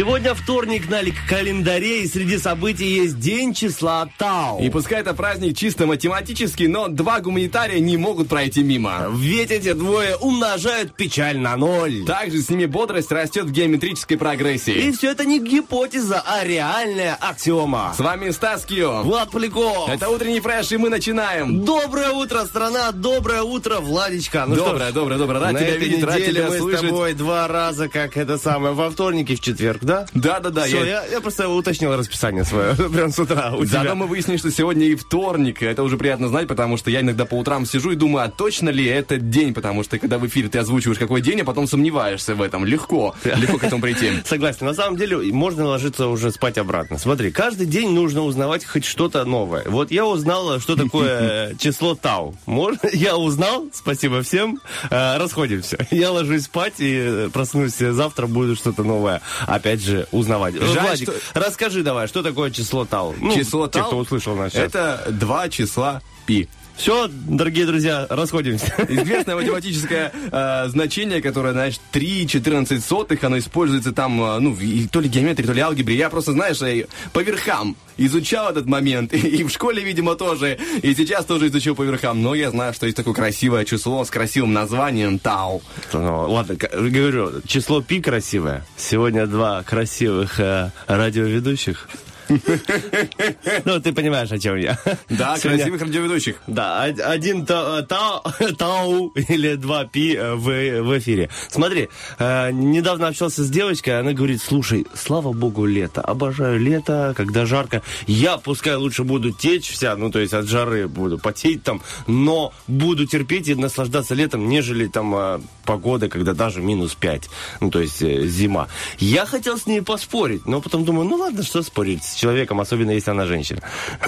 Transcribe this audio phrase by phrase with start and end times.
[0.00, 4.58] Сегодня вторник на календаре, и среди событий есть День числа Тау.
[4.58, 9.08] И пускай это праздник чисто математический, но два гуманитария не могут пройти мимо.
[9.12, 12.06] Ведь эти двое умножают печаль на ноль.
[12.06, 14.72] Также с ними бодрость растет в геометрической прогрессии.
[14.72, 17.92] И все это не гипотеза, а реальная аксиома.
[17.94, 19.02] С вами Стас Кио.
[19.02, 19.90] Влад Поляков.
[19.90, 21.62] Это утренний фреш, и мы начинаем.
[21.62, 24.46] Доброе утро, страна, доброе утро, Владичка.
[24.46, 25.40] Ну доброе, что доброе, доброе.
[25.40, 26.86] Рад тебя видеть, рад тебя мы слышать.
[26.86, 30.06] с тобой два раза, как это самое, во вторник и в четверг, да?
[30.14, 30.64] Да, да, да.
[30.64, 33.94] Все, я- я, я просто уточнил расписание свое прям с утра у Заодно тебя.
[33.94, 35.62] мы выяснили, что сегодня и вторник.
[35.62, 38.68] Это уже приятно знать, потому что я иногда по утрам сижу и думаю, а точно
[38.70, 39.52] ли этот день?
[39.52, 42.64] Потому что когда в эфире ты озвучиваешь какой день, а потом сомневаешься в этом.
[42.64, 44.12] Легко, легко к этому прийти.
[44.24, 44.66] Согласен.
[44.66, 46.98] На самом деле можно ложиться уже спать обратно.
[46.98, 49.64] Смотри, каждый день нужно узнавать хоть что-то новое.
[49.66, 52.34] Вот я узнал, что такое число Тау.
[52.46, 52.88] Можно?
[52.92, 54.60] Я узнал, спасибо всем.
[54.90, 55.78] Э, Расходимся.
[55.90, 60.54] Я ложусь спать и проснусь завтра, буду что-то новое опять же узнавать.
[60.54, 63.14] Жаль, Владик, что- расскажи давай, что такое число Тау?
[63.18, 64.64] Ну, Число те, Тау кто услышал нас сейчас.
[64.68, 66.48] Это два числа пи.
[66.80, 68.72] Все, дорогие друзья, расходимся.
[68.88, 74.86] Известное математическое э, значение, которое, знаешь, 3,14 сотых, оно используется там, э, ну, в- и
[74.88, 75.94] то ли геометрии, то ли алгебре.
[75.96, 80.94] Я просто, знаешь, э, по верхам изучал этот момент, и, в школе, видимо, тоже, и
[80.94, 82.22] сейчас тоже изучил по верхам.
[82.22, 85.60] Но я знаю, что есть такое красивое число с красивым названием Тау.
[85.92, 88.64] Ну, ладно, к- говорю, число пи красивое.
[88.78, 91.90] Сегодня два красивых э, радиоведущих.
[93.64, 94.78] Ну, ты понимаешь, о чем я.
[95.08, 96.36] Да, красивых радиоведущих.
[96.46, 98.22] Да, од- один та- та-
[98.58, 101.28] тау или два пи э, в, эфире.
[101.48, 101.88] Смотри,
[102.18, 106.00] э, недавно общался с девочкой, она говорит, слушай, слава богу, лето.
[106.00, 107.82] Обожаю лето, когда жарко.
[108.06, 112.52] Я пускай лучше буду течь вся, ну, то есть от жары буду потеть там, но
[112.66, 117.28] буду терпеть и наслаждаться летом, нежели там э, погода, когда даже минус 5,
[117.60, 118.68] ну, то есть зима.
[118.98, 123.10] Я хотел с ней поспорить, но потом думаю, ну, ладно, что спорить человеком, особенно если
[123.10, 123.60] она женщина.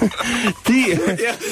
[0.63, 0.99] Ты...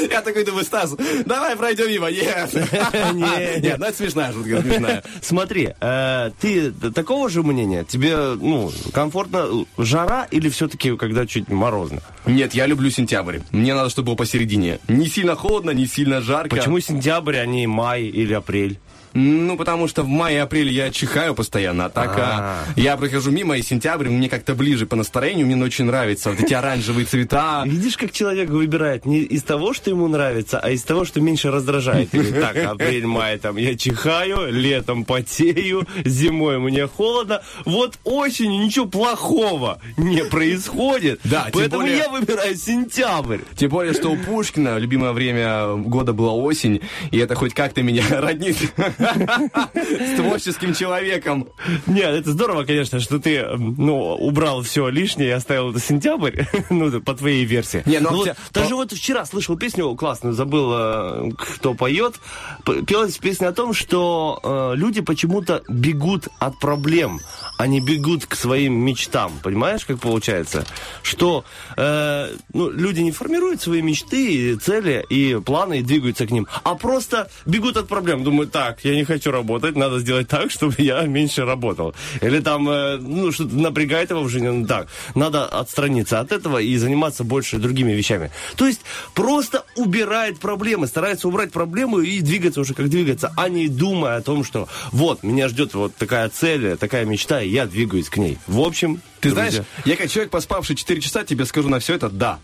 [0.09, 0.95] Я, такой думаю, Стас,
[1.25, 2.11] давай пройдем мимо.
[2.11, 2.53] Нет.
[3.13, 3.59] Не.
[3.61, 5.03] Нет, ну это смешная шутка, смешная.
[5.21, 7.83] Смотри, э, ты такого же мнения?
[7.83, 12.01] Тебе, ну, комфортно жара или все-таки когда чуть морозно?
[12.25, 13.39] Нет, я люблю сентябрь.
[13.51, 14.79] Мне надо, чтобы было посередине.
[14.87, 16.55] Не сильно холодно, не сильно жарко.
[16.55, 18.79] Почему сентябрь, а не май или апрель?
[19.13, 22.79] Ну, потому что в мае и апреле я чихаю постоянно, а так а, А.
[22.79, 26.29] я прохожу мимо, и сентябрь мне как-то ближе по настроению, мне очень нравится.
[26.31, 27.63] Вот эти оранжевые цвета.
[27.65, 31.51] Видишь, как человек выбирает не из того, что ему нравится, а из того, что меньше
[31.51, 32.09] раздражает.
[32.11, 37.41] Так, апрель, май, там, я чихаю, летом потею, зимой мне холодно.
[37.65, 41.19] Вот осенью ничего плохого не происходит.
[41.23, 43.39] Да, Поэтому более- я выбираю сентябрь.
[43.55, 48.03] Тем более, что у Пушкина любимое время года была осень, и это хоть как-то меня
[48.09, 48.57] роднит
[49.01, 51.49] с творческим человеком.
[51.87, 57.01] Нет, это здорово, конечно, что ты, ну, убрал все лишнее и оставил это сентябрь, ну,
[57.01, 57.83] по твоей версии.
[57.85, 62.15] Не, ну, вот, даже вот вчера слышал песню классную, забыл, э, кто поет.
[62.87, 67.19] Пелась песня о том, что э, люди почему-то бегут от проблем,
[67.57, 69.31] они бегут к своим мечтам.
[69.43, 70.65] Понимаешь, как получается?
[71.03, 71.43] Что
[71.77, 76.47] э, ну, люди не формируют свои мечты, и цели и планы и двигаются к ним,
[76.63, 78.23] а просто бегут от проблем.
[78.23, 81.93] Думают, так, я не хочу работать, надо сделать так, чтобы я меньше работал.
[82.21, 86.59] Или там, э, ну, что-то напрягает его в жизни, ну, так, надо отстраниться от этого
[86.59, 88.31] и заниматься больше другими вещами.
[88.55, 88.81] То есть
[89.13, 94.21] просто убирает проблемы, старается убрать проблему и двигаться уже как двигаться, а не думая о
[94.21, 98.37] том, что вот, меня ждет вот такая цель, такая мечта, и я двигаюсь к ней.
[98.47, 101.93] В общем, Ты друзья, знаешь, я как человек, поспавший 4 часа, тебе скажу на все
[101.93, 102.39] это «да».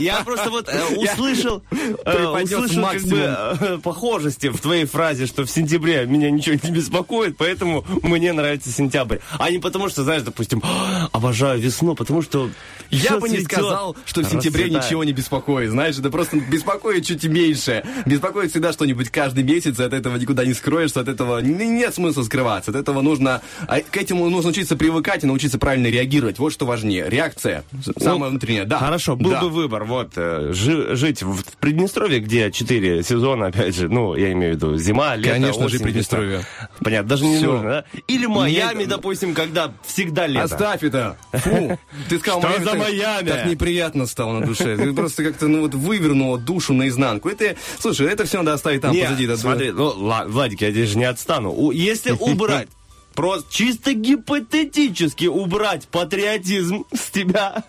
[0.00, 1.62] Я, просто вот э, услышал,
[2.04, 5.26] э, услышал как бы э, похожести в твоей фразе.
[5.26, 9.18] что в сентябре меня ничего не беспокоит, поэтому мне нравится сентябрь.
[9.38, 12.50] А не потому, что, знаешь, допустим, «А, обожаю весну, потому что
[12.90, 15.70] Я бы не сказал, что в сентябре ничего не беспокоит.
[15.70, 17.84] Знаешь, это просто беспокоит чуть меньше.
[18.06, 22.72] Беспокоит всегда что-нибудь каждый месяц, от этого никуда не скроешься, от этого нет смысла скрываться.
[22.72, 26.38] От этого нужно, а к этому нужно учиться привыкать научиться правильно реагировать.
[26.38, 27.08] Вот что важнее.
[27.08, 27.64] Реакция.
[27.98, 28.64] Самая внутренняя.
[28.64, 28.78] Да.
[28.78, 29.40] Хорошо, был Да.
[29.42, 34.32] бы выбор, вот, э, жи- жить в Приднестровье, где четыре сезона, опять же, ну, я
[34.32, 36.38] имею в виду зима, лето, Конечно же, осень, Приднестровье.
[36.38, 36.68] весна.
[36.82, 37.52] Понятно, даже не Всё.
[37.52, 37.84] нужно, да?
[38.08, 38.88] Или Майами, Нет.
[38.88, 40.44] допустим, когда всегда лето.
[40.44, 41.16] Оставь это.
[41.32, 41.78] Фу.
[42.08, 43.28] Ты сказал, Что Майами, за так- Майами?
[43.28, 44.76] Так неприятно стало на душе.
[44.76, 47.28] Ты просто как-то, ну вот, вывернула душу наизнанку.
[47.28, 49.28] Это, слушай, это все надо оставить там Не, позади.
[49.36, 51.70] Смотри, ну, ла- Владик, я здесь же не отстану.
[51.70, 52.68] Если убрать,
[53.18, 57.64] просто чисто гипотетически убрать патриотизм с тебя,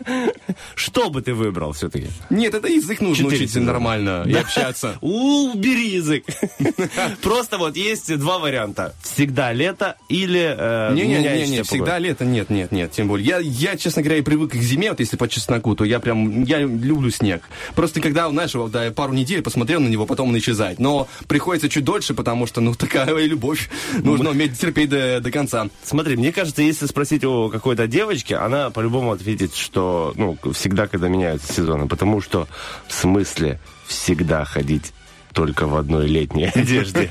[0.75, 2.09] что бы ты выбрал все-таки?
[2.29, 3.71] Нет, это язык нужно Четыре учить сезона.
[3.71, 4.97] нормально и общаться.
[5.01, 6.23] Убери язык.
[7.23, 8.93] Просто вот есть два варианта.
[9.01, 11.97] Всегда лето или э, Не-не-не, меняющаяся не, всегда погода.
[11.97, 13.25] лето, нет, нет, нет, тем более.
[13.25, 16.43] Я, я, честно говоря, и привык к зиме, вот если по чесноку, то я прям,
[16.43, 17.41] я люблю снег.
[17.73, 20.77] Просто когда, знаешь, вот, да, пару недель посмотрел на него, потом он исчезает.
[20.77, 23.67] Но приходится чуть дольше, потому что, ну, такая любовь.
[24.03, 25.38] Нужно уметь терпеть до, до конца.
[25.83, 31.07] Смотри, мне кажется, если спросить у какой-то девочки, она по-любому ответит, что ну, всегда, когда
[31.07, 31.87] меняются сезоны.
[31.87, 32.47] Потому что
[32.87, 34.93] в смысле всегда ходить
[35.33, 37.09] только в одной летней одежде.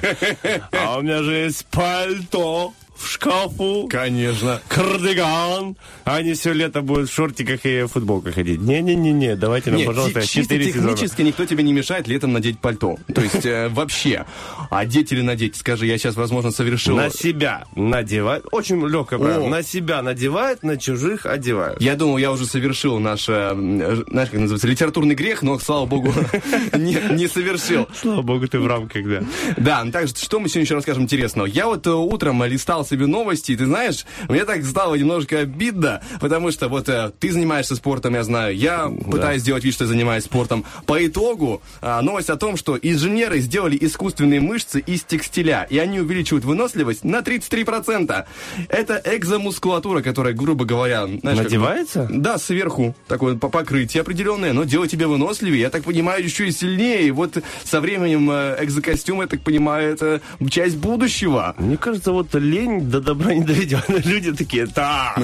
[0.73, 3.89] А у меня же есть пальто в шкафу.
[3.89, 4.61] Конечно.
[4.69, 5.77] Кардиган.
[6.05, 8.61] А они все лето будут в шортиках и футболках ходить.
[8.61, 10.89] Не-не-не-не, давайте нам, Нет, пожалуйста, чи- чисто 4 сезона.
[10.93, 12.97] технически никто тебе не мешает летом надеть пальто.
[13.15, 14.25] То есть э, вообще.
[14.71, 15.57] Одеть или надеть?
[15.57, 16.97] Скажи, я сейчас, возможно, совершил...
[16.97, 18.47] На себя надевают.
[18.53, 19.47] Очень легкое правило.
[19.47, 19.49] О.
[19.49, 21.81] На себя надевают, на чужих одевают.
[21.81, 26.13] Я думал, я уже совершил наш, э, знаешь, как называется, литературный грех, но, слава богу,
[26.77, 27.87] не, не совершил.
[27.95, 29.23] Слава богу, ты в рамках, да.
[29.57, 31.47] Да, ну так, что мы сегодня еще расскажем интересного?
[31.47, 36.01] Я вот э, утром листал себе новости, и ты знаешь, мне так стало немножко обидно,
[36.21, 39.89] потому что вот э, ты занимаешься спортом, я знаю, я пытаюсь сделать вид, что я
[39.89, 40.65] занимаюсь спортом.
[40.87, 46.01] По итогу а, новость о том, что инженеры сделали искусственные мышцы из текстиля, и они
[46.01, 48.25] увеличивают выносливость на 33%.
[48.69, 51.07] Это экзомускулатура, которая, грубо говоря...
[51.07, 52.09] знаешь, как- Надевается?
[52.11, 55.61] да, сверху такое по- покрытие определенное, но делает тебя выносливее.
[55.61, 57.07] Я так понимаю, еще и сильнее.
[57.09, 60.21] И вот со временем э, экзокостюм, я так понимаю, это
[60.51, 61.55] часть будущего.
[61.59, 63.89] Мне кажется, вот лень до добра не доведет.
[64.07, 65.19] Люди такие, так,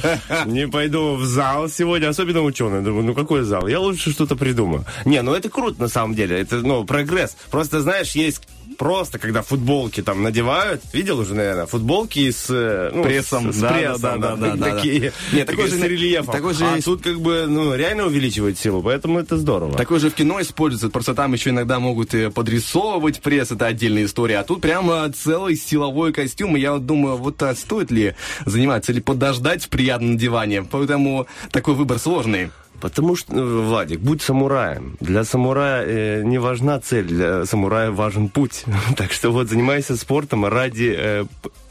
[0.46, 2.82] не пойду в зал сегодня, особенно ученые.
[2.82, 3.66] Думаю, ну какой зал?
[3.68, 4.84] Я лучше что-то придумаю.
[5.04, 7.36] Не, ну это круто на самом деле, это, ну, прогресс.
[7.50, 8.42] Просто, знаешь, есть
[8.78, 13.60] просто, когда футболки там надевают, видел уже, наверное, футболки с, э, ну, Прессом, с, с
[13.60, 14.76] да, прессом, да, да, да, да, да.
[14.76, 16.32] такие, Нет, такой же с на- рельефом.
[16.34, 19.76] такой же а есть- тут как бы, ну, реально увеличивает силу, поэтому это здорово.
[19.76, 24.04] Такой же в кино используется, просто там еще иногда могут э, подрисовывать пресс, это отдельная
[24.04, 24.38] история.
[24.38, 28.14] А тут прямо целый силовой костюм, и я вот думаю, вот а стоит ли
[28.46, 30.64] заниматься или подождать в приятном надевании.
[30.70, 32.50] Поэтому такой выбор сложный.
[32.80, 34.96] Потому что, э, Владик, будь самураем.
[35.00, 38.64] Для самурая э, не важна цель, для самурая важен путь.
[38.96, 41.24] Так что вот занимайся спортом ради э,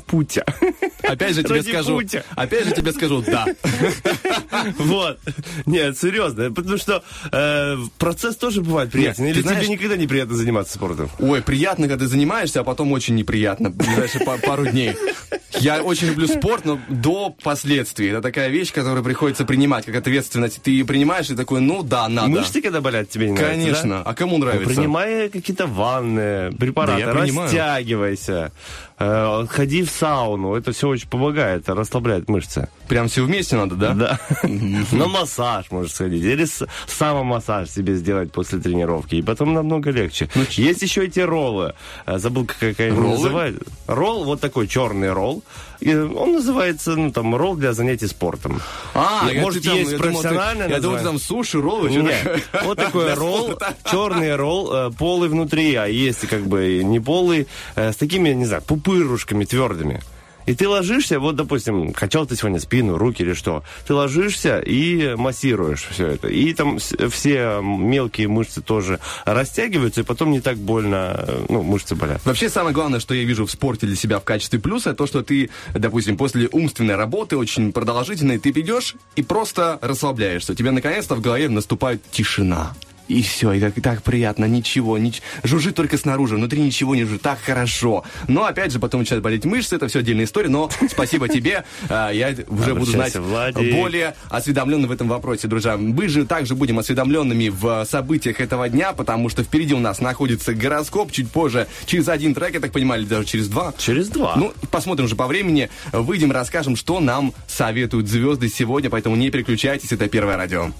[0.07, 0.45] путя.
[1.03, 2.23] Опять же тебе скажу, путя.
[2.35, 3.45] опять же тебе скажу, да.
[4.79, 5.19] Вот.
[5.65, 6.51] Нет, серьезно.
[6.51, 9.25] Потому что э, процесс тоже бывает приятен.
[9.25, 11.09] Нет, Или знаешь- тебе никогда не приятно заниматься спортом?
[11.19, 13.69] Ой, приятно, когда ты занимаешься, а потом очень неприятно.
[13.69, 14.95] Ближайшие па- пару дней.
[15.59, 18.07] Я очень люблю спорт, но до последствий.
[18.09, 20.61] Это такая вещь, которую приходится принимать, как ответственность.
[20.61, 22.27] Ты ее принимаешь и такой, ну да, надо.
[22.29, 23.89] Мышцы, когда болят, тебе не нравится, Конечно.
[23.89, 24.01] да?
[24.03, 24.75] А кому Ну, нравится?
[24.75, 27.49] Принимай какие-то ванны, препараты, Да я принимаю.
[28.99, 30.55] Э, ходи в сауну.
[30.55, 32.67] Это все очень помогает, расслабляет мышцы.
[32.87, 33.93] Прям все вместе надо, да?
[33.93, 34.19] Да.
[34.91, 36.23] На массаж можешь сходить.
[36.23, 36.45] Или
[36.87, 39.15] самомассаж себе сделать после тренировки.
[39.15, 40.29] И потом намного легче.
[40.51, 41.73] Есть еще эти роллы.
[42.05, 43.63] Э, Забыл, как они называют.
[43.87, 45.43] Ролл, вот такой черный ролл.
[45.79, 48.61] И он называется, ну, там, ролл для занятий спортом.
[48.93, 51.89] А, И, я- может, там- есть я профессиональное Я думал, там суши, роллы.
[51.89, 53.57] Нет, вот такой ролл,
[53.89, 58.45] черный ролл, э, полый внутри, а есть как бы не полый, э, с такими, не
[58.45, 60.01] знаю, пупырушками твердыми.
[60.47, 65.13] И ты ложишься, вот, допустим, качал ты сегодня спину, руки или что, ты ложишься и
[65.15, 66.29] массируешь все это.
[66.29, 71.95] И там все мелкие мышцы тоже растягиваются, и потом не так больно, э, ну, мышцы
[71.95, 72.25] болят.
[72.25, 75.21] Вообще, самое главное, что я вижу в спорте для себя в качестве плюса, то, что
[75.21, 80.53] ты, допустим, после умственной работы, очень продолжительной, ты придешь и просто расслабляешься.
[80.53, 82.73] У тебя наконец-то в голове наступает тишина.
[83.07, 85.21] И все, и так, и так приятно, ничего, нич...
[85.43, 88.03] жужжит только снаружи, внутри ничего не жужжит, так хорошо.
[88.27, 92.09] Но опять же, потом начинают болеть мышцы, это все отдельная история, но спасибо тебе, а,
[92.11, 95.77] я уже буду знать более осведомленный в этом вопросе, друзья.
[95.77, 100.53] Мы же также будем осведомленными в событиях этого дня, потому что впереди у нас находится
[100.53, 103.73] гороскоп, чуть позже, через один трек, я так понимаю, или даже через два.
[103.77, 104.35] Через два.
[104.35, 109.91] Ну, посмотрим уже по времени, выйдем, расскажем, что нам советуют звезды сегодня, поэтому не переключайтесь,
[109.91, 110.71] это Первое радио.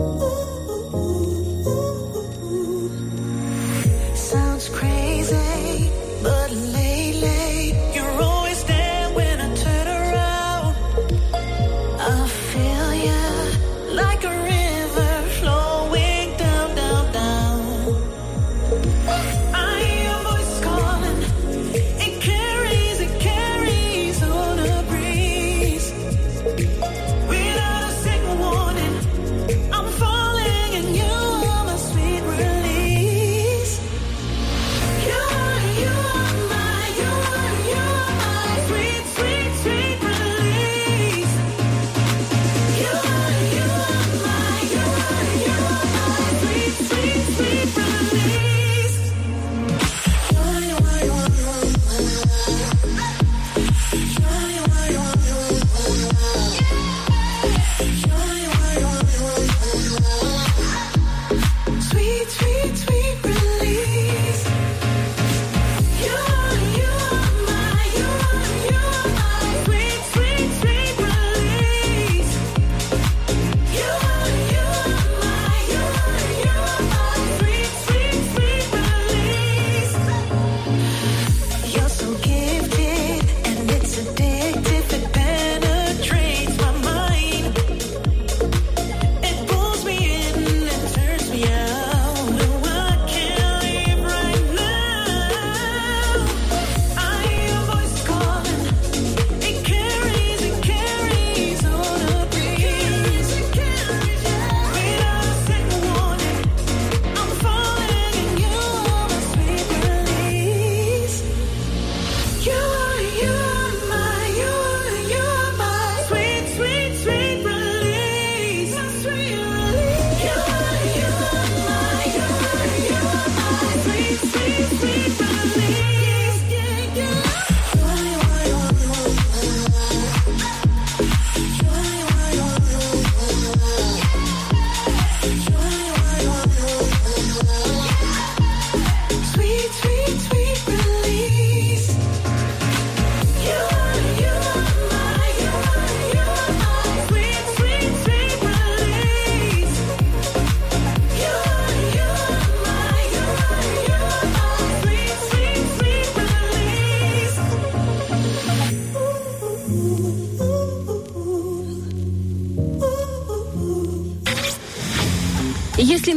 [0.00, 0.27] Oh.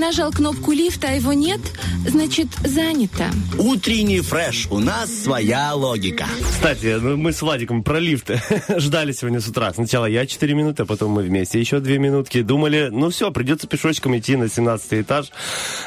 [0.01, 1.61] Нажал кнопку лифта, а его нет,
[2.07, 3.25] значит, занято.
[3.59, 4.67] Утренний фреш.
[4.71, 6.25] У нас своя логика.
[6.41, 8.31] Кстати, ну, мы с Владиком про лифт
[8.77, 9.71] ждали сегодня с утра.
[9.73, 12.41] Сначала я 4 минуты, а потом мы вместе еще 2 минутки.
[12.41, 15.27] Думали, ну все, придется пешочком идти на 17 этаж.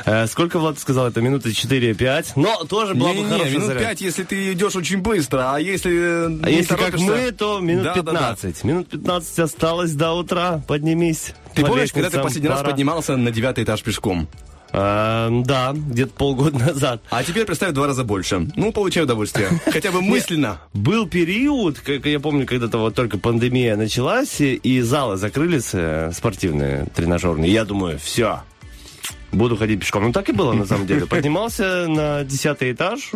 [0.04, 1.08] Э, сколько Влад сказал?
[1.08, 2.26] Это минуты 4-5.
[2.36, 3.82] Но тоже была не, бы хорошая минут заряд.
[3.82, 7.94] 5, если ты идешь очень быстро, а если А если как мы, то минут Да,
[7.96, 8.36] да, да.
[8.36, 8.62] 15.
[8.62, 10.62] Минут 15 осталось до утра.
[10.68, 11.34] Поднимись.
[11.54, 14.28] Ты по помнишь, когда ты последний раз поднимался на девятый этаж пешком?
[14.72, 17.00] Э, да, где-то полгода назад.
[17.10, 18.48] А теперь представь два раза больше.
[18.56, 19.48] Ну, получай удовольствие.
[19.66, 20.58] Хотя бы мысленно.
[20.72, 26.86] Был период, как я помню, когда-то вот только пандемия началась, и- залы закрылись э, спортивные,
[26.94, 27.52] тренажерные.
[27.52, 28.40] Я думаю, все,
[29.36, 30.04] буду ходить пешком.
[30.04, 31.06] Ну, так и было, на самом деле.
[31.06, 33.10] Поднимался на десятый этаж,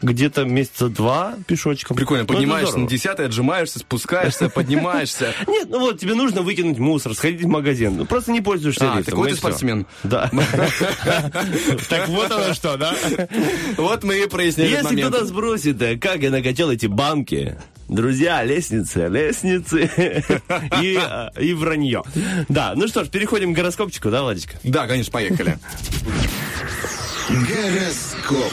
[0.00, 1.96] где-то месяца два пешочком.
[1.96, 5.34] Прикольно, Ну, поднимаешься на десятый, отжимаешься, спускаешься, поднимаешься.
[5.46, 7.96] Нет, ну вот, тебе нужно выкинуть мусор, сходить в магазин.
[7.96, 9.04] Ну, просто не пользуешься А, лифтом.
[9.04, 9.86] так вот ты спортсмен.
[10.02, 10.30] Да.
[11.88, 12.94] Так вот оно что, да?
[13.76, 17.56] Вот мы и прояснили Если кто-то спросит, э, как я накачал эти банки,
[17.94, 19.90] друзья, лестницы, лестницы
[20.80, 22.02] и, э, и вранье.
[22.48, 24.54] Да, ну что ж, переходим к гороскопчику, да, Владечка?
[24.62, 25.58] Да, конечно, поехали.
[27.28, 28.52] Гороскоп.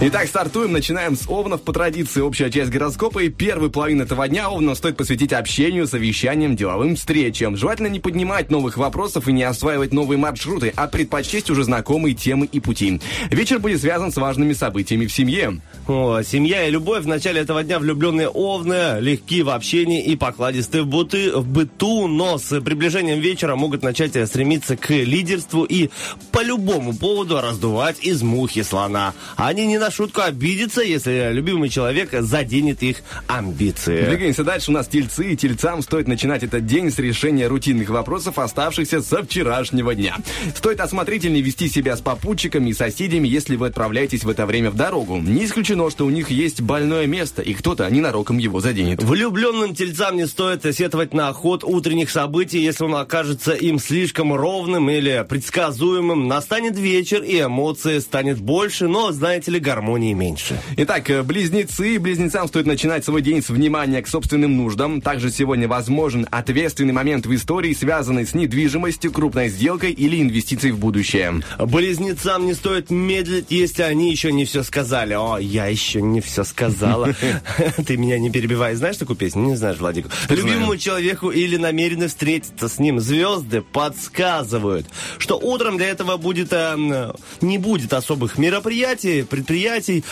[0.00, 2.20] Итак, стартуем, начинаем с Овнов по традиции.
[2.20, 7.56] Общая часть гороскопа и первый половину этого дня Овнов стоит посвятить общению, совещаниям, деловым встречам.
[7.56, 12.46] Желательно не поднимать новых вопросов и не осваивать новые маршруты, а предпочесть уже знакомые темы
[12.50, 13.00] и пути.
[13.30, 15.60] Вечер будет связан с важными событиями в семье.
[15.86, 20.82] О, семья и любовь в начале этого дня влюбленные овны, легки в общении и покладисты
[20.82, 25.90] в, буты, в быту, но с приближением вечера могут начать стремиться к лидерству и
[26.32, 29.14] по любому поводу раздувать из мухи слона.
[29.36, 34.06] Они не на шутку обидятся, если любимый человек заденет их амбиции.
[34.06, 34.70] Двигаемся дальше.
[34.70, 39.22] У нас тельцы, и тельцам стоит начинать этот день с решения рутинных вопросов, оставшихся со
[39.22, 40.16] вчерашнего дня.
[40.56, 44.76] Стоит осмотрительнее вести себя с попутчиками и соседями, если вы отправляетесь в это время в
[44.76, 45.18] дорогу.
[45.18, 49.02] Не исключено, что у них есть больное место, и кто-то ненароком его заденет.
[49.02, 54.88] Влюбленным тельцам не стоит сетовать на ход утренних событий, если он окажется им слишком ровным
[54.88, 56.26] или предсказуемым.
[56.26, 60.60] Настанет вечер, и эмоции станет больше, но, знаете ли, гармонии меньше.
[60.76, 61.98] Итак, э, близнецы.
[61.98, 65.00] Близнецам стоит начинать свой день с внимания к собственным нуждам.
[65.00, 70.78] Также сегодня возможен ответственный момент в истории, связанный с недвижимостью, крупной сделкой или инвестицией в
[70.78, 71.42] будущее.
[71.58, 75.14] Близнецам не стоит медлить, если они еще не все сказали.
[75.14, 77.12] О, я еще не все сказала.
[77.86, 78.76] Ты меня не перебивай.
[78.76, 79.42] Знаешь такую песню?
[79.42, 80.06] Не знаешь, Владик.
[80.28, 83.00] Любимому человеку или намерены встретиться с ним.
[83.00, 84.86] Звезды подсказывают,
[85.18, 89.63] что утром для этого будет э, не будет особых мероприятий, предприятий,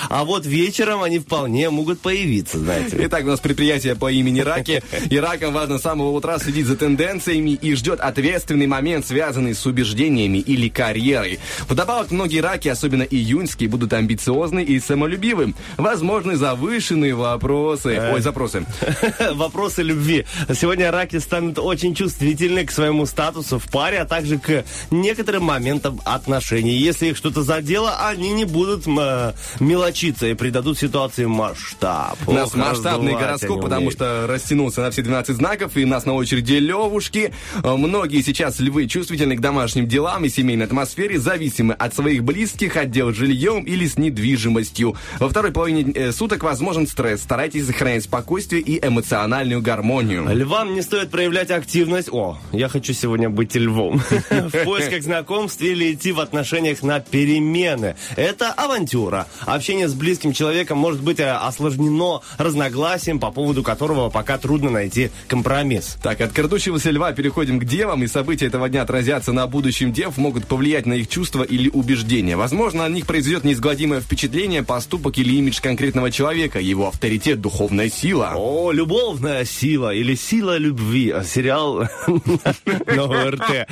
[0.08, 2.96] а вот вечером они вполне могут появиться, знаете.
[3.00, 4.82] Итак, у нас предприятие по имени Раки.
[5.10, 9.64] И ракам важно с самого утра следить за тенденциями и ждет ответственный момент, связанный с
[9.66, 11.40] убеждениями или карьерой.
[11.68, 15.54] Вдобавок, многие раки, особенно июньские, будут амбициозны и самолюбивы.
[15.76, 18.10] Возможны завышенные вопросы.
[18.12, 18.64] Ой, запросы.
[19.34, 20.26] Вопросы любви.
[20.52, 26.00] Сегодня раки станут очень чувствительны к своему статусу в паре, а также к некоторым моментам
[26.04, 26.76] отношений.
[26.76, 32.18] Если их что-то задело, они не будут э, мелочиться и придадут ситуации масштаб.
[32.26, 36.06] У нас Ох, масштабный гороскоп, потому что растянулся на все 12 знаков, и у нас
[36.06, 37.32] на очереди левушки.
[37.62, 42.76] Э, Многие сейчас львы чувствительны к домашним делам и семейной атмосфере, зависимы от своих близких,
[42.76, 44.96] отдел жильем или с недвижимостью.
[45.18, 47.22] Во второй половине э, суток возможен стресс.
[47.22, 50.26] Старайтесь сохранять спокойствие и эмоциональную гармонию.
[50.32, 52.08] Львам не стоит проявлять активность.
[52.12, 54.00] О, я хочу сегодня быть львом.
[54.30, 57.96] В поисках знакомств или идти в отношениях на перемены.
[58.16, 59.26] Это авантюра.
[59.40, 65.10] Общение с близким человеком может быть э, осложнено разногласием, по поводу которого пока трудно найти
[65.28, 65.96] компромисс.
[66.02, 70.16] Так, от крадущегося льва переходим к девам, и события этого дня отразятся на будущем дев,
[70.16, 72.36] могут повлиять на их чувства или убеждения.
[72.36, 78.32] Возможно, на них произведет неизгладимое впечатление, поступок или имидж конкретного человека, его авторитет, духовная сила.
[78.36, 81.14] О, любовная сила или сила любви.
[81.24, 81.88] Сериал
[82.86, 83.68] на ОРТ.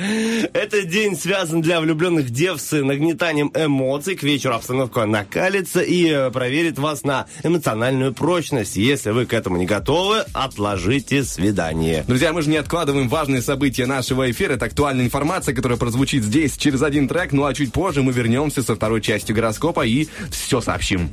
[0.53, 4.15] Этот день связан для влюбленных дев с нагнетанием эмоций.
[4.15, 5.05] К вечеру обстановка
[5.51, 8.77] накалится и э, проверит вас на эмоциональную прочность.
[8.77, 12.05] Если вы к этому не готовы, отложите свидание.
[12.07, 14.53] Друзья, мы же не откладываем важные события нашего эфира.
[14.53, 17.33] Это актуальная информация, которая прозвучит здесь через один трек.
[17.33, 21.09] Ну а чуть позже мы вернемся со второй частью гороскопа и все сообщим.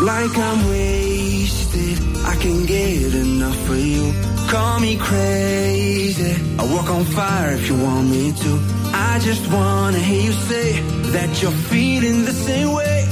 [0.00, 1.98] Like I'm wasted.
[2.24, 4.27] I can get enough of you.
[4.48, 6.32] Call me crazy.
[6.58, 8.60] I walk on fire if you want me to.
[8.94, 10.80] I just wanna hear you say
[11.12, 13.04] that you're feeling the same way.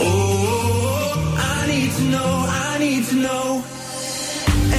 [0.00, 2.46] Oh, I need to know.
[2.48, 3.64] I need to know.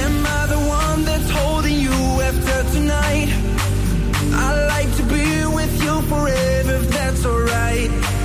[0.02, 3.28] Am I the one that's holding you after tonight?
[4.34, 8.17] I like to be with you forever if that's alright.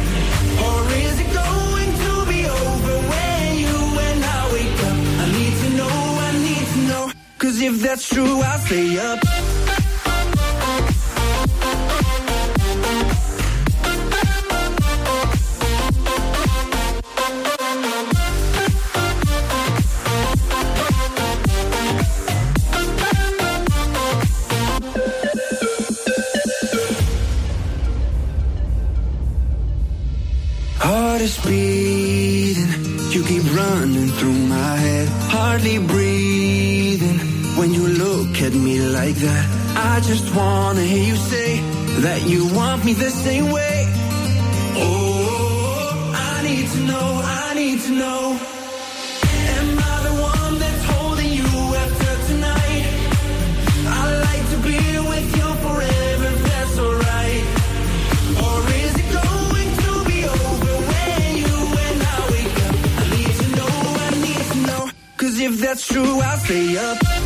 [7.43, 9.19] Cause if that's true, I'll stay up.
[30.79, 35.10] Heart is beating, you keep running through my head.
[35.29, 36.33] Hardly breathing
[38.56, 39.46] at me like that.
[39.76, 41.60] I just wanna hear you say
[42.06, 43.88] that you want me the same way.
[44.76, 48.22] Oh, I need to know, I need to know.
[49.56, 51.50] Am I the one that's holding you
[51.84, 52.86] after tonight?
[54.00, 54.80] I like to be
[55.12, 57.44] with you forever, that's alright.
[58.46, 61.56] Or is it going to be over when you
[61.88, 62.76] and I wake up?
[63.02, 63.74] I need to know,
[64.06, 64.84] I need to know.
[65.18, 67.23] Cause if that's true, I'll stay up.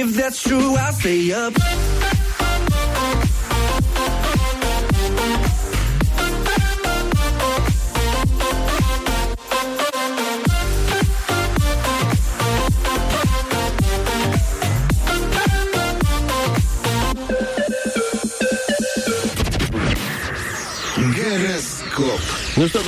[0.00, 1.79] If that's true, I'll stay up.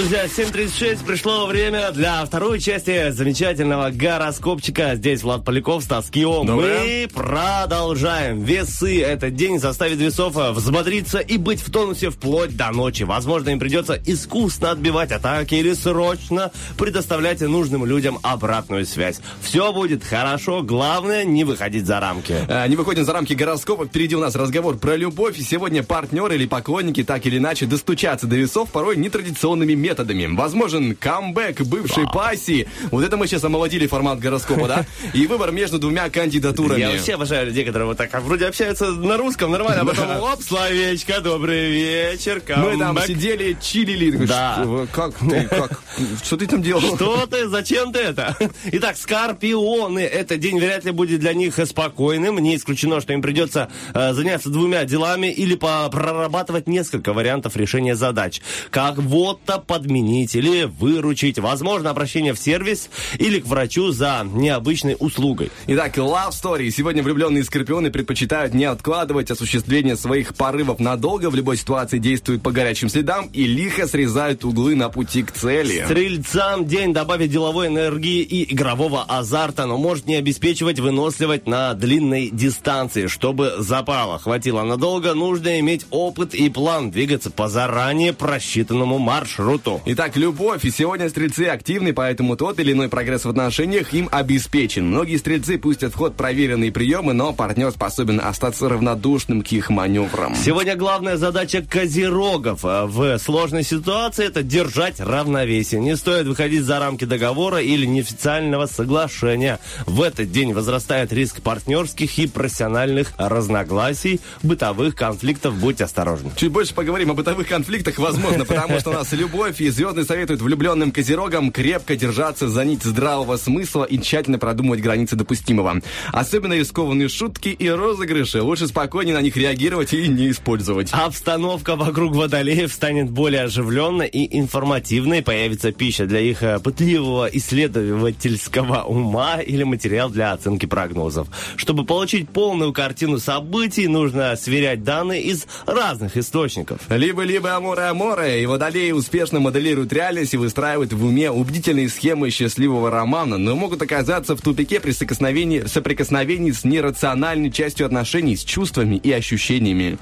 [0.02, 4.96] Друзья, 7.36 пришло время для второй части замечательного гороскопчика.
[4.96, 6.42] Здесь Влад Поляков, Стас Кио.
[6.42, 8.42] Мы продолжаем.
[8.42, 13.04] Весы этот день заставит весов э, взбодриться и быть в тонусе вплоть до ночи.
[13.04, 19.20] Возможно, им придется искусно отбивать атаки или срочно предоставлять нужным людям обратную связь.
[19.40, 22.34] Все будет хорошо, главное не выходить за рамки.
[22.48, 23.86] А, Не выходим за рамки гороскопа.
[23.86, 25.38] Впереди у нас разговор про любовь.
[25.38, 29.91] И сегодня партнеры или поклонники так или иначе достучаться до весов порой нетрадиционными методами.
[30.36, 32.68] Возможен камбэк бывшей пассии.
[32.90, 34.86] Вот это мы сейчас омолодили формат гороскопа, да?
[35.14, 36.80] И выбор между двумя кандидатурами.
[36.80, 40.20] Я вообще обожаю людей, которые вот так а вроде общаются на русском нормально, а потом
[40.20, 43.06] оп, словечко, добрый вечер, Мы там камбэк.
[43.06, 44.26] сидели, чилили.
[44.26, 44.58] Да.
[44.62, 45.80] «Что, Как ты, как?
[46.22, 46.96] Что ты там делал?
[46.96, 47.48] Что ты?
[47.48, 48.36] Зачем ты это?
[48.66, 50.00] Итак, скорпионы.
[50.00, 52.38] Этот день вряд ли будет для них спокойным.
[52.38, 58.40] Не исключено, что им придется э, заняться двумя делами или прорабатывать несколько вариантов решения задач.
[58.70, 61.38] Как вот-то подменить или выручить.
[61.38, 65.50] Возможно, обращение в сервис или к врачу за необычной услугой.
[65.66, 66.70] Итак, love story.
[66.70, 72.52] Сегодня влюбленные скорпионы предпочитают не откладывать осуществление своих порывов надолго, в любой ситуации действуют по
[72.52, 75.84] горячим следам и лихо срезают углы на пути к цели.
[75.84, 82.30] Стрельцам день добавит деловой энергии и игрового азарта, но может не обеспечивать выносливость на длинной
[82.30, 83.08] дистанции.
[83.08, 89.71] Чтобы запала хватило надолго, нужно иметь опыт и план двигаться по заранее просчитанному маршруту.
[89.84, 90.64] Итак, любовь.
[90.64, 94.86] И сегодня стрельцы активны, поэтому тот или иной прогресс в отношениях им обеспечен.
[94.88, 100.34] Многие стрельцы пустят в ход проверенные приемы, но партнер способен остаться равнодушным к их маневрам.
[100.34, 105.80] Сегодня главная задача козерогов э, в сложной ситуации это держать равновесие.
[105.80, 109.58] Не стоит выходить за рамки договора или неофициального соглашения.
[109.86, 115.54] В этот день возрастает риск партнерских и профессиональных разногласий, бытовых конфликтов.
[115.56, 116.30] Будьте осторожны.
[116.36, 120.42] Чуть больше поговорим о бытовых конфликтах, возможно, потому что у нас любовь, и звезды советуют
[120.42, 125.80] влюбленным козерогам крепко держаться за нить здравого смысла и тщательно продумывать границы допустимого.
[126.12, 128.42] Особенно рискованные шутки и розыгрыши.
[128.42, 130.90] Лучше спокойнее на них реагировать и не использовать.
[130.92, 135.22] Обстановка вокруг водолеев станет более оживленной и информативной.
[135.22, 141.28] Появится пища для их э, пытливого исследовательского ума или материал для оценки прогнозов.
[141.56, 146.80] Чтобы получить полную картину событий, нужно сверять данные из разных источников.
[146.88, 153.36] Либо-либо аморе-аморе, и водолеи успешно моделируют реальность и выстраивают в уме убедительные схемы счастливого романа,
[153.36, 159.12] но могут оказаться в тупике при соприкосновении, соприкосновении с нерациональной частью отношений, с чувствами и
[159.12, 159.98] ощущениями.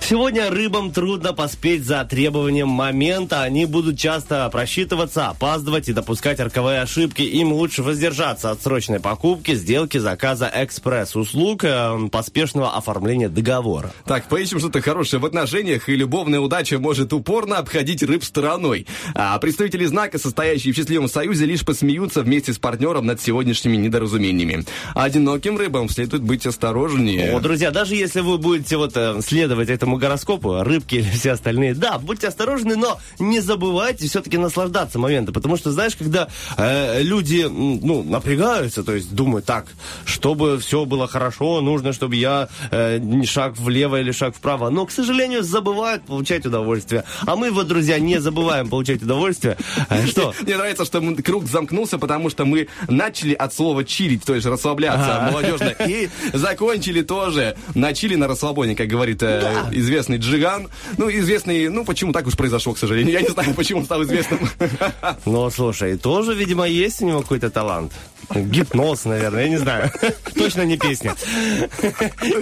[0.00, 3.42] Сегодня рыбам трудно поспеть за требованием момента.
[3.42, 7.22] Они будут часто просчитываться, опаздывать и допускать роковые ошибки.
[7.22, 13.92] Им лучше воздержаться от срочной покупки, сделки, заказа экспресс-услуг, э, поспешного оформления договора.
[14.06, 18.87] Так, поищем что-то хорошее в отношениях, и любовная удача может упорно обходить рыб стороной.
[19.14, 24.64] А представители знака, состоящие в счастливом союзе, лишь посмеются вместе с партнером над сегодняшними недоразумениями.
[24.94, 27.36] Одиноким рыбам следует быть осторожнее.
[27.36, 31.74] О, друзья, даже если вы будете вот э, следовать этому гороскопу, рыбки или все остальные,
[31.74, 37.46] да, будьте осторожны, но не забывайте все-таки наслаждаться моментом, потому что, знаешь, когда э, люди,
[37.48, 39.66] ну, напрягаются, то есть думают, так,
[40.04, 44.90] чтобы все было хорошо, нужно, чтобы я э, шаг влево или шаг вправо, но, к
[44.90, 47.04] сожалению, забывают получать удовольствие.
[47.26, 49.56] А мы вот, друзья, не забываем получать удовольствие.
[49.88, 50.34] Э, Что?
[50.42, 55.28] Мне нравится, что круг замкнулся, потому что мы начали от слова чилить, то есть расслабляться
[55.30, 60.68] молодежно, и закончили тоже на чили на расслабоне, как говорит э, известный Джиган.
[60.96, 63.12] Ну, известный, ну, почему так уж произошло, к сожалению.
[63.12, 64.40] Я не знаю, почему он стал известным.
[65.24, 67.92] Ну, слушай, тоже, видимо, есть у него какой-то талант.
[68.34, 69.90] Гипноз, наверное, я не знаю.
[70.34, 71.14] Точно не песня.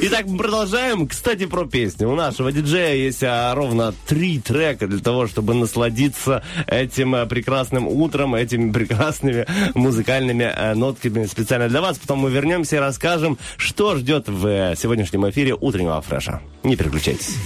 [0.01, 1.07] Итак, мы продолжаем.
[1.07, 2.05] Кстати, про песни.
[2.05, 7.27] У нашего диджея есть а, ровно три трека для того, чтобы насладиться насладиться этим э,
[7.27, 11.99] прекрасным утром, этими прекрасными музыкальными э, нотками специально для вас.
[11.99, 16.41] Потом мы вернемся и расскажем, что ждет в э, сегодняшнем эфире утреннего фреша.
[16.63, 17.37] Не переключайтесь.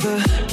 [0.00, 0.47] Together.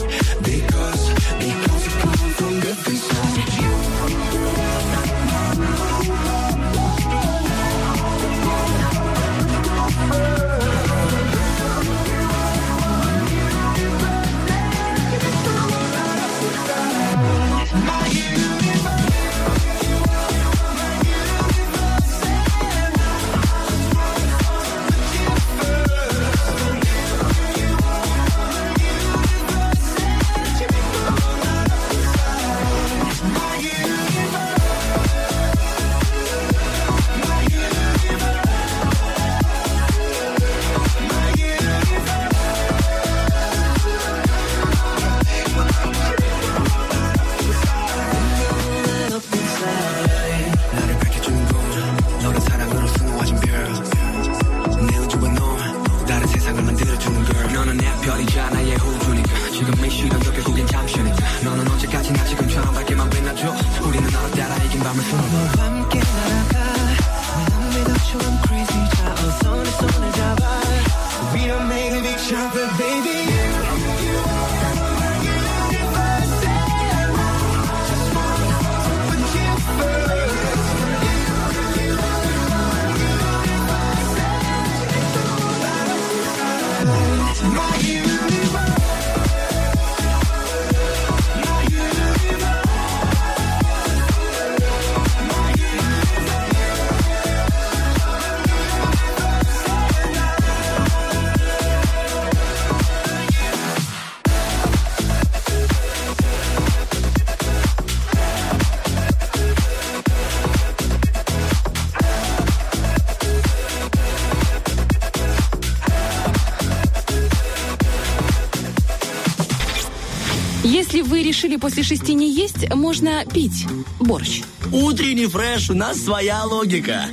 [121.36, 123.66] Решили после шести не есть, можно пить
[124.00, 124.42] борщ.
[124.72, 127.10] Утренний фреш, у нас своя логика.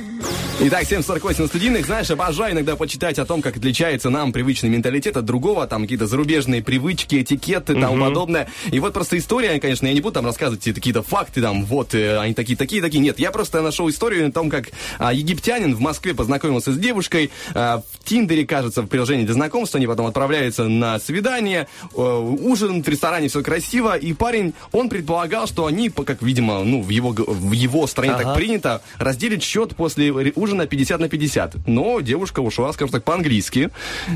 [0.59, 1.85] Итак, 7.48 на студийных.
[1.87, 6.05] Знаешь, обожаю иногда почитать о том, как отличается нам привычный менталитет от другого, там какие-то
[6.05, 8.47] зарубежные привычки, этикеты и тому подобное.
[8.71, 12.19] И вот просто история, конечно, я не буду там рассказывать какие-то факты, там, вот, э,
[12.19, 12.99] они такие, такие, такие.
[12.99, 17.31] Нет, я просто нашел историю о том, как а, египтянин в Москве познакомился с девушкой,
[17.55, 22.83] а, в Тиндере, кажется, в приложении для знакомства, они потом отправляются на свидание, э, ужин
[22.83, 27.09] в ресторане, все красиво, и парень, он предполагал, что они, как, видимо, ну, в его,
[27.09, 30.11] в его стране так принято, разделить счет после
[30.43, 31.67] ре- ужина 50 на 50.
[31.67, 33.69] Но девушка ушла, скажем так, по-английски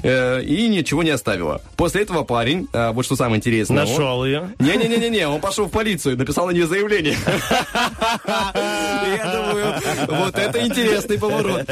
[0.04, 1.62] э, и ничего не оставила.
[1.76, 3.84] После этого парень, э, вот что самое интересное...
[3.84, 4.50] он- Нашел ее.
[4.60, 7.18] не-не-не-не, он пошел в полицию, написал на нее заявление.
[8.26, 9.76] Я думаю,
[10.22, 11.70] вот это интересный поворот.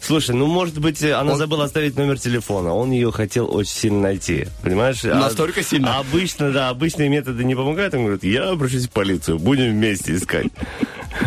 [0.00, 2.74] Слушай, ну, может быть, она забыла оставить номер телефона.
[2.74, 4.46] Он ее хотел очень сильно найти.
[4.62, 5.04] Понимаешь?
[5.04, 5.96] А- Настолько сильно?
[5.96, 7.94] а обычно, да, обычные методы не помогают.
[7.94, 10.46] Он говорит, я обращусь в полицию, будем вместе искать.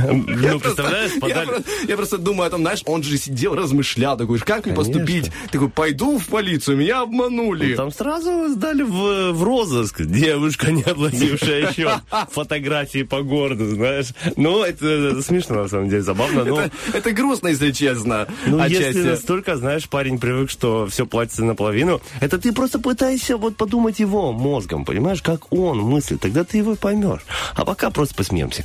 [0.05, 1.45] Ну, представляешь, Я подали...
[1.45, 5.31] просто, я просто думаю о том, знаешь, он же сидел, размышлял, такой, как мне поступить?
[5.51, 7.75] Такой, пойду в полицию, меня обманули.
[7.75, 10.01] Там сразу сдали в, розыск.
[10.01, 11.99] Девушка, не оплатившая счет.
[12.31, 14.07] Фотографии по городу, знаешь.
[14.35, 16.43] Ну, это смешно, на самом деле, забавно.
[16.43, 16.61] Но,
[16.93, 18.27] Это, грустно, если честно.
[18.45, 23.57] ну, если настолько, знаешь, парень привык, что все платится наполовину, это ты просто пытаешься вот
[23.57, 26.21] подумать его мозгом, понимаешь, как он мыслит.
[26.21, 27.21] Тогда ты его поймешь.
[27.55, 28.63] А пока просто посмеемся.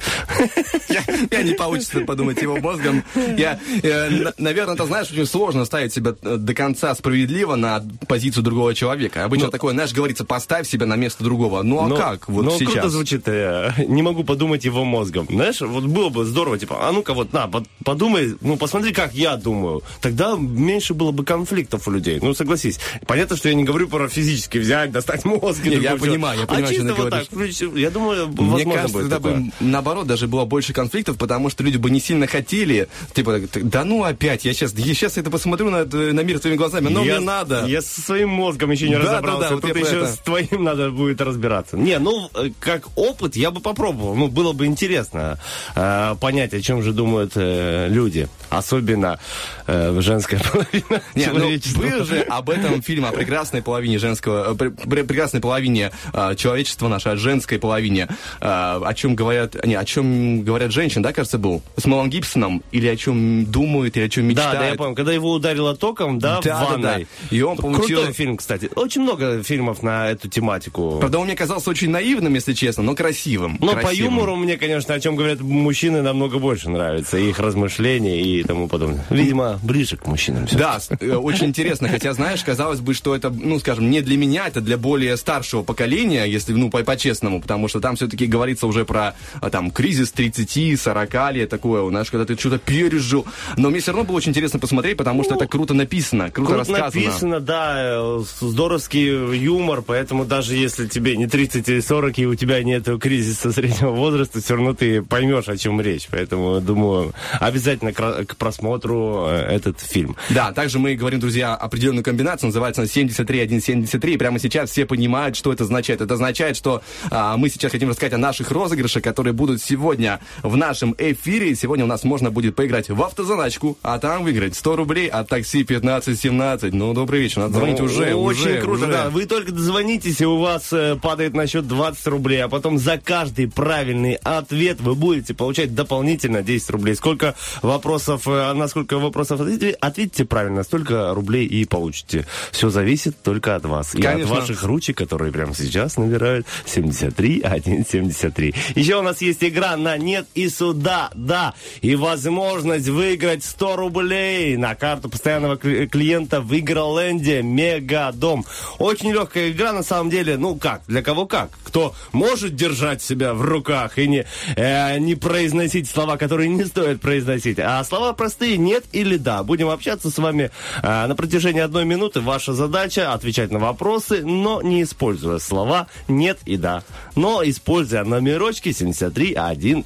[1.11, 3.03] Я, я не получится подумать его мозгом.
[3.37, 7.83] Я, э, на- наверное, ты знаешь, очень сложно ставить себя э, до конца справедливо на
[8.09, 9.25] позицию другого человека.
[9.25, 11.63] Обычно такое, знаешь, говорится, поставь себя на место другого.
[11.63, 12.73] Ну а Но- как вот но сейчас?
[12.73, 13.23] круто звучит.
[13.27, 15.27] э, не могу подумать его мозгом.
[15.31, 19.15] Знаешь, вот было бы здорово, типа, а ну-ка вот, на, под- подумай, ну, посмотри, как
[19.15, 19.83] я думаю.
[20.01, 22.19] Тогда меньше было бы конфликтов у людей.
[22.23, 22.79] Ну, согласись.
[23.07, 25.61] Понятно, что я не говорю про физически взять, достать мозг.
[25.65, 27.57] и Не, такое я понимаю, я понимаю, а что ты вот говоришь.
[27.59, 31.51] так, я думаю, Мне возможно кажется, будет тогда бы, наоборот, даже было больше конфликтов, потому
[31.51, 35.31] что люди бы не сильно хотели, типа, да ну опять, я сейчас, я сейчас это
[35.31, 37.65] посмотрю на, на мир своими глазами, но я, мне надо.
[37.67, 39.49] Я со своим мозгом еще не Да, да, разобрался.
[39.49, 40.13] да, вот Тут про еще это.
[40.13, 41.77] с твоим надо будет разбираться.
[41.77, 44.15] Не, ну, э, как опыт я бы попробовал.
[44.15, 45.39] Ну, было бы интересно
[45.75, 48.29] э, понять, о чем же думают э, люди.
[48.51, 49.19] Особенно
[49.67, 51.81] э, женская половина Не, ну, человечества.
[51.83, 56.35] был же об этом фильм о прекрасной половине женского, э, пр- пр- прекрасной половине э,
[56.37, 58.09] человечества нашей, о женской половине,
[58.41, 62.63] э, о чем говорят, не, о чем говорят женщины, да, кажется, был, с Мэлом Гибсоном,
[62.73, 64.59] или о чем думают, или о чем Да, мечтают.
[64.61, 67.07] да, я помню, когда его ударило током, да, Да, в да, ванной.
[67.31, 67.37] да.
[67.37, 68.69] И он получил- Крутой фильм, кстати.
[68.75, 70.99] Очень много фильмов на эту тематику.
[70.99, 73.57] Правда, он мне казался очень наивным, если честно, но красивым.
[73.61, 74.15] Но по красивым.
[74.15, 77.17] юмору мне, конечно, о чем говорят мужчины, намного больше нравится.
[77.19, 79.05] Их размышления и тому подобное.
[79.11, 80.47] Видимо, ближе к мужчинам.
[80.53, 81.89] Да, э, очень интересно.
[81.89, 85.63] Хотя, знаешь, казалось бы, что это, ну, скажем, не для меня, это для более старшего
[85.63, 90.13] поколения, если, ну, по- по-честному, потому что там все-таки говорится уже про, а, там, кризис
[90.13, 93.27] 30-40 лет, такое, знаешь, когда ты что-то пережил.
[93.57, 96.59] Но мне все равно было очень интересно посмотреть, потому что это круто написано, круто, Круто
[96.73, 97.05] рассказано.
[97.05, 102.35] написано, да, э, здоровский юмор, поэтому даже если тебе не 30 или 40, и у
[102.35, 106.09] тебя нет кризиса среднего возраста, все равно ты поймешь, о чем речь.
[106.11, 107.93] Поэтому, думаю, обязательно
[108.31, 110.17] к, просмотру э, этот фильм.
[110.31, 115.37] Да, также мы говорим, друзья, определенную комбинацию, называется она 73173, и прямо сейчас все понимают,
[115.37, 116.01] что это означает.
[116.01, 120.57] Это означает, что а, мы сейчас хотим рассказать о наших розыгрышах, которые будут сегодня в
[120.57, 121.55] нашем эфире.
[121.55, 125.63] Сегодня у нас можно будет поиграть в автозаначку, а там выиграть 100 рублей от такси
[125.63, 126.73] 1517.
[126.73, 128.93] Ну, добрый вечер, надо звонить Ну, уже, Очень уже, круто, уже.
[128.93, 129.11] да.
[129.11, 132.99] Вы только дозвонитесь, и у вас э, падает на счет 20 рублей, а потом за
[132.99, 136.95] каждый правильный ответ вы будете получать дополнительно 10 рублей.
[136.95, 142.27] Сколько вопросов, э, на сколько вопросов ответите, ответите правильно, столько рублей и получите.
[142.53, 143.95] Все зависит только от вас.
[143.95, 144.35] И Конечно.
[144.35, 147.43] от ваших ручек, которые прямо сейчас набирают 73
[147.85, 148.55] 173.
[148.75, 151.55] Еще у нас есть игра на нет и сюда, да.
[151.81, 158.45] И возможность выиграть 100 рублей на карту постоянного кли- клиента в Игроленде Мегадом.
[158.79, 160.37] Очень легкая игра, на самом деле.
[160.37, 161.51] Ну как, для кого как.
[161.65, 167.01] Кто может держать себя в руках и не, э, не произносить слова, которые не стоит
[167.01, 167.59] произносить.
[167.59, 169.43] А слова простые нет или да.
[169.43, 170.51] Будем общаться с вами
[170.83, 172.21] э, на протяжении одной минуты.
[172.21, 176.83] Ваша задача отвечать на вопросы, но не используя слова нет и да.
[177.17, 179.37] Но используя номерочки 73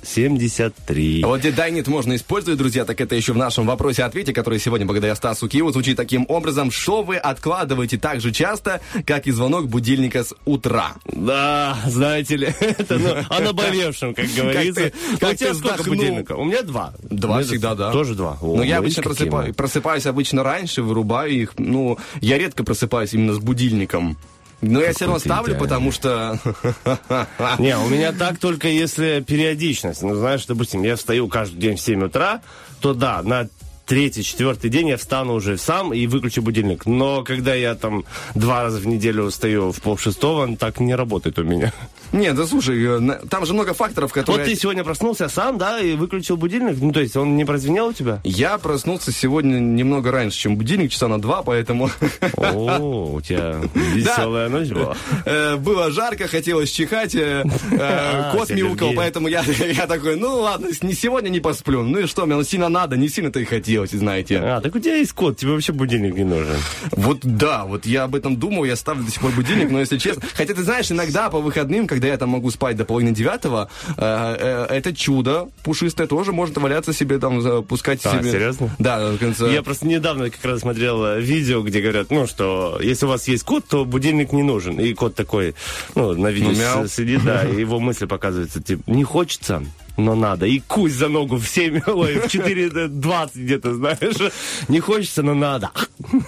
[0.02, 1.22] 173.
[1.22, 4.86] А Вот где Дайнет можно использовать, друзья, так это еще в нашем вопросе-ответе, который сегодня,
[4.86, 6.70] благодаря Стасу Киеву, звучит таким образом.
[6.70, 10.94] Что вы откладываете так же часто, как и звонок будильника с утра?
[11.06, 14.90] Да, знаете ли, это ну, о наболевшем, как говорится.
[14.90, 16.38] ты- А как у тебя ты сколько будильников?
[16.38, 16.94] У меня два.
[17.02, 17.92] Два всегда, да.
[17.92, 18.38] Тоже два.
[18.40, 19.52] О, Но я видишь, обычно какие просыпаю- мы.
[19.54, 21.52] просыпаюсь обычно раньше, вырубаю их.
[21.58, 24.16] Ну, я редко просыпаюсь именно с будильником.
[24.60, 26.38] Но я все равно ставлю, потому что...
[27.58, 30.02] Не, у меня так только если периодичность.
[30.02, 32.40] Ну, знаешь, допустим, я встаю каждый день в 7 утра,
[32.80, 33.48] то да, на
[33.86, 36.86] третий, четвертый день я встану уже сам и выключу будильник.
[36.86, 41.42] Но когда я там два раза в неделю встаю в полшестого, так не работает у
[41.44, 41.72] меня.
[42.14, 44.46] Нет, да слушай, э, там же много факторов, Вот которые...
[44.46, 46.76] ты сегодня проснулся сам, да, и выключил будильник?
[46.80, 48.20] Ну, то есть он не прозвенел у тебя?
[48.22, 51.90] Я проснулся сегодня немного раньше, чем будильник, часа на два, поэтому...
[52.36, 54.96] О, у тебя веселая ночь была.
[55.24, 59.42] Э, Было жарко, хотелось чихать, э, э, кот мяукал, поэтому я,
[59.88, 61.82] такой, ну ладно, не сегодня не посплю.
[61.82, 64.38] Ну и что, мне сильно надо, не сильно-то и хотелось, знаете.
[64.38, 66.56] А, так у тебя есть код, тебе вообще будильник не нужен.
[66.92, 69.98] Вот да, вот я об этом думал, я ставлю до сих пор будильник, но если
[69.98, 70.22] честно...
[70.34, 74.66] Хотя ты знаешь, иногда по выходным, когда я там могу спать до половины девятого, э,
[74.68, 78.30] э, это чудо пушистое тоже может валяться себе там, запускать А, себе...
[78.32, 78.70] серьезно?
[78.78, 79.48] Да, до конца.
[79.48, 83.28] Я просто недавно как раз смотрел э, видео, где говорят, ну, что если у вас
[83.28, 84.78] есть кот, то будильник не нужен.
[84.78, 85.54] И кот такой,
[85.94, 86.86] ну, на видео Ну, мяу.
[86.88, 89.62] сидит, да, и его мысли показываются, типа, не хочется,
[89.96, 90.46] но надо.
[90.46, 94.32] И кусь за ногу в 7, ой, в 4.20 где-то, знаешь.
[94.68, 95.70] Не хочется, но надо.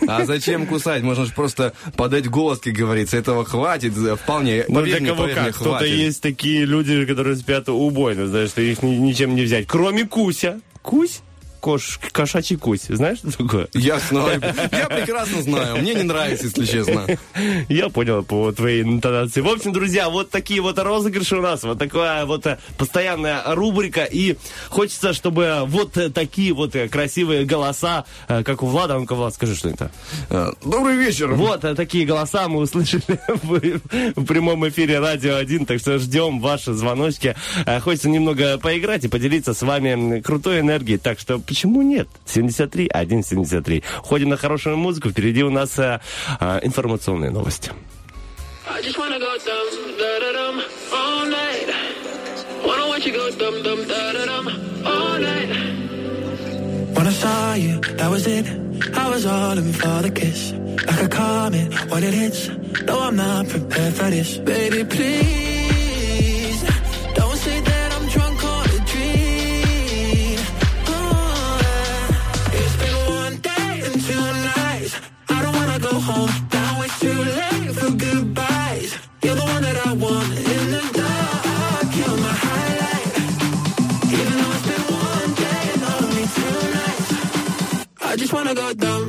[0.06, 1.02] А зачем кусать?
[1.02, 3.16] Можно же просто подать голос, как говорится.
[3.16, 4.64] Этого хватит, э, вполне.
[4.68, 5.54] Ну, для кого как.
[5.56, 9.66] Кто-то есть такие люди, которые спят убойно, знаешь, что их ни- ничем не взять.
[9.66, 10.60] Кроме Куся.
[10.82, 11.20] Кусь?
[11.66, 12.82] Кош, кошачий кусь.
[12.88, 13.66] Знаешь, что такое?
[13.74, 14.40] Я знаю.
[14.70, 15.78] Я прекрасно знаю.
[15.78, 17.06] Мне не нравится, если честно.
[17.68, 19.40] Я понял по твоей интонации.
[19.40, 21.64] В общем, друзья, вот такие вот розыгрыши у нас.
[21.64, 24.04] Вот такая вот э, постоянная рубрика.
[24.04, 24.36] И
[24.68, 28.96] хочется, чтобы вот э, такие вот э, красивые голоса, как у Влада.
[28.96, 29.90] Ну-ка, Влад, скажи, что это.
[30.30, 31.32] Э, Добрый вечер.
[31.32, 33.02] Вот такие голоса мы услышали
[33.42, 35.66] в, прямом эфире Радио 1.
[35.66, 37.34] Так что ждем ваши звоночки.
[37.80, 40.98] Хочется немного поиграть и поделиться с вами крутой энергией.
[40.98, 42.06] Так что почему нет?
[42.26, 43.82] 73 173.
[44.02, 45.08] Ходим на хорошую музыку.
[45.08, 46.00] Впереди у нас э,
[46.38, 47.70] э, информационные новости.
[48.68, 50.60] I just wanna go dum da da dum
[50.92, 51.68] all night.
[52.62, 54.48] Wanna watch you go dum dum da da dum
[54.84, 55.48] all night.
[56.94, 58.46] When I saw you, that was it.
[58.94, 60.52] I was all in for the kiss.
[60.86, 62.50] Like a comet when it hits.
[62.84, 64.36] No, I'm not prepared for this.
[64.36, 65.45] Baby, please.
[88.26, 89.05] Just wanna go dumb,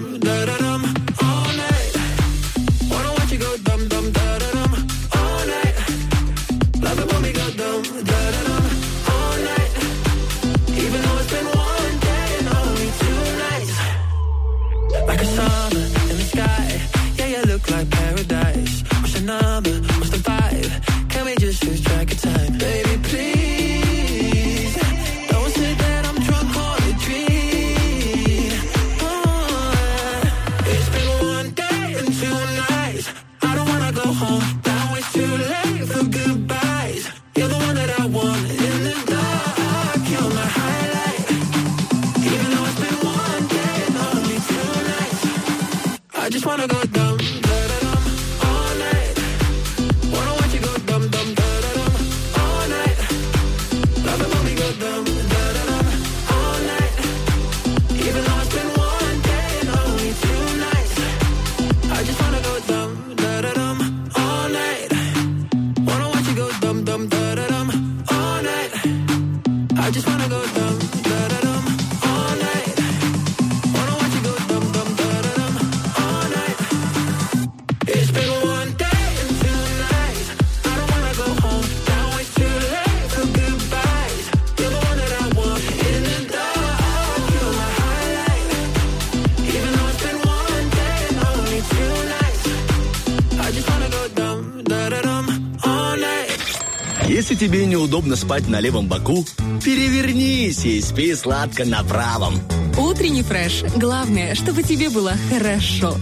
[97.88, 99.26] тебе неудобно спать на левом боку,
[99.64, 102.40] перевернись и спи сладко на правом.
[102.78, 103.64] Утренний фреш.
[103.76, 105.96] Главное, чтобы тебе было хорошо.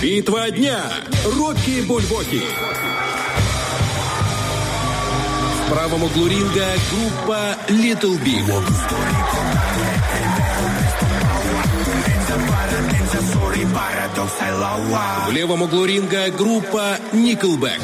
[0.00, 0.80] Битва дня.
[1.36, 2.42] Рокки Бульбоки.
[5.56, 8.44] В правом углу ринга группа Little Big.
[15.28, 17.80] В левом углу ринга группа Nickelback.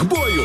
[0.00, 0.44] К бою!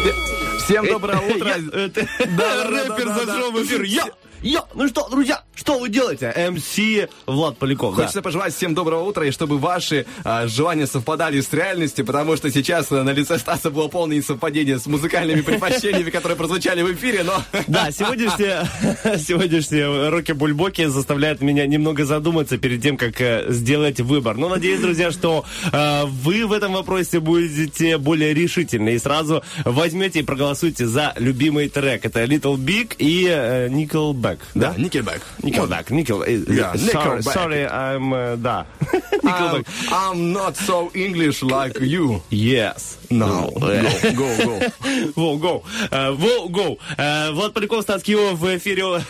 [0.65, 1.47] Всем доброе утро.
[1.47, 3.83] Я- это- Да, Рэпер зашел в эфир.
[3.83, 4.05] Я,
[4.41, 6.31] я, ну что, друзья, что вы делаете?
[6.51, 6.77] МС
[7.25, 7.95] Влад Поляков.
[7.95, 8.03] да.
[8.03, 12.51] Хочется пожелать всем доброго утра, и чтобы ваши а, желания совпадали с реальностью, потому что
[12.51, 17.23] сейчас а, на лице Стаса было полное несовпадение с музыкальными предпочтениями, которые прозвучали в эфире,
[17.23, 17.41] но...
[17.67, 18.67] Да, сегодняшние,
[19.17, 24.37] сегодняшние роки-бульбоки заставляют меня немного задуматься перед тем, как э, сделать выбор.
[24.37, 30.19] Но надеюсь, друзья, что э, вы в этом вопросе будете более решительны и сразу возьмете
[30.19, 32.05] и проголосуйте за любимый трек.
[32.05, 34.37] Это Little Big и э, Nickelback.
[34.53, 35.21] Да, Nickelback.
[35.41, 35.54] Nickelback.
[35.91, 37.33] Nickel, э, Yeah, sorry, Nickelback.
[37.33, 38.65] sorry, I'm, э, да.
[38.91, 39.65] I'm, Nickelback.
[39.91, 42.21] I'm not so English like you.
[42.29, 42.97] Yes.
[43.09, 43.71] No, go,
[44.13, 45.39] go, go.
[45.39, 45.63] Воу.
[45.91, 46.79] Э, гоу.
[46.97, 49.01] Э, Влад Поляков, Стас Кио в эфире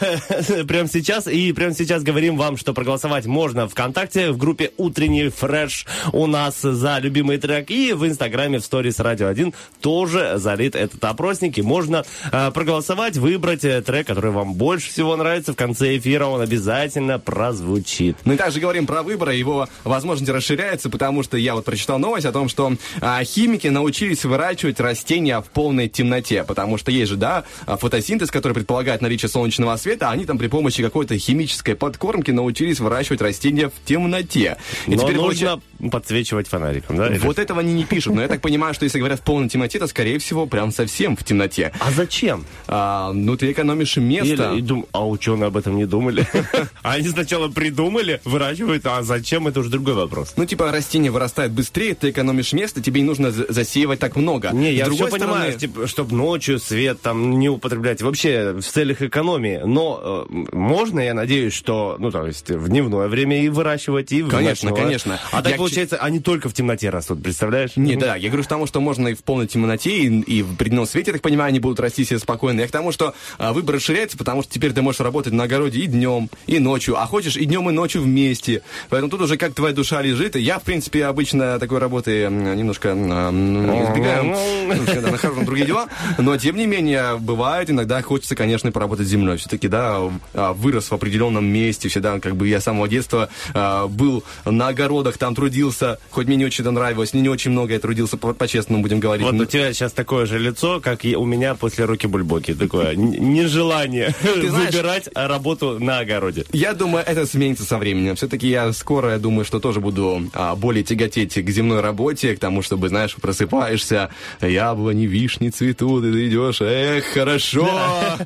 [0.66, 1.28] прямо сейчас.
[1.28, 6.62] И прямо сейчас говорим вам, что проголосовать можно ВКонтакте в группе «Утренний фреш» у нас
[6.62, 7.72] за любимый трек.
[7.72, 11.58] И в Инстаграме в сторис Радио 1 тоже залит этот опросник.
[11.58, 15.54] И можно э, проголосовать, выбрать э, трек, который вам больше всего нравится.
[15.54, 18.18] В конце эфира он обязательно прозвучит.
[18.26, 22.32] Мы также говорим про выборы, его возможности расширяются, потому что я вот прочитал новость о
[22.32, 27.44] том, что а, химики научились выращивать растения в полной темноте, потому что есть же, да,
[27.68, 32.80] фотосинтез, который предполагает наличие солнечного света, а они там при помощи какой-то химической подкормки научились
[32.80, 34.58] выращивать растения в темноте.
[34.88, 35.62] И Но теперь нужно
[35.92, 37.12] подсвечивать фонариком, да?
[37.22, 39.80] Вот этого они не пишут, но я так понимаю, что если говорят в полной темноте,
[39.80, 41.72] то, скорее всего, прям совсем в темноте.
[41.80, 42.46] А зачем?
[42.68, 44.52] А, ну, ты экономишь место.
[44.54, 46.28] Или, и дум- а ученые об этом не думали.
[46.84, 50.34] Они сначала придумали, выращивают, а зачем, это уже другой вопрос.
[50.38, 54.52] Ну, типа, растение вырастает быстрее, ты экономишь место, тебе не нужно за- засеивать так много.
[54.52, 59.62] Не, я все понимаю, типа, чтобы ночью свет там не употреблять, вообще в целях экономии.
[59.66, 64.22] Но э, можно, я надеюсь, что, ну, то есть в дневное время и выращивать, и
[64.22, 65.20] в Конечно, конечно.
[65.32, 67.72] А так получается, они только в темноте растут, представляешь?
[67.76, 70.54] Не, да, я говорю к тому, что можно и в полной темноте, и, и в
[70.54, 72.62] определенном свете, я так понимаю, они будут расти себе спокойно.
[72.62, 75.80] Я к тому, что а, выбор расширяется, потому что теперь ты можешь работать на огороде
[75.80, 78.62] и днем, и ночью, а хочешь и днем, и ночью вместе.
[78.90, 80.36] Поэтому тут уже как твоя душа лежит.
[80.36, 84.36] И я, в принципе, обычно такой работы немножко м, избегаю,
[84.68, 85.88] потому что, да, нахожу на другие дела.
[86.18, 89.38] Но, тем не менее, бывает, иногда хочется, конечно, поработать с землей.
[89.38, 90.00] Все-таки, да,
[90.34, 94.68] а, вырос в определенном месте, всегда, как бы я с самого детства а, был на
[94.68, 97.80] огородах, там трудился трудился, хоть мне не очень это нравилось, не, не очень много я
[97.80, 99.26] трудился, по- по-честному будем говорить.
[99.26, 102.54] Вот у тебя сейчас такое же лицо, как и у меня после руки бульбоки.
[102.54, 106.46] Такое нежелание выбирать работу на огороде.
[106.52, 108.16] Я думаю, это сменится со временем.
[108.16, 112.40] Все-таки я скоро, я думаю, что тоже буду а, более тяготеть к земной работе, к
[112.40, 114.10] тому, чтобы, знаешь, просыпаешься,
[114.42, 117.70] яблони, вишни цветут, и ты идешь, эх, хорошо.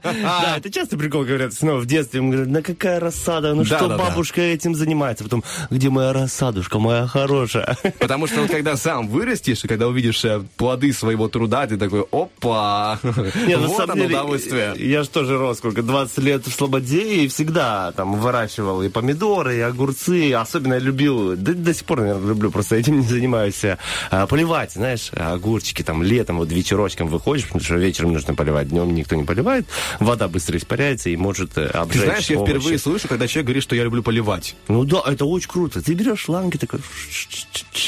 [0.03, 3.87] Да, это часто прикол говорят, снова в детстве, мы говорим, да какая рассада, ну что
[3.89, 7.77] бабушка этим занимается, потом, где моя рассадушка, моя хорошая.
[7.99, 12.05] Потому что вот когда сам вырастешь, и когда увидишь э, плоды своего труда, ты такой,
[12.11, 12.99] опа,
[13.47, 14.73] Не, на вот оно деле, удовольствие.
[14.77, 19.57] Я же тоже рос сколько, 20 лет в Слободе и всегда там выращивал и помидоры,
[19.57, 20.33] и огурцы.
[20.33, 23.61] Особенно я любил, да до сих пор, наверное, люблю, просто этим не занимаюсь,
[24.11, 28.93] а, поливать, знаешь, огурчики там летом, вот вечерочком выходишь, потому что вечером нужно поливать, днем
[28.93, 29.65] никто не поливает,
[29.99, 32.51] вода быстро испаряется и может э, Ты обжечь знаешь, я овощи.
[32.51, 34.55] впервые слышу, когда человек говорит, что я люблю поливать.
[34.67, 35.81] Ну да, это очень круто.
[35.81, 36.79] Ты берешь шланги, такой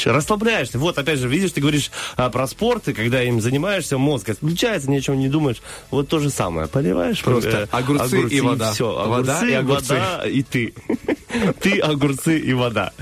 [0.06, 0.78] расслабляешься.
[0.78, 4.90] Вот, опять же, видишь, ты говоришь а, про спорт, и когда им занимаешься, мозг отключается,
[4.90, 5.62] ни о чем не думаешь.
[5.90, 6.66] Вот то же самое.
[6.68, 8.72] Поливаешь Просто э, огурцы и вода.
[8.72, 9.94] Все, Вода огурцы, и огурцы.
[9.94, 10.74] вода и ты.
[11.60, 12.92] Ты, огурцы и вода.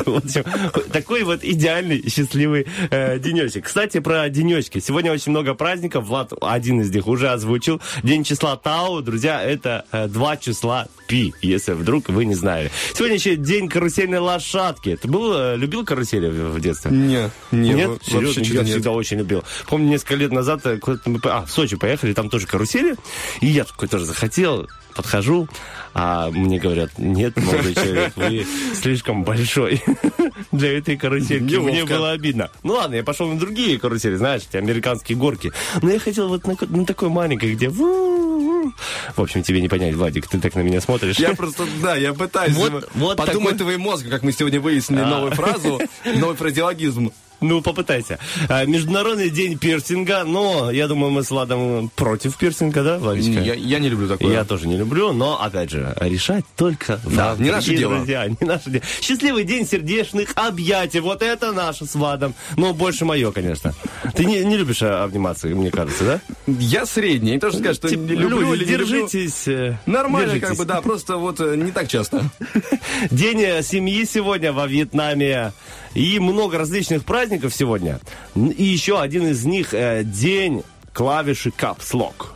[0.92, 3.64] Такой вот идеальный, счастливый э, денечек.
[3.64, 4.78] Кстати, про денечки.
[4.78, 6.06] Сегодня очень много праздников.
[6.06, 7.80] Влад один из них уже озвучил.
[8.04, 9.02] День числа Тау.
[9.02, 12.70] Друзья, это э, два числа Пи, если вдруг вы не знали.
[12.94, 14.96] Сегодня еще день карусельной лошадки.
[14.96, 16.90] Ты был, любил карусели в, в детстве?
[16.90, 18.68] Не, не, нет, во- серьезно, я нет.
[18.68, 19.44] всегда очень любил.
[19.68, 22.96] Помню, несколько лет назад э, мы а, в Сочи поехали, там тоже карусели,
[23.40, 25.49] и я такой тоже захотел, подхожу,
[25.95, 29.82] а мне говорят, нет, молодой человек, вы слишком большой
[30.53, 31.57] для этой карусельки.
[31.57, 31.95] Мне Неловко.
[31.95, 32.51] было обидно.
[32.62, 35.53] Ну ладно, я пошел на другие карусели, знаешь, эти американские горки.
[35.82, 37.68] Но я хотел вот на, на такой маленькой, где...
[37.68, 41.18] В общем, тебе не понять, Владик, ты так на меня смотришь.
[41.18, 45.01] Я просто, да, я пытаюсь Вот- вот подумать такой- твоей мозга, как мы сегодня выяснили
[45.01, 45.07] А.
[45.07, 45.80] новую фразу,
[46.16, 47.11] новый фразеологизм.
[47.41, 48.18] Ну, попытайся.
[48.49, 53.41] А, Международный день пирсинга, но я думаю, мы с Владом против пирсинга, да, Владичка?
[53.41, 54.32] Я, я не люблю такое.
[54.32, 57.97] Я тоже не люблю, но, опять же, решать только Да, вам, не наше дело.
[57.97, 58.84] Друзья, не наше дело.
[59.01, 61.01] Счастливый день сердечных объятий.
[61.01, 62.34] Вот это наше с Владом.
[62.57, 63.72] Но больше мое, конечно.
[64.14, 66.20] Ты не, не любишь а, обниматься, мне кажется, да?
[66.47, 67.32] Я средний.
[67.32, 69.09] Не то, что сказать, что не люблю люди, или не люблю.
[69.09, 69.49] держитесь.
[69.49, 70.49] э, Нормально, держитесь.
[70.49, 72.22] как бы, да, просто вот э, не так часто.
[73.11, 75.53] День э, семьи сегодня во Вьетнаме.
[75.95, 78.00] И много различных праздников сегодня.
[78.34, 80.62] Н- И еще один из них э, день
[80.92, 82.26] клавиши Caps Lock.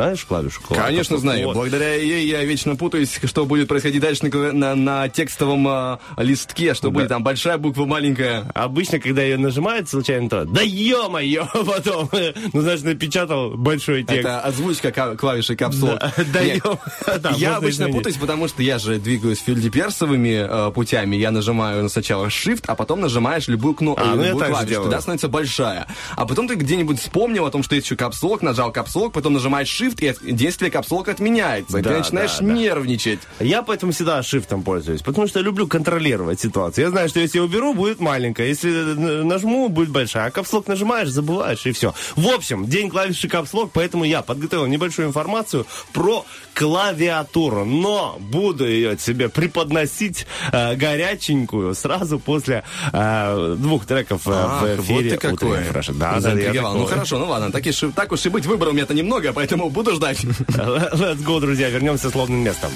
[0.00, 0.60] Знаешь клавишу?
[0.68, 1.18] Caps Конечно, Lock?
[1.18, 1.46] знаю.
[1.48, 1.54] Вот.
[1.56, 6.72] Благодаря ей я вечно путаюсь, что будет происходить дальше на, на- на текстовом а, листке,
[6.74, 8.50] что будет там большая буква, маленькая.
[8.54, 12.08] Обычно, когда ее нажимают случайно, то да ё-моё, потом,
[12.52, 14.20] ну, знаешь, напечатал большой текст.
[14.20, 15.88] Это озвучка ка- клавиши капсул.
[15.88, 16.78] Да, да, ё-
[17.20, 21.16] да, я обычно путаюсь, потому что я же двигаюсь фельдеперсовыми э, путями.
[21.16, 24.82] Я нажимаю сначала Shift, а потом нажимаешь любую кнопку, А, ну, любую клавишу.
[24.82, 25.86] Тогда становится большая.
[26.16, 29.68] А потом ты где-нибудь вспомнил о том, что есть еще капслок, нажал капслок, потом нажимаешь
[29.68, 31.78] Shift, и от- действие капслока отменяется.
[31.78, 32.52] И Да, ты начинаешь да, да.
[32.52, 33.20] нервничать.
[33.40, 36.84] Я поэтому всегда шифтом пользуюсь, потому что я люблю контролировать ситуацию.
[36.84, 40.26] Я знаю, что если я уберу, будет маленькая, если н- нажму, будет большая.
[40.26, 41.94] А капслок нажимаешь, забываешь, и все.
[42.16, 46.24] В общем, день клавиши капслок, поэтому я подготовил небольшую информацию про
[46.54, 47.64] клавиатуру.
[47.64, 54.66] Но буду ее тебе преподносить э, горяченькую сразу после э, двух треков э, Ах, в
[54.76, 55.58] вот эфире ты какой.
[55.94, 56.72] Да, да.
[56.74, 59.70] Ну хорошо, ну ладно, так, и так уж и быть, выбора у меня-то немного, поэтому
[59.82, 60.24] буду ждать.
[60.24, 62.70] Let's go, друзья, вернемся с лобным местом.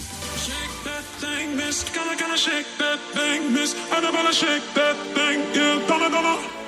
[4.35, 6.64] Shake that thing, miss.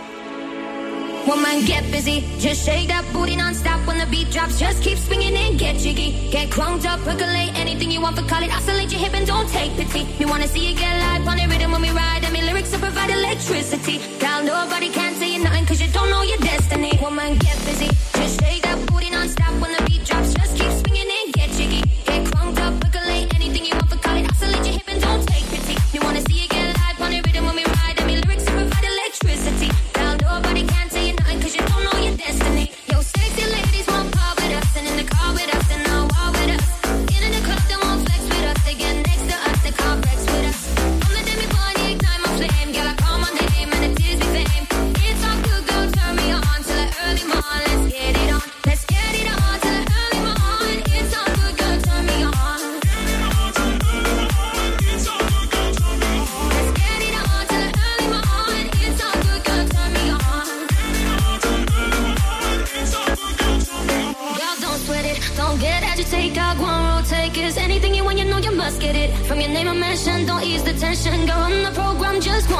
[1.26, 2.20] Woman, get busy.
[2.38, 4.60] Just shake that booty non-stop when the beat drops.
[4.60, 6.30] Just keep swinging and get jiggy.
[6.30, 8.54] Get crunked up, percolate anything you want for call it.
[8.54, 10.06] Oscillate your hip and don't take pity.
[10.20, 12.22] We wanna see you get live on the rhythm when we ride.
[12.22, 13.98] And me lyrics to provide electricity.
[14.20, 16.96] Girl, nobody can say you nothing cause you don't know your destiny.
[17.02, 17.90] Woman, get busy.
[18.14, 20.32] Just shake that booty non-stop when the beat drops.
[20.32, 21.82] Just keep swinging and get jiggy.
[22.06, 24.30] Get crunked up, percolate anything you want for call it.
[24.30, 25.74] Oscillate your hip and don't take pity.
[25.92, 27.98] We wanna see you get live on the rhythm when we ride.
[27.98, 29.75] And me lyrics to provide electricity.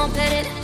[0.07, 0.56] confident.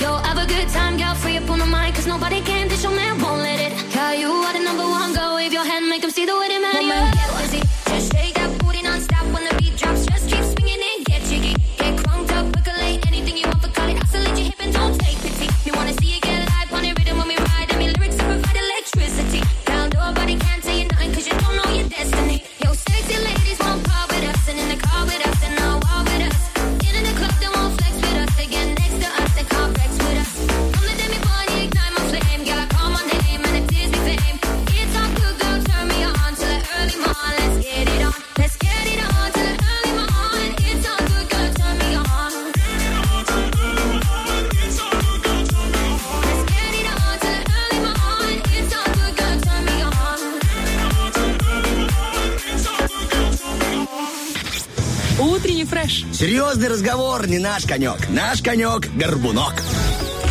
[56.53, 58.11] Серьезный разговор не наш конек.
[58.11, 59.55] Наш конек– горбунок.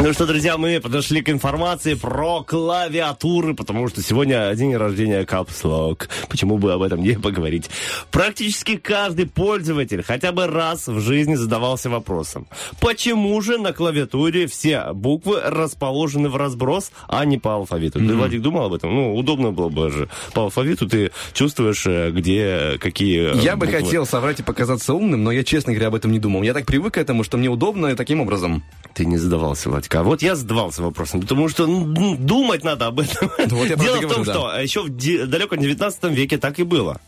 [0.04, 6.10] Ну что, друзья, мы подошли к информации про клавиатуры, потому что сегодня день рождения Lock.
[6.28, 7.70] Почему бы об этом не поговорить?
[8.10, 12.48] Практически каждый пользователь хотя бы раз в жизни задавался вопросом,
[12.80, 18.00] почему же на клавиатуре все буквы расположены в разброс, а не по алфавиту?
[18.00, 18.96] Ты, Владик, думал об этом?
[18.96, 20.10] Ну, удобно было бы же.
[20.34, 23.84] По алфавиту ты чувствуешь, э, где какие Я бы буквы.
[23.84, 26.42] хотел соврать и показаться умным, но я, честно говоря, об этом не думал.
[26.42, 28.64] Я так привык к этому, что мне удобно таким образом.
[28.94, 30.02] Ты не задавался, Владька.
[30.02, 33.32] А вот я задавался вопросом, потому что ну, думать надо об этом.
[33.50, 34.34] Вот я про Дело это в том, говорю, да.
[34.34, 37.00] что еще в далеком 19 веке так и было.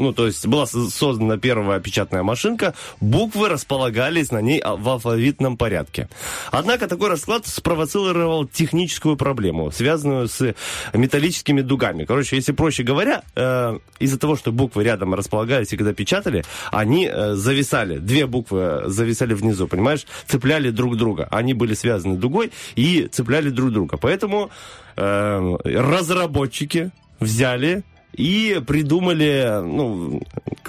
[0.00, 5.58] Ну, то есть была создана первая печатная машинка, буквы располагались на ней а- в алфавитном
[5.58, 6.08] порядке.
[6.50, 10.54] Однако такой расклад спровоцировал техническую проблему, связанную с
[10.94, 12.06] металлическими дугами.
[12.06, 17.06] Короче, если проще говоря, э, из-за того, что буквы рядом располагались и когда печатали, они
[17.06, 17.98] э, зависали.
[17.98, 20.06] Две буквы зависали внизу, понимаешь?
[20.26, 21.28] Цепляли друг друга.
[21.30, 23.98] Они были связаны дугой и цепляли друг друга.
[23.98, 24.50] Поэтому
[24.96, 26.90] э, разработчики
[27.20, 30.22] взяли и придумали ну,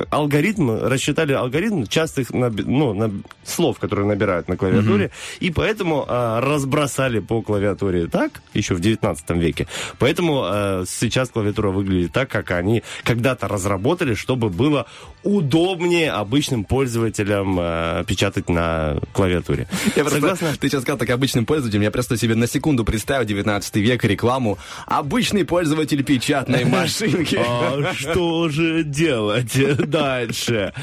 [0.09, 7.19] алгоритм, рассчитали алгоритм частых ну, наб- слов, которые набирают на клавиатуре, и поэтому а, разбросали
[7.19, 9.67] по клавиатуре так, еще в 19 веке.
[9.99, 14.85] Поэтому а, сейчас клавиатура выглядит так, как они когда-то разработали, чтобы было
[15.23, 19.67] удобнее обычным пользователям а, печатать на клавиатуре.
[19.95, 20.53] Я просто, Согласна?
[20.59, 24.57] ты сейчас сказал так обычным пользователем, я просто себе на секунду представил 19 век рекламу
[24.85, 27.30] «Обычный пользователь печатной машинки».
[27.37, 29.57] А что же делать
[29.89, 30.73] дальше?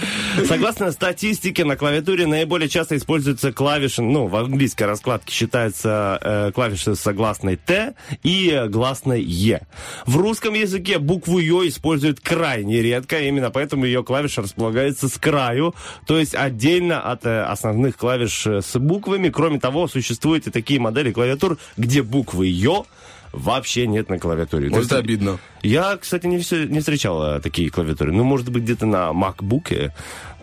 [0.47, 6.95] Согласно статистике, на клавиатуре наиболее часто используются клавиши, ну, в английской раскладке считается э, клавиши
[6.95, 9.67] с согласной Т и гласной Е.
[10.07, 15.75] В русском языке букву Ё используют крайне редко, именно поэтому ее клавиша располагается с краю,
[16.07, 19.29] то есть отдельно от э, основных клавиш э, с буквами.
[19.29, 22.87] Кроме того, существуют и такие модели клавиатур, где буквы Ё
[23.33, 24.69] вообще нет на клавиатуре.
[24.69, 25.39] Вот есть это обидно.
[25.63, 28.13] я, кстати, не, все, не встречал э, такие клавиатуры.
[28.13, 29.93] Ну, может быть, где-то на MacBook.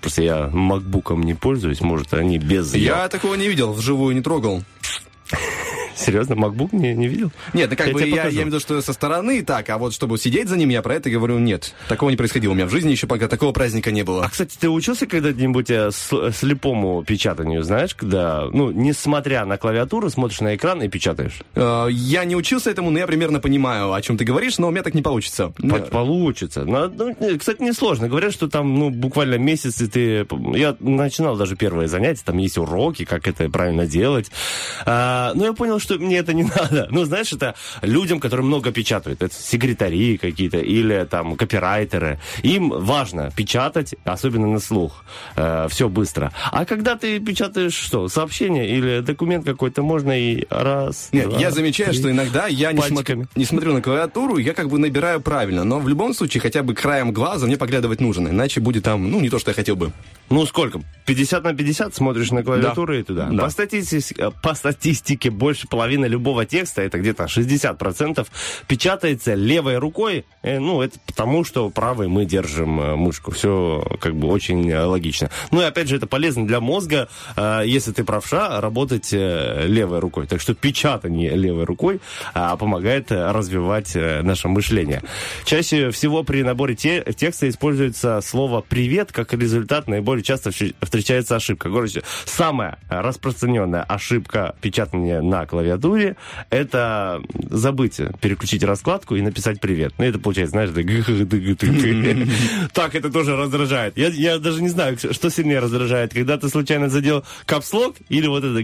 [0.01, 1.81] Просто я MacBook'ом не пользуюсь.
[1.81, 2.73] Может, они без...
[2.75, 4.63] Я такого не видел, вживую не трогал.
[5.95, 7.31] Серьезно, MacBook не, не видел?
[7.53, 9.77] Нет, ну как Я бы я, я имею в виду, что со стороны так, а
[9.77, 11.73] вот чтобы сидеть за ним, я про это говорю, нет.
[11.87, 14.25] Такого не происходило у меня в жизни, еще пока такого праздника не было.
[14.25, 20.09] А, кстати, ты учился когда-нибудь э, с- слепому печатанию, знаешь, когда, ну, несмотря на клавиатуру,
[20.09, 21.39] смотришь на экран и печатаешь?
[21.55, 24.71] Э, Я не учился этому, но я примерно понимаю, о чем ты говоришь, но у
[24.71, 25.53] меня так не получится.
[25.69, 26.65] По- Получится.
[26.65, 28.09] Но, ну, э, кстати, несложно.
[28.09, 30.27] Говорят, что там, ну, буквально месяц, и ты...
[30.55, 34.29] Я начинал даже первые занятия, там есть уроки, как это правильно делать.
[34.85, 36.87] А, но я понял, что мне это не надо.
[36.91, 39.21] Ну, знаешь, это людям, которые много печатают.
[39.21, 42.19] Это секретари какие-то или там копирайтеры.
[42.43, 45.03] Им важно печатать, особенно на слух.
[45.69, 46.31] все быстро.
[46.51, 51.51] А когда ты печатаешь что, сообщение или документ какой-то, можно и раз, Нет, два, я
[51.51, 51.99] замечаю, три.
[51.99, 55.79] что иногда я не смотрю, не смотрю на клавиатуру, я как бы набираю правильно, но
[55.79, 59.29] в любом случае хотя бы краем глаза мне поглядывать нужно, иначе будет там, ну, не
[59.29, 59.91] то, что я хотел бы.
[60.29, 60.81] Ну, сколько?
[61.05, 63.29] 50 на 50 смотришь на клавиатуру и туда.
[63.31, 63.43] Да.
[63.43, 68.25] По, статистике, по статистике, больше половины любого текста, это где-то 60%,
[68.65, 70.23] печатается левой рукой.
[70.41, 73.31] Э, ну, это потому, что правой мы держим э, мышку.
[73.31, 75.29] Все как бы очень э, логично.
[75.51, 77.09] Ну, и опять же, это полезно для мозга,
[77.65, 80.27] если ты правша, работать левой рукой.
[80.27, 81.99] Так что печатание левой рукой
[82.33, 85.01] а, помогает развивать наше мышление.
[85.43, 91.69] Чаще всего при наборе те- текста используется слово «привет», как результат наиболее часто встречается ошибка.
[91.69, 96.15] Короче, самая распространенная ошибка печатания на клавиатуре клавиатуре,
[96.49, 99.93] это забыть переключить раскладку и написать привет.
[99.97, 100.69] Ну, это получается, знаешь,
[102.73, 103.97] так это тоже раздражает.
[103.97, 108.43] Я, я даже не знаю, что сильнее раздражает, когда ты случайно задел капслог или вот
[108.43, 108.61] это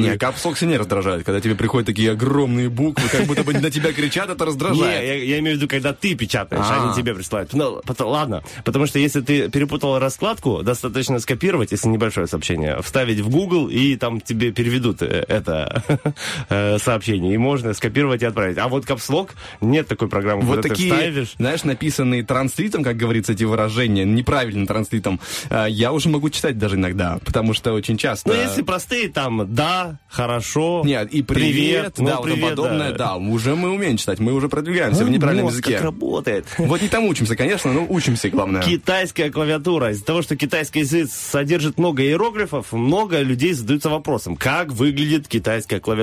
[0.00, 3.92] Не, капслок сильнее раздражает, когда тебе приходят такие огромные буквы, как будто бы на тебя
[3.92, 5.04] кричат, это Не, раздражает.
[5.04, 7.52] я, я имею в виду, когда ты печатаешь, а, они тебе присылают.
[7.52, 13.28] Ну, ладно, потому что если ты перепутал раскладку, достаточно скопировать, если небольшое сообщение, вставить в
[13.28, 15.82] Google, и там тебе переведут э, это
[16.48, 18.58] э, сообщение, и можно скопировать и отправить.
[18.58, 21.34] А вот капслог, нет такой программы, Вот куда такие, ты вставишь.
[21.38, 26.76] знаешь, написанные транслитом, как говорится, эти выражения, неправильным транслитом, э, я уже могу читать даже
[26.76, 28.30] иногда, потому что очень часто...
[28.30, 33.14] Ну, если простые, там, да, хорошо, Нет, и привет, ну, да, вот привет, подобное, да.
[33.14, 33.16] да.
[33.16, 35.74] уже мы умеем читать, мы уже продвигаемся в неправильном Мозг языке.
[35.74, 36.46] как работает.
[36.58, 38.62] Вот не там учимся, конечно, но учимся, главное.
[38.62, 39.90] Китайская клавиатура.
[39.90, 45.80] Из-за того, что китайский язык содержит много иероглифов, много людей задаются вопросом, как выглядит китайская
[45.80, 45.95] клавиатура.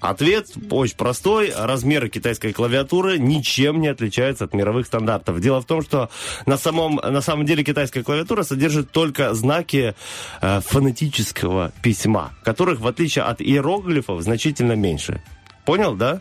[0.00, 1.52] Ответ очень простой.
[1.56, 5.40] Размеры китайской клавиатуры ничем не отличаются от мировых стандартов.
[5.40, 6.10] Дело в том, что
[6.44, 9.94] на самом, на самом деле китайская клавиатура содержит только знаки
[10.40, 15.22] э, фонетического письма, которых, в отличие от иероглифов, значительно меньше.
[15.64, 16.20] Понял, да?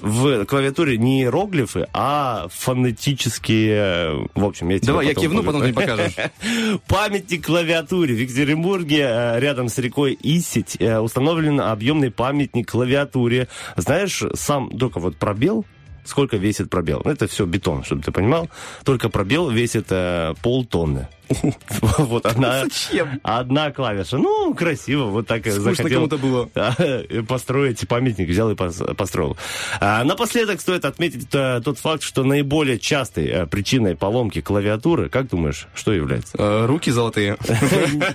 [0.00, 4.28] В клавиатуре не иероглифы, а фонетические...
[4.34, 5.72] В общем, я тебе Давай, я потом кивну, покажу.
[5.74, 6.80] потом ты покажешь.
[6.88, 8.14] Памятник клавиатуре.
[8.14, 13.48] В Екатеринбурге, э, рядом с рекой Исить, э, установлен объемный памятник клавиатуре.
[13.76, 15.64] Знаешь, сам только вот пробел,
[16.04, 17.02] сколько весит пробел?
[17.04, 18.48] Ну, Это все бетон, чтобы ты понимал.
[18.84, 21.08] Только пробел весит э, полтонны.
[21.98, 23.20] Вот одна, Зачем?
[23.22, 24.18] одна клавиша.
[24.18, 26.48] Ну, красиво, вот так Скучно захотел кому-то было.
[26.78, 29.36] э, построить памятник, взял и пос- построил.
[29.80, 35.28] А, Напоследок стоит отметить э, тот факт, что наиболее частой э, причиной поломки клавиатуры, как
[35.28, 36.36] думаешь, что является?
[36.38, 37.36] Э, Руки золотые.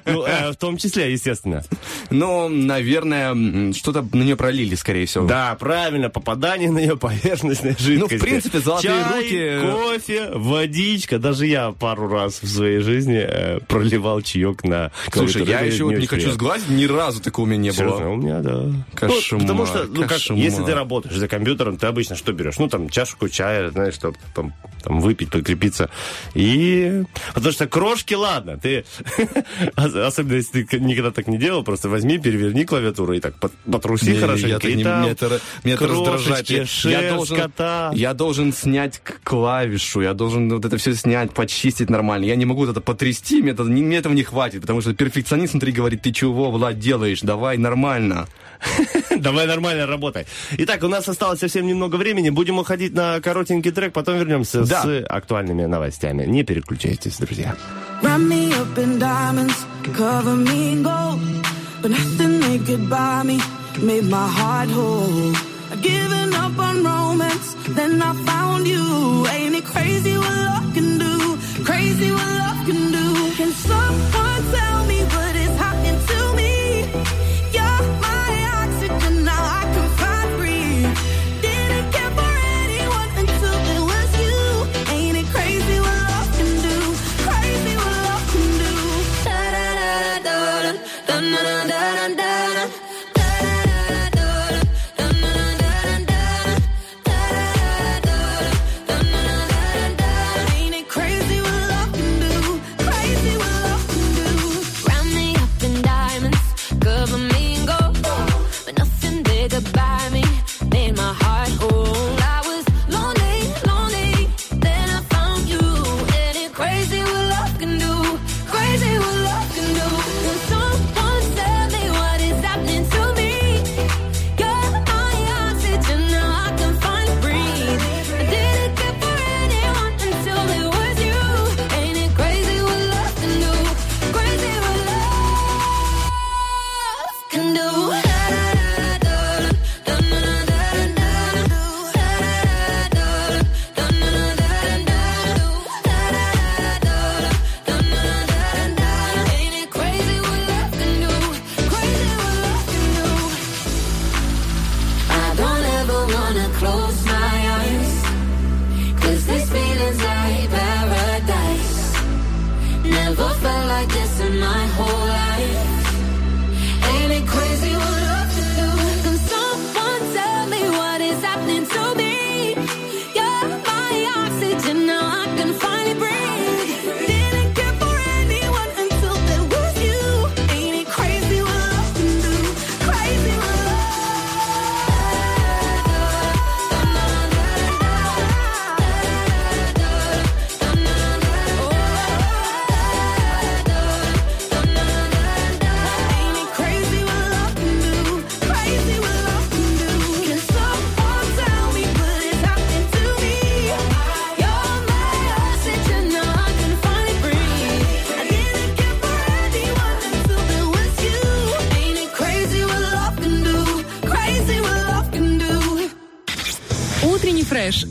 [0.06, 1.64] Ну, в том числе, естественно.
[2.10, 5.26] Но, наверное, что-то на нее пролили, скорее всего.
[5.28, 8.14] Да, правильно, попадание на ее поверхностной жидкости.
[8.14, 11.20] Ну, в принципе, золотые руки- кофе, водичка.
[11.20, 15.96] Даже я пару раз в своей жизни э, проливал чаек на Слушай, я еще вот
[15.98, 18.10] не хочу сглазить, ни разу такого у меня не Серьезно, было.
[18.10, 18.66] у меня, да.
[18.96, 22.58] Кошмар, Ну, потому что, ну, как, если ты работаешь за компьютером, ты обычно что берешь?
[22.60, 25.90] Ну, там, чашку чая, знаешь, чтобы там, там выпить, подкрепиться.
[26.34, 27.04] И...
[27.34, 28.86] Потому что крошки, ладно, ты...
[29.78, 33.54] ос- Особенно, если ты никогда так не делал, просто возьми, переверни клавиатуру и так пот-
[33.72, 34.68] потруси Не, хорошенько.
[34.68, 36.26] я и не- там меня это, меня это раздражает.
[36.26, 37.92] крошечки, Я- шерсть я должен, кота.
[37.94, 42.26] я должен снять клавишу, я должен вот это все снять, почистить нормально.
[42.26, 44.94] Я не могу вот это потрясти, мне, это, не- мне этого не хватит, потому что
[44.94, 48.28] перфекционист внутри говорит, ты чего, Влад, делаешь, давай нормально.
[49.18, 50.26] Давай нормально работай.
[50.58, 52.30] Итак, у нас осталось совсем немного времени.
[52.30, 54.84] Будем уходить на коротенький трек, потом вернемся Да.
[54.84, 56.26] с актуальными новостями.
[56.26, 57.56] Не переключайтесь, друзья.
[58.04, 59.56] Wrap me up in diamonds,
[59.98, 61.20] cover me in gold.
[61.82, 63.40] But nothing they could buy me
[63.82, 65.34] made my heart whole.
[65.74, 69.26] I'd given up on romance, then I found you.
[69.28, 71.38] Ain't it crazy what love can do?
[71.66, 72.51] Crazy what love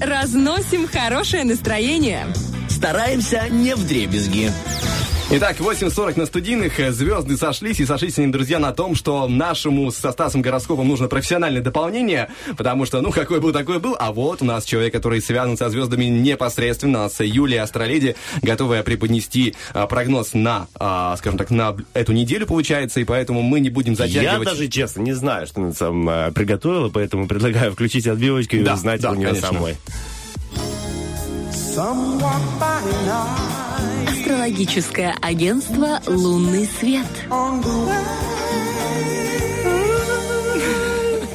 [0.00, 2.26] Разносим хорошее настроение.
[2.70, 4.50] Стараемся не в дребезги.
[5.32, 6.72] Итак, 8.40 на студийных.
[6.92, 11.62] Звезды сошлись, и сошлись они, друзья, на том, что нашему со Стасом Гороскопом нужно профессиональное
[11.62, 13.94] дополнение, потому что, ну, какой был, такой был.
[13.96, 19.54] А вот у нас человек, который связан со звездами непосредственно, с Юлией Астроледи, готовая преподнести
[19.72, 23.92] а, прогноз на, а, скажем так, на эту неделю, получается, и поэтому мы не будем
[23.92, 24.48] Я затягивать.
[24.48, 28.74] даже, честно, не знаю, что она там э, приготовила, поэтому предлагаю включить отбивочку и Да,
[28.74, 29.48] узнать да, у нее конечно.
[29.52, 29.76] самой.
[34.34, 37.04] Астрологическое агентство «Лунный свет».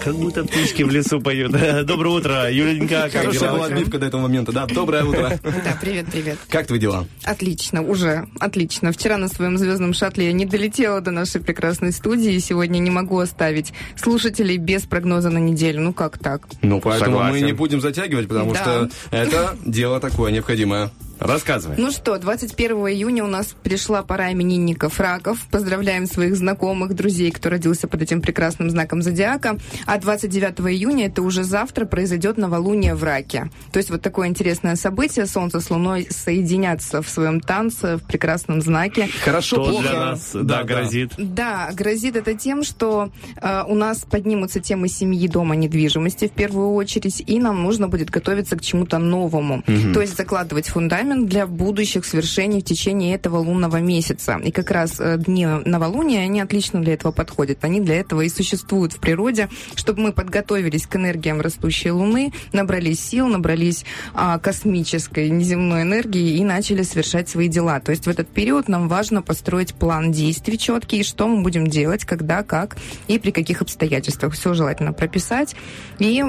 [0.01, 1.51] Как будто птички в лесу поют.
[1.85, 3.77] Доброе утро, Юленька, как Хорошая была дела?
[3.77, 4.65] отбивка до этого момента, да.
[4.65, 5.37] Доброе утро.
[5.43, 6.37] Да, привет, привет.
[6.47, 7.05] Как твои дела?
[7.25, 8.93] Отлично, уже отлично.
[8.93, 12.91] Вчера на своем звездном шаттле я не долетела до нашей прекрасной студии, и сегодня не
[12.91, 15.81] могу оставить слушателей без прогноза на неделю.
[15.81, 16.47] Ну как так?
[16.61, 17.45] Ну, поэтому мы Согласен.
[17.47, 18.61] не будем затягивать, потому Да.
[18.61, 20.91] что это дело такое необходимое.
[21.19, 21.75] Рассказывай.
[21.77, 25.39] Ну что, 21 июня у нас пришла пора именинников раков.
[25.49, 29.57] Поздравляем своих знакомых, друзей, кто родился под этим прекрасным знаком зодиака.
[29.85, 33.49] А 29 июня, это уже завтра, произойдет новолуние в раке.
[33.71, 35.25] То есть вот такое интересное событие.
[35.25, 39.07] Солнце с Луной соединятся в своем танце, в прекрасном знаке.
[39.23, 39.87] Хорошо, Что плохо.
[39.89, 41.13] для нас, да, грозит?
[41.17, 43.09] Да, грозит это тем, что
[43.41, 48.09] э, у нас поднимутся темы семьи, дома, недвижимости в первую очередь, и нам нужно будет
[48.09, 49.63] готовиться к чему-то новому.
[49.93, 54.39] То есть закладывать фундамент для будущих свершений в течение этого лунного месяца.
[54.43, 57.63] И как раз э, дни новолуния, они отлично для этого подходят.
[57.63, 62.99] Они для этого и существуют в природе, чтобы мы подготовились к энергиям растущей Луны, набрались
[62.99, 67.79] сил, набрались а, космической, неземной энергии и начали совершать свои дела.
[67.79, 72.05] То есть в этот период нам важно построить план действий четкий, что мы будем делать,
[72.05, 72.77] когда, как
[73.07, 74.33] и при каких обстоятельствах.
[74.33, 75.55] Все желательно прописать
[75.99, 76.23] и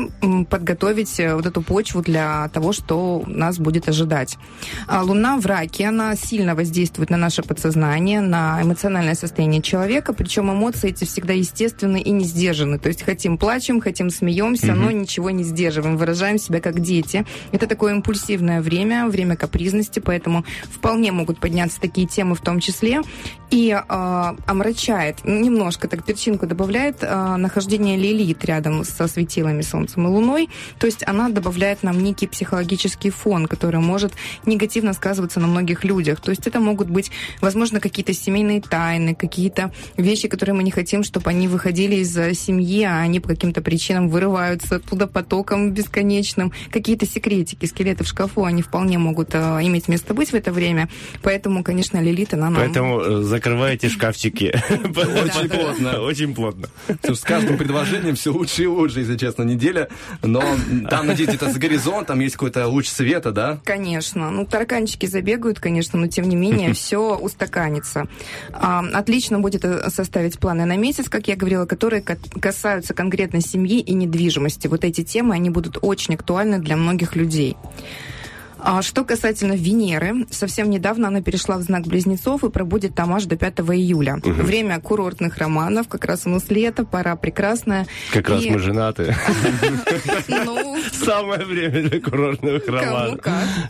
[0.50, 4.36] подготовить э, вот эту почву для того, что нас будет ожидать.
[4.86, 10.50] А Луна в раке, она сильно воздействует на наше подсознание, на эмоциональное состояние человека, причем
[10.50, 12.78] эмоции эти всегда естественны и не сдержаны.
[12.78, 17.24] То есть хотим плачем, хотим смеемся, но ничего не сдерживаем, выражаем себя как дети.
[17.52, 23.02] Это такое импульсивное время, время капризности, поэтому вполне могут подняться такие темы в том числе.
[23.50, 30.10] И э, омрачает, немножко так перчинку добавляет э, нахождение Лилит рядом со светилами Солнцем и
[30.10, 30.50] Луной.
[30.78, 34.12] То есть она добавляет нам некий психологический фон, который может
[34.56, 36.20] негативно сказываться на многих людях.
[36.20, 41.04] То есть это могут быть, возможно, какие-то семейные тайны, какие-то вещи, которые мы не хотим,
[41.04, 46.52] чтобы они выходили из э, семьи, а они по каким-то причинам вырываются оттуда потоком бесконечным.
[46.70, 50.88] Какие-то секретики, скелеты в шкафу, они вполне могут э, иметь место быть в это время.
[51.22, 52.62] Поэтому, конечно, Лилит, она нам...
[52.62, 54.54] Поэтому э, закрывайте шкафчики.
[54.70, 56.00] Очень плотно.
[56.00, 56.68] Очень плотно.
[57.02, 59.88] С каждым предложением все лучше и лучше, если честно, неделя.
[60.22, 60.42] Но
[60.88, 63.60] там, надеюсь, где-то за горизонтом есть какой-то луч света, да?
[63.64, 64.30] Конечно.
[64.30, 68.06] Ну, тараканчики забегают, конечно, но тем не менее все устаканится.
[68.52, 73.40] А, Отлично будет э, составить планы на месяц, как я говорила, которые ка- касаются конкретно
[73.40, 74.66] семьи и недвижимости.
[74.68, 77.56] Вот эти темы, они будут очень актуальны для многих людей.
[78.68, 83.26] А Что касательно Венеры, совсем недавно она перешла в знак Близнецов и пробудет там аж
[83.26, 84.18] до 5 июля.
[84.24, 87.86] Время курортных романов, как раз у нас лето, пора прекрасная.
[88.12, 89.14] Как раз И, мы женаты.
[90.26, 93.20] Ну, Самое время для курортных романов.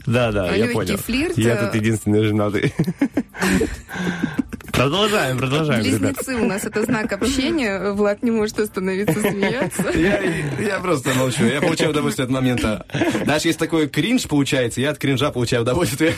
[0.07, 0.99] Да, да, я понял.
[1.37, 2.73] Я э, тут единственный женатый.
[4.77, 6.01] Продолжаем, продолжаем, ребят.
[6.01, 7.93] Близнецы у нас это знак общения.
[7.93, 9.91] Влад не может остановиться смеяться.
[9.95, 10.21] Я,
[10.61, 11.45] я просто молчу.
[11.47, 12.85] Я получаю удовольствие от момента.
[13.25, 16.15] Даже если такой кринж получается, я от кринжа получаю удовольствие.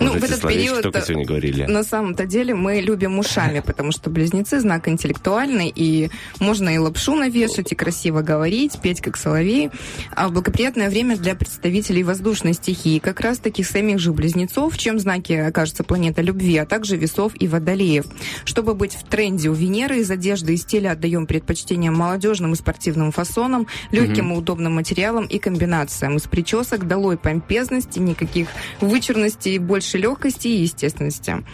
[0.00, 1.64] Ну, в этот период только сегодня говорили.
[1.64, 7.14] на самом-то деле мы любим ушами, потому что близнецы знак интеллектуальный, и можно и лапшу
[7.14, 9.70] навешать, и красиво говорить, петь как соловей.
[10.14, 14.98] А благоприятное время для представителей воздушной стихии, как раз таких самих же близнецов, в чем
[14.98, 18.04] знаки окажется планета любви, а также весов и водолеев.
[18.44, 23.12] Чтобы быть в тренде у Венеры, из одежды и стиля отдаем предпочтение молодежным и спортивным
[23.12, 26.16] фасонам, легким и удобным материалам и комбинациям.
[26.16, 28.48] Из причесок долой помпезности, никаких
[28.80, 31.44] вычурностей, больше легкости и естественности.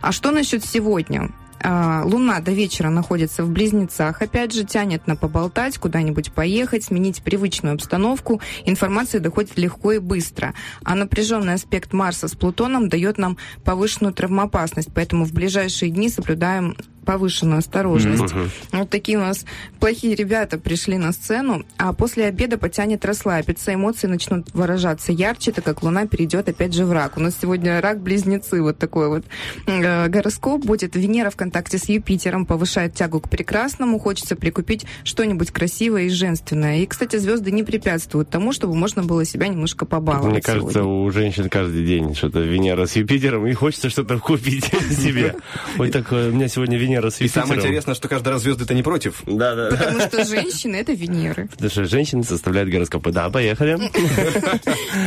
[0.00, 1.30] А что насчет сегодня?
[1.66, 7.22] А, Луна до вечера находится в близнецах, опять же, тянет на поболтать, куда-нибудь поехать, сменить
[7.22, 8.42] привычную обстановку.
[8.66, 10.52] Информация доходит легко и быстро.
[10.84, 16.76] А напряженный аспект Марса с Плутоном дает нам повышенную травмоопасность, поэтому в ближайшие дни соблюдаем
[17.04, 18.34] повышенную осторожность.
[18.34, 18.50] Мгм.
[18.72, 19.44] Вот такие у нас
[19.80, 25.64] плохие ребята пришли на сцену, а после обеда потянет расслабиться, эмоции начнут выражаться ярче, так
[25.64, 27.16] как Луна перейдет опять же в рак.
[27.16, 29.24] У нас сегодня рак-близнецы, вот такой вот
[29.66, 30.96] э, гороскоп будет.
[30.96, 36.78] Венера в контакте с Юпитером повышает тягу к прекрасному, хочется прикупить что-нибудь красивое и женственное.
[36.78, 40.90] И, кстати, звезды не препятствуют тому, чтобы можно было себя немножко побаловать Мне кажется, сегодня.
[40.90, 45.36] у женщин каждый день что-то Венера с Юпитером, и хочется что-то купить себе.
[45.78, 47.48] Ой, так э, у меня сегодня Венера с И Юпитером.
[47.48, 49.22] самое интересное, что каждый раз звезды-то не против.
[49.26, 49.68] Да, да.
[49.70, 51.48] Потому что женщины— это Венеры.
[51.48, 53.10] Потому что женщины составляют гороскопы.
[53.12, 53.78] Да, поехали.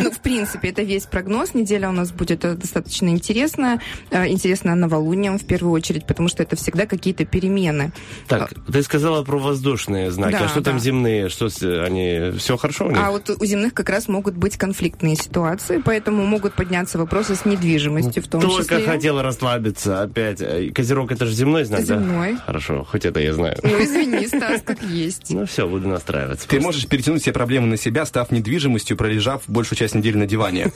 [0.04, 1.54] Ну, в принципе, это весь прогноз.
[1.54, 3.82] Неделя у нас будет э, достаточно интересная.
[4.12, 7.92] Э, Интересная новолунием в первую очередь, потому что это всегда какие-то перемены.
[8.28, 10.34] Так, ты сказала про воздушные знаки.
[10.34, 11.30] Да, а что там земные?
[11.30, 12.32] Что с- они...
[12.38, 13.00] Все хорошо у них?
[13.02, 17.46] А вот у земных как раз могут быть конфликтные ситуации, поэтому могут подняться вопросы с
[17.46, 18.86] недвижимостью в том Только числе.
[18.86, 20.42] хотел расслабиться опять.
[20.42, 22.00] Э, Козерог это же земной знак, да?
[22.00, 22.36] Земной.
[22.46, 23.58] Хорошо, хоть это я знаю.
[23.64, 25.30] Ну, извини, Стас, как есть.
[25.30, 26.48] Ну все, буду настраиваться.
[26.48, 30.72] Ты можешь перетянуть все проблемы на себя, став недвижимостью, пролежав большую часть недели на диване.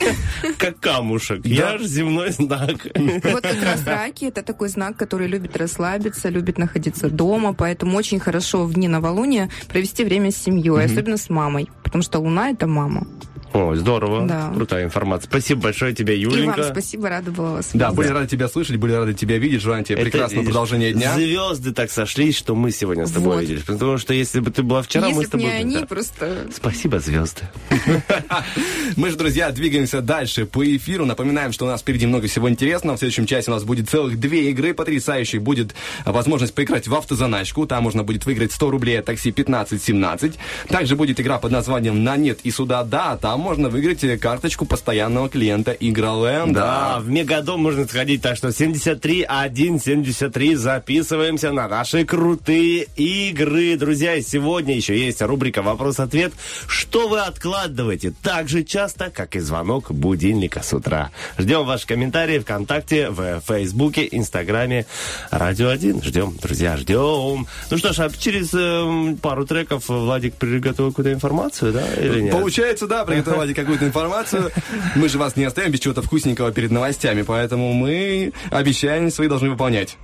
[0.58, 1.44] Как камушек.
[1.44, 2.86] Я же земной знак.
[2.94, 8.20] Вот как раз раки это такой знак, который любит расслабиться, любит находиться дома, поэтому очень
[8.20, 12.66] хорошо в дни новолуния провести время с семьей, особенно с мамой, потому что Луна это
[12.66, 13.06] мама.
[13.52, 14.26] О, здорово.
[14.26, 14.50] Да.
[14.54, 15.28] Крутая информация.
[15.28, 16.64] Спасибо большое тебе, И вам Юленька.
[16.70, 19.60] спасибо, рада была вас Да, были рады тебя слышать, были рады тебя видеть.
[19.60, 21.14] Желаем тебе Это, прекрасного продолжения дня.
[21.14, 23.40] Звезды так сошлись, что мы сегодня с тобой Вот.
[23.42, 23.62] виделись.
[23.62, 25.46] Потому что если бы ты была вчера, мы Если с б тобой...
[25.46, 25.86] не они, Да.
[25.86, 26.46] просто...
[26.54, 27.42] Спасибо, звезды.
[28.96, 31.04] Мы же, друзья, двигаемся дальше по эфиру.
[31.06, 32.96] Напоминаем, что у нас впереди много всего интересного.
[32.96, 35.40] В следующем часе у нас будет целых две игры потрясающие.
[35.40, 35.74] Будет
[36.04, 37.66] а, возможность поиграть в автозаначку.
[37.66, 40.34] Там можно будет выиграть 100 рублей от такси 15-17.
[40.68, 43.16] Также будет игра под названием «На нет и сюда да».
[43.16, 46.60] Там можно выиграть э, карточку постоянного клиента Игроленда.
[46.60, 53.76] Да, в Мегадом можно сходить, так что 73 1 73 записываемся на наши крутые игры.
[53.76, 56.32] Друзья, и сегодня еще есть рубрика «Вопрос-ответ».
[56.66, 61.10] Что вы откладываете так же часто, как и звонок будильника с утра?
[61.38, 64.86] Ждем ваши комментарии ВКонтакте, в Фейсбуке, Инстаграме,
[65.30, 66.02] Радио 1.
[66.02, 67.46] Ждем, друзья, ждем.
[67.70, 72.32] Ну что ж, а через эм, пару треков Владик приготовил какую-то информацию, да, или нет?
[72.32, 74.50] Получается, да, приготовили какую-то информацию.
[74.94, 79.50] Мы же вас не оставим без чего-то вкусненького перед новостями, поэтому мы обещания свои должны
[79.50, 79.96] выполнять.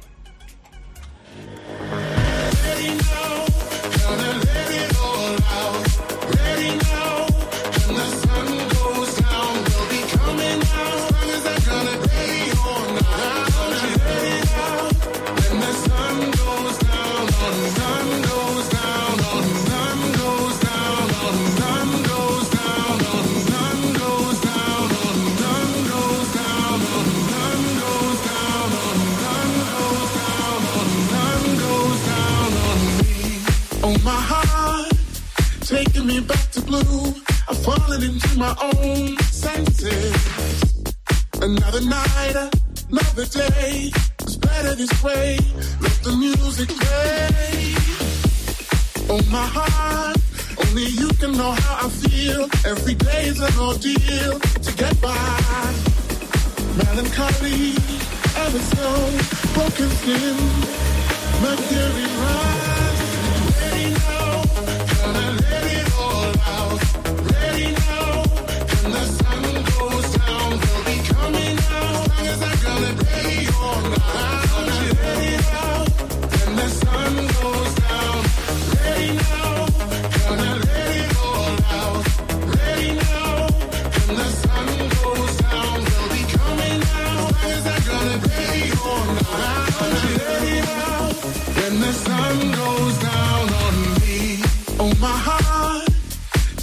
[35.69, 37.15] Taking me back to blue.
[37.47, 40.17] I've fallen into my own senses.
[41.43, 42.37] Another night,
[42.91, 43.93] another day.
[44.23, 45.39] It's better this way.
[45.83, 47.75] Let the music play.
[49.11, 50.17] Oh, my heart,
[50.65, 52.45] only you can know how I feel.
[52.65, 55.75] Every day is an ordeal to get by.
[56.81, 57.77] Melancholy,
[58.45, 58.89] ever so
[59.53, 60.37] broken skin.
[61.43, 62.68] Mercury rise.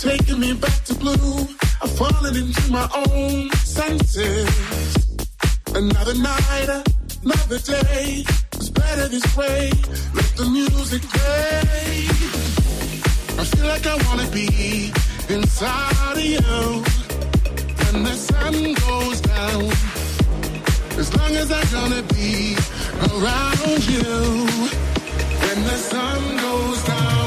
[0.05, 1.47] Taking me back to blue.
[1.81, 4.47] I've fallen into my own senses.
[5.73, 6.69] Another night,
[7.23, 8.23] another day.
[8.53, 9.71] It's better this way.
[10.13, 12.05] Let the music play.
[13.41, 14.93] I feel like I wanna be
[15.27, 16.59] inside of you.
[17.81, 19.63] When the sun goes down.
[21.01, 22.55] As long as I'm gonna be
[23.09, 24.13] around you.
[25.45, 27.24] When the sun goes down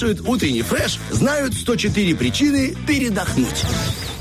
[0.00, 3.66] кто слушает утренний фреш, знают 104 причины передохнуть.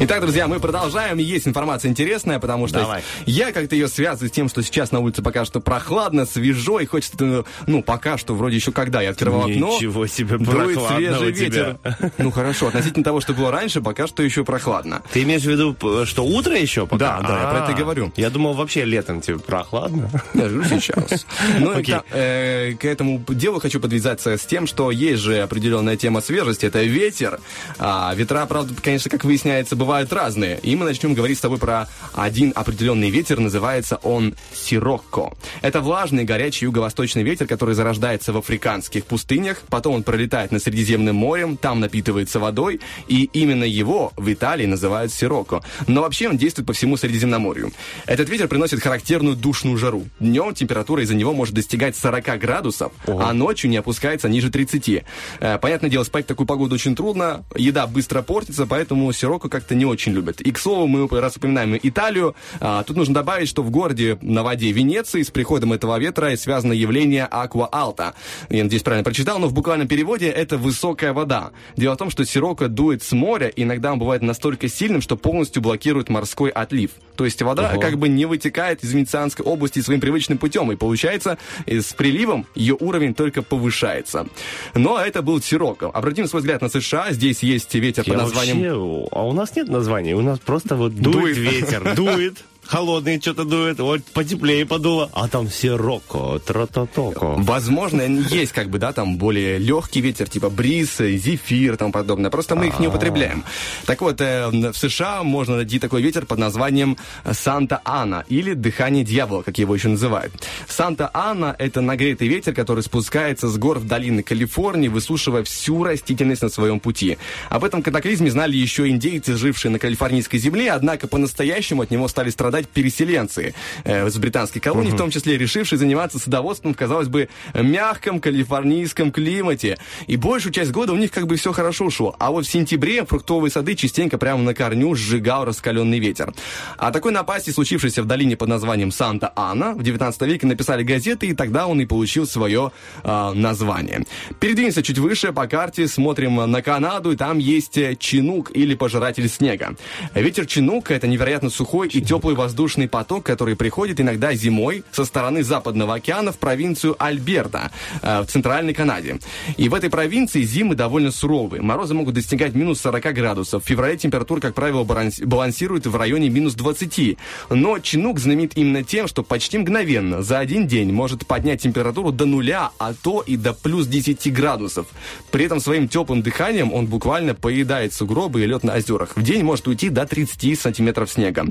[0.02, 1.18] Итак, друзья, мы продолжаем.
[1.18, 3.04] Есть информация интересная, потому что Давай.
[3.26, 6.86] я как-то ее связываю с тем, что сейчас на улице пока что прохладно, свежо, и
[6.86, 9.76] хочется, ну, ну, пока что, вроде еще когда я открывал окно.
[9.76, 11.80] Ничего себе, дует свежий ветер.
[12.18, 15.02] Ну, хорошо, относительно того, что было раньше, пока что еще прохладно.
[15.12, 15.76] Ты имеешь в виду,
[16.06, 17.20] что утро еще пока?
[17.20, 18.14] Да, да, я про это А, говорю.
[18.16, 20.10] Я думал, вообще летом тебе прохладно.
[20.34, 21.26] Я же говорю, сейчас.
[21.60, 26.66] Ну, э, к этому делу хочу подвязаться с тем, что есть же определенная тема свежести,
[26.68, 27.42] это ветер.
[27.80, 30.60] А, ветра, правда, конечно, как выясняется, бывают разные.
[30.62, 35.34] И мы начнем говорить с тобой про один определенный ветер, называется он сирокко.
[35.64, 41.16] Это влажный, горячий юго-восточный ветер, который зарождается в африканских пустынях, потом он пролетает над Средиземным
[41.16, 45.64] морем, там напитывается водой, и именно его в Италии называют сирокко.
[45.88, 47.72] Но вообще он действует по всему Средиземноморью.
[48.06, 50.04] Этот ветер приносит характерную душную жару.
[50.20, 55.04] Днем температура из-за него может достигать 40 градусов, а ночью не опускается ниже 30.
[55.40, 59.79] Э, Понятное дело, спать в такую погоду очень трудно, еда быстро портится, поэтому сирокко как-то
[59.80, 60.42] не очень любят.
[60.42, 64.44] И, к слову, мы раз упоминаем Италию, а, тут нужно добавить, что в городе на
[64.44, 68.14] воде Венеции с приходом этого ветра связано явление аква алта.
[68.50, 71.52] Я надеюсь, правильно прочитал, но в буквальном переводе это высокая вода.
[71.78, 75.62] Дело в том, что сирокко дует с моря, иногда он бывает настолько сильным, что полностью
[75.62, 76.92] блокирует морской отлив.
[77.20, 77.82] То есть вода Ого.
[77.82, 82.46] как бы не вытекает из Венецианской области своим привычным путем, и получается, э, с приливом
[82.56, 84.26] ее уровень только повышается.
[84.74, 85.88] Но это был сирокко.
[85.90, 87.12] Обратим свой взгляд на США.
[87.12, 88.60] Здесь есть ветер под Я названием...
[88.62, 91.38] вообще- а у нас нет названия, у нас просто вот дует, Дует.
[91.38, 92.38] ветер, дует,
[92.70, 97.34] холодный что-то дует, вот потеплее подуло, а там сирокко, тра-та-токо.
[97.38, 102.30] Возможно, есть как бы, да, там более легкий ветер, типа бриз, зефир тому подобное.
[102.30, 103.44] Просто мы их не употребляем.
[103.86, 106.98] Так вот, э, в США можно найти такой ветер под названием
[107.30, 110.32] Санта-Ана или дыхание дьявола, как его еще называют.
[110.68, 116.50] Санта-Ана– это нагретый ветер, который спускается с гор в долины Калифорнии, высушивая всю растительность на
[116.50, 117.18] своем пути.
[117.50, 122.30] Об этом катаклизме знали еще индейцы, жившие на калифорнийской земле, однако по-настоящему от него стали
[122.30, 123.54] страдать переселенцы
[123.84, 129.78] э, из британской колонии, в том числе решившие заниматься садоводством казалось бы, мягком калифорнийском климате.
[130.08, 132.16] И большую часть года у них как бы все хорошо шло.
[132.20, 136.34] А вот в сентябре фруктовые сады частенько прямо на корню сжигал раскаленный ветер.
[136.78, 141.34] О такой напасти, случившейся в долине под названием Санта-Ана, в 19 веке написали газеты, и
[141.34, 142.72] тогда он и получил свое
[143.04, 144.06] э, название.
[144.40, 149.28] Передвинемся чуть выше по карте, смотрим на Канаду, и там есть э, чинук или пожиратель
[149.30, 149.76] снега.
[150.14, 155.44] Ветер чинук– это невероятно сухой и теплый воздушный поток, который приходит иногда зимой со стороны
[155.44, 157.70] Западного океана в провинцию Альберта
[158.02, 159.20] э, в Центральной Канаде.
[159.58, 161.62] И в этой провинции зимы довольно суровые.
[161.62, 163.64] Морозы могут достигать минус 40 градусов.
[163.64, 167.18] В феврале температура, как правило, баланс- балансирует в районе минус 20.
[167.52, 172.26] Но чинук знаменит именно тем, что почти мгновенно за один день может поднять температуру до
[172.26, 174.88] нуля, а то и до плюс 10 градусов.
[175.30, 179.16] При этом своим теплым дыханием он буквально поедает сугробы и лед на озерах.
[179.16, 181.46] В день может уйти до 30 сантиметров снега.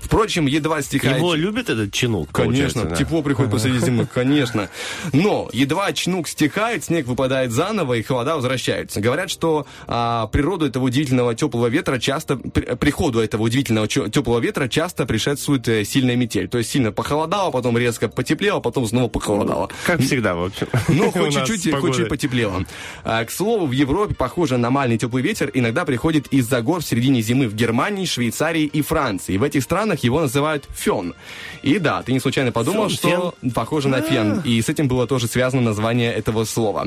[0.00, 1.18] Впрочем, едва стихает...
[1.18, 2.96] Его любит этот чинук, Конечно, да?
[2.96, 4.68] тепло приходит посреди зимы, конечно.
[5.12, 9.00] Но едва очнук стихает, снег выпадает заново, и холода возвращаются.
[9.00, 14.68] Говорят, что а, природу этого удивительного теплого ветра часто, при- приходу этого удивительного теплого ветра
[14.68, 16.48] часто предшествует э, сильная метель.
[16.48, 19.70] То есть сильно похолодало, потом резко потеплело, потом снова похолодало.
[19.86, 20.66] Как всегда, в общем.
[20.88, 22.64] Ну, хоть чуть-чуть, хоть чуть потеплело.
[23.04, 27.22] А, к слову, в Европе, похоже, аномальный теплый ветер иногда приходит из-за гор в середине
[27.22, 29.36] зимы в Германии, Швейцарии и Франции.
[29.36, 31.14] В этих странах его называют фен.
[31.62, 34.42] И да, ты не случайно подумал, Фен, что похоже на фен.
[34.44, 36.86] И с этим было тоже связано название этого слова.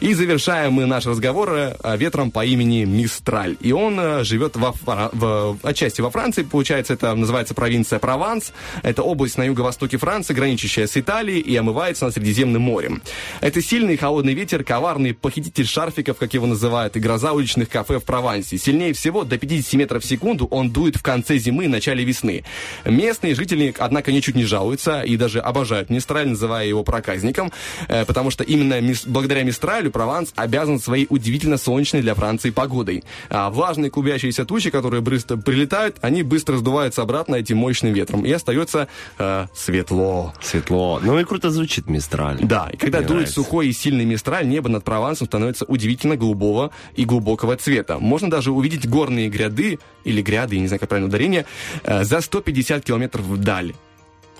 [0.00, 3.56] И завершаем мы наш разговор э, ветром по имени Мистраль.
[3.60, 8.52] И он э, живет во, в- отчасти во Франции, получается, это называется провинция Прованс.
[8.82, 13.02] Это область на юго-востоке Франции, граничащая с Италией и омывается над Средиземным морем.
[13.40, 18.04] Это сильный холодный ветер, коварный похититель шарфиков, как его называют, и гроза уличных кафе в
[18.04, 18.58] Провансе.
[18.58, 22.44] Сильнее всего, до 50 метров в секунду, он дует в конце зимы и начале весны.
[22.84, 27.52] Местные жители, однако, ничуть не жалуются и даже обожают Мистраль, называя его проказником,
[27.88, 33.04] э, потому что именно благодаря Мистралю Прованс обязан своей удивительно солнечной для Франции погодой.
[33.28, 38.24] А влажные клубящиеся тучи, которые быстро прилетают, они быстро сдуваются обратно этим мощным ветром.
[38.24, 38.88] И остается
[39.18, 40.34] э, светло.
[40.42, 41.00] Светло.
[41.02, 42.38] Ну и круто звучит Мистраль.
[42.40, 43.34] Да, и когда Мне дует нравится.
[43.34, 47.98] сухой и сильный мистраль, небо над Провансом становится удивительно голубого и глубокого цвета.
[47.98, 51.46] Можно даже увидеть горные гряды, или гряды, я не знаю, как правильно ударение,
[51.84, 53.74] э, за 150 километров вдаль.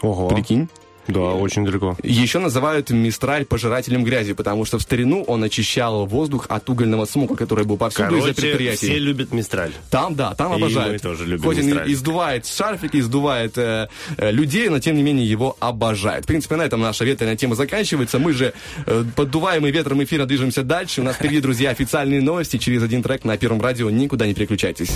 [0.02, 0.28] Ого.
[0.28, 0.68] Прикинь?
[1.08, 1.96] Да, очень далеко.
[2.02, 7.36] Еще называют Мистраль пожирателем грязи, потому что в старину он очищал воздух от угольного смога,
[7.36, 8.86] который был повсюду из-за Короче, предприятий.
[8.86, 9.72] все любят Мистраль.
[9.90, 10.92] Там, да, там И обожают.
[10.92, 11.92] мы тоже любим Хоть он Мистраль.
[11.92, 16.24] издувает шарфики, издувает э, э, людей, но тем не менее его обожают.
[16.24, 18.18] В принципе, на этом наша ветреная тема заканчивается.
[18.18, 18.52] Мы же,
[18.86, 21.00] э, поддуваемые ветром эфира, движемся дальше.
[21.00, 23.90] У нас впереди, друзья, официальные новости через один трек на Первом радио.
[23.90, 24.90] Никуда не переключайтесь.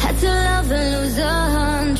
[0.00, 1.99] Had to love and lose a hundred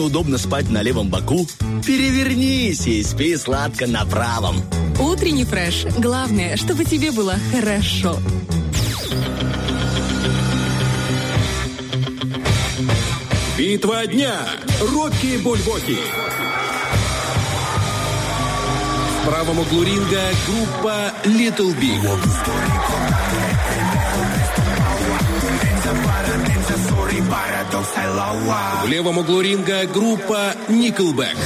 [0.00, 1.46] неудобно спать на левом боку,
[1.86, 4.62] перевернись и спи сладко на правом.
[4.98, 5.84] Утренний фреш.
[5.98, 8.16] Главное, чтобы тебе было хорошо.
[13.58, 14.36] Битва дня.
[14.80, 15.98] Рокки Бульбоки.
[19.20, 23.59] В правом углу ринга группа Little Big.
[27.82, 31.36] В левом углу ринга группа Nickelback.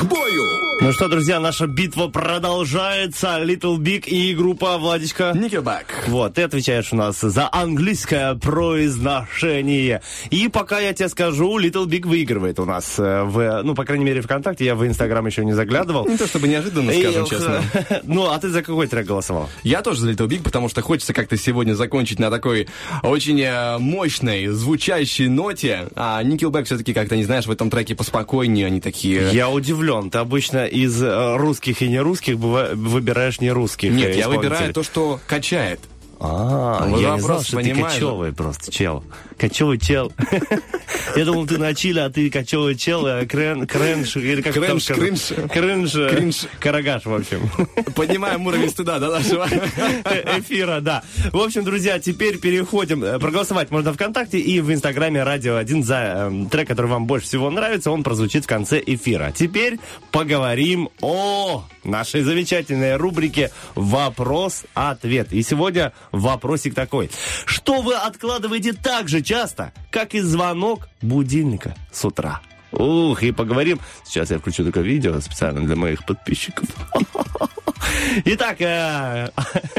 [0.00, 0.44] К бою!
[0.80, 3.38] Ну что, друзья, наша битва продолжается.
[3.40, 5.32] Little Big и группа Владичка.
[5.32, 5.86] Nickelback.
[6.08, 10.02] Вот, ты отвечаешь у нас за английское произношение.
[10.30, 12.94] И пока я тебе скажу, Little Big выигрывает у нас.
[12.98, 14.64] э, В, ну, по крайней мере, ВКонтакте.
[14.64, 16.06] Я в Инстаграм еще не заглядывал.
[16.08, 17.62] Не то чтобы неожиданно, И, скажем э, честно.
[18.04, 19.48] Ну, а ты за какой трек голосовал?
[19.62, 22.68] Я тоже за Little Big, потому что хочется как-то сегодня закончить на такой
[23.02, 25.88] очень э, мощной, звучащей ноте.
[25.94, 29.30] А Nickelback все-таки как-то, не знаешь, в этом треке поспокойнее, они такие...
[29.32, 30.10] Я удивлен.
[30.10, 35.20] Ты обычно из э, русских и нерусских быва- выбираешь нерусских Нет, я выбираю то, что
[35.26, 35.80] качает.
[36.18, 39.04] А, Вот я не знал, что ты кочевый просто, чел.
[39.38, 40.12] Кочевый чел.
[41.16, 44.84] Я думал, ты на чиле, а ты кочевый чел, э, крен, кренж, или как Кренж,
[44.84, 45.32] там кринж.
[45.50, 46.46] Кринж, э, Кринж.
[46.58, 47.48] карагаш, в общем.
[47.94, 49.46] Поднимаем уровень стыда до нашего.
[50.38, 51.02] эфира, да.
[51.32, 53.04] В общем, друзья, теперь переходим.
[53.04, 57.26] Э, Проголосовать можно ВКонтакте и в Инстаграме Радио 1 за э, трек, который вам больше
[57.26, 57.90] всего нравится.
[57.90, 59.32] Он прозвучит в конце эфира.
[59.34, 59.78] Теперь
[60.10, 65.32] поговорим о нашей замечательной рубрике «Вопрос-ответ».
[65.32, 67.10] И сегодня вопросик такой.
[67.44, 72.40] Что вы откладываете так же часто, как и звонок будильника с утра?
[72.72, 73.80] Ух, и поговорим.
[74.04, 76.68] Сейчас я включу такое видео специально для моих подписчиков.
[78.24, 79.30] Итак, э,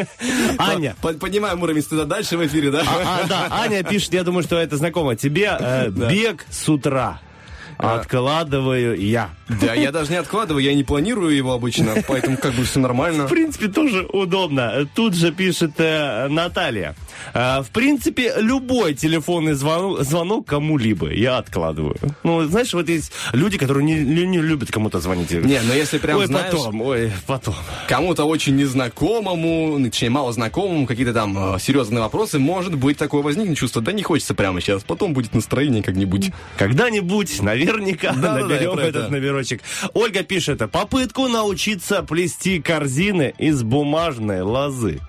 [0.57, 0.95] Аня.
[1.01, 2.83] Под- Поднимаем уровень стыда дальше в эфире, да?
[2.87, 5.55] А, а, да, Аня пишет, я думаю, что это знакомо тебе.
[5.59, 7.19] э, Бег с утра.
[7.77, 9.29] Откладываю я.
[9.47, 13.27] Да, я даже не откладываю, я не планирую его обычно, поэтому как бы все нормально.
[13.27, 14.87] В принципе, тоже удобно.
[14.95, 16.95] Тут же пишет э, Наталья.
[17.33, 21.95] Э, в принципе, любой телефонный звонок, звонок кому-либо я откладываю.
[22.23, 25.31] Ну, знаешь, вот есть люди, которые не, не- любят кому-то звонить.
[25.31, 27.55] Не, ну если прям ой, знаешь- потом, ой, потом.
[27.87, 33.21] Кому-то очень незнакомому, ну, точнее, мало знакомому, какие-то там э, серьезные вопросы, может быть, такое
[33.21, 36.31] возникнет чувство, да не хочется прямо сейчас, потом будет настроение как-нибудь.
[36.57, 39.11] Когда-нибудь, наверняка, я наберем про этот это.
[39.11, 39.61] номерочек.
[39.93, 44.99] Ольга пишет, попытку научиться плести корзины из бумажной лозы.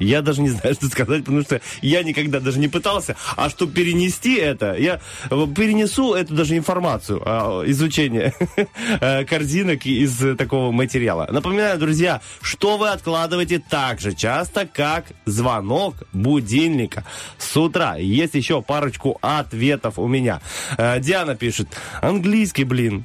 [0.00, 3.16] Я даже не знаю, что сказать, потому что я никогда даже не пытался.
[3.36, 8.34] А чтобы перенести это, я перенесу эту даже информацию, а, изучение
[9.00, 11.28] э, корзинок из такого материала.
[11.30, 17.04] Напоминаю, друзья, что вы откладываете так же часто, как звонок будильника
[17.38, 17.96] с утра.
[17.96, 20.40] Есть еще парочку ответов у меня.
[20.78, 21.68] Э, Диана пишет,
[22.00, 23.04] английский, блин.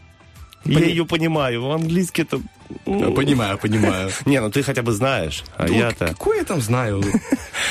[0.65, 1.71] Я ее понимаю.
[1.71, 2.41] Английский это...
[2.85, 4.09] ну, Понимаю, понимаю.
[4.25, 5.43] Не, ну ты хотя бы знаешь.
[5.57, 6.07] А я-то...
[6.07, 7.03] Какой я там знаю?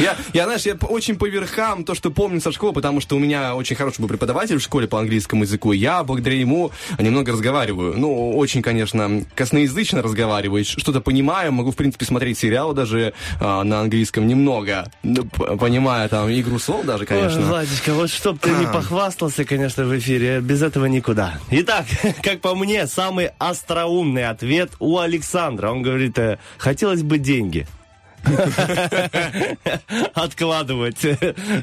[0.00, 3.20] Я, я, знаешь, я очень по верхам то, что помню со школы, потому что у
[3.20, 5.70] меня очень хороший был преподаватель в школе по английскому языку.
[5.70, 7.94] Я благодаря ему немного разговариваю.
[7.96, 10.64] Ну, очень, конечно, косноязычно разговариваю.
[10.64, 14.90] Что-то понимаю, могу, в принципе, смотреть сериалы даже а, на английском немного.
[15.04, 17.42] Ну, п- Понимаю там игру слов даже, Ой, конечно.
[17.42, 18.72] Владечка, вот чтоб ты не А.
[18.72, 21.38] похвастался, конечно, в эфире, без этого никуда.
[21.50, 21.84] Итак,
[22.22, 25.70] как по мне, самый остроумный ответ у Александра.
[25.70, 27.66] Он говорит, э, хотелось бы деньги.
[30.14, 31.04] Откладывать.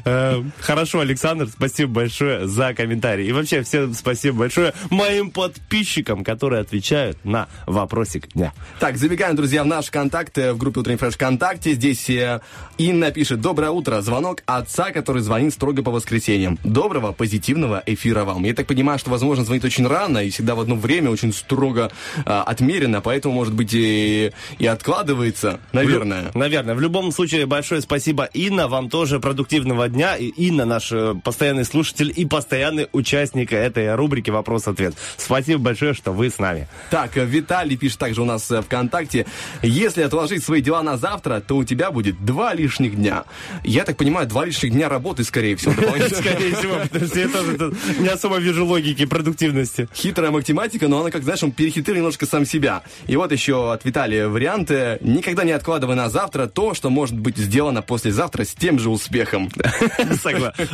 [0.04, 3.26] Э, Хорошо, Александр, спасибо большое за комментарий.
[3.26, 8.52] И вообще, всем спасибо большое моим подписчикам, которые отвечают на вопросик дня.
[8.80, 11.74] Так, забегаем, друзья, в наш контакт, э, в группе Утренний Фреш ВКонтакте.
[11.74, 12.40] Здесь э,
[12.78, 16.58] Инна пишет, доброе утро, звонок отца, который звонит строго по воскресеньям.
[16.64, 18.44] Доброго, позитивного эфира вам.
[18.44, 21.90] Я так понимаю, что, возможно, звонит очень рано и всегда в одно время, очень строго
[22.24, 26.30] э, отмерено, поэтому, может быть, и, и откладывается, наверное.
[26.32, 26.74] В наверное.
[26.74, 28.68] В любом случае, большое спасибо, Инна.
[28.68, 30.16] Вам тоже продуктивного дня.
[30.16, 34.94] И Инна наш э, постоянный слушатель и постоянный участник этой рубрики «Вопрос-ответ».
[35.16, 36.68] Спасибо большое, что вы с нами.
[36.90, 39.26] Так, э, Виталий пишет также у нас э, ВКонтакте.
[39.62, 43.24] Если отложить свои дела на завтра, то у тебя будет два лишних дня.
[43.64, 45.72] Я так понимаю, два лишних дня работы, скорее всего.
[46.12, 49.88] Скорее всего, потому что я тоже не особо вижу логики продуктивности.
[49.94, 52.82] Хитрая математика, но она, как знаешь, он перехитрил немножко сам себя.
[53.06, 54.98] И вот еще от Виталия варианты.
[55.00, 59.50] Никогда не откладывай на завтра то, что может быть сделано послезавтра с тем же успехом.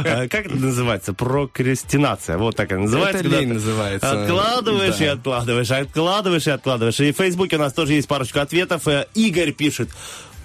[0.05, 1.13] Э, Как это называется?
[1.13, 2.39] Прокрастинация.
[2.39, 3.21] Вот так это называется.
[3.21, 4.25] Это лень называется.
[4.25, 5.05] Откладываешь Да.
[5.05, 7.01] и откладываешь, откладываешь и откладываешь.
[7.01, 8.87] И в Фейсбуке у нас тоже есть парочку ответов.
[8.89, 9.91] Э, Игорь пишет,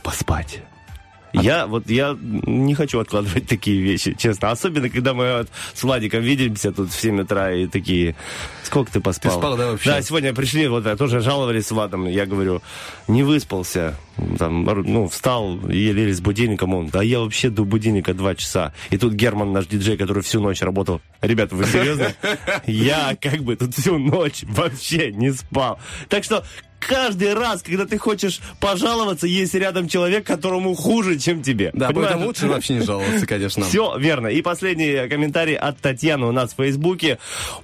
[0.03, 0.61] поспать.
[1.33, 4.51] Я вот я не хочу откладывать такие вещи, честно.
[4.51, 8.15] Особенно, когда мы вот с Владиком видимся тут в 7 утра и такие,
[8.63, 9.31] сколько ты поспал?
[9.31, 9.89] Ты спал, да, вообще?
[9.89, 12.07] Да, сегодня пришли, вот э, тоже жаловались с Владом.
[12.07, 12.61] Я говорю,
[13.07, 13.95] не выспался.
[14.37, 16.73] Там, ну, встал еле-еле с будильником.
[16.73, 18.73] Он, да я вообще до будильника два часа.
[18.91, 21.01] И тут Герман, наш диджей, который всю ночь работал.
[21.21, 22.13] Ребята, вы серьезно?
[22.67, 25.79] Я как бы тут всю ночь вообще не спал.
[26.09, 26.43] Так что
[26.79, 31.71] каждый раз, когда ты хочешь пожаловаться, есть рядом человек, которому хуже, чем тебе.
[31.73, 32.09] Да, Понимаешь?
[32.09, 33.65] поэтому лучше вообще не жаловаться, конечно.
[33.65, 34.27] Все верно.
[34.27, 37.19] И последний комментарий от Татьяны у нас в Фейсбуке.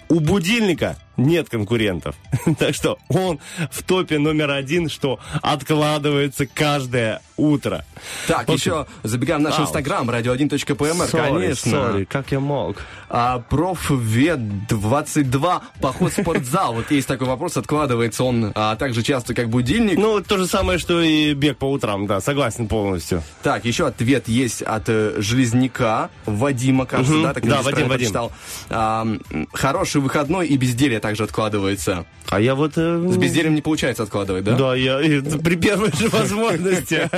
[0.08, 2.16] У будильника нет конкурентов.
[2.58, 3.40] Так что он
[3.72, 7.86] в топе номер один, что откладывается каждое утро.
[8.28, 8.58] Так, Вот.
[8.58, 11.70] еще забегаем в наш инстаграм, radio1.pmr, Sorry, конечно.
[11.76, 12.78] sorry, как я мог?
[13.10, 16.74] А, профвед22, поход в спортзал.
[16.74, 19.98] Вот есть такой вопрос, откладывается он а, так же часто, как будильник.
[19.98, 23.24] Ну, то же самое, что и бег по утрам, да, согласен полностью.
[23.44, 27.34] Так, еще ответ есть от э, Железняка, Вадима, кажется, да?
[27.34, 27.90] Так Да, Вадим, Вадим.
[27.90, 28.32] прочитал.
[28.70, 29.08] А,
[29.54, 32.06] хороший выходной и безделье также откладывается.
[32.30, 32.76] А я вот...
[32.76, 34.56] С бездельем не получается откладывать, да?
[34.56, 35.00] Да, я
[35.44, 37.10] при первой же возможности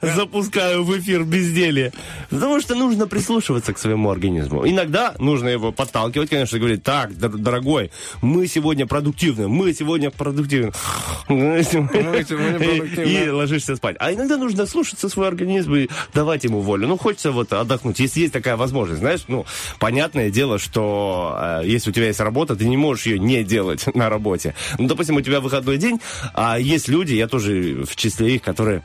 [0.00, 1.92] запускаю в эфир безделье.
[2.30, 4.66] Потому что нужно прислушиваться к своему организму.
[4.66, 7.90] Иногда нужно его подталкивать, конечно, говорить, так, дор- дорогой,
[8.22, 10.72] мы сегодня продуктивны, мы сегодня продуктивны.
[11.28, 13.02] сегодня продуктивны.
[13.02, 13.96] И ложишься спать.
[13.98, 16.88] А иногда нужно слушаться свой организм и давать ему волю.
[16.88, 18.00] Ну, хочется вот отдохнуть.
[18.00, 19.44] Если есть такая возможность, знаешь, ну,
[19.78, 23.86] понятное дело, что э, если у тебя есть работа, ты не можешь ее не делать
[23.94, 24.54] на работе.
[24.78, 26.00] Ну, допустим, у тебя выходной день,
[26.34, 28.82] а есть люди, я тоже в числе их, которые,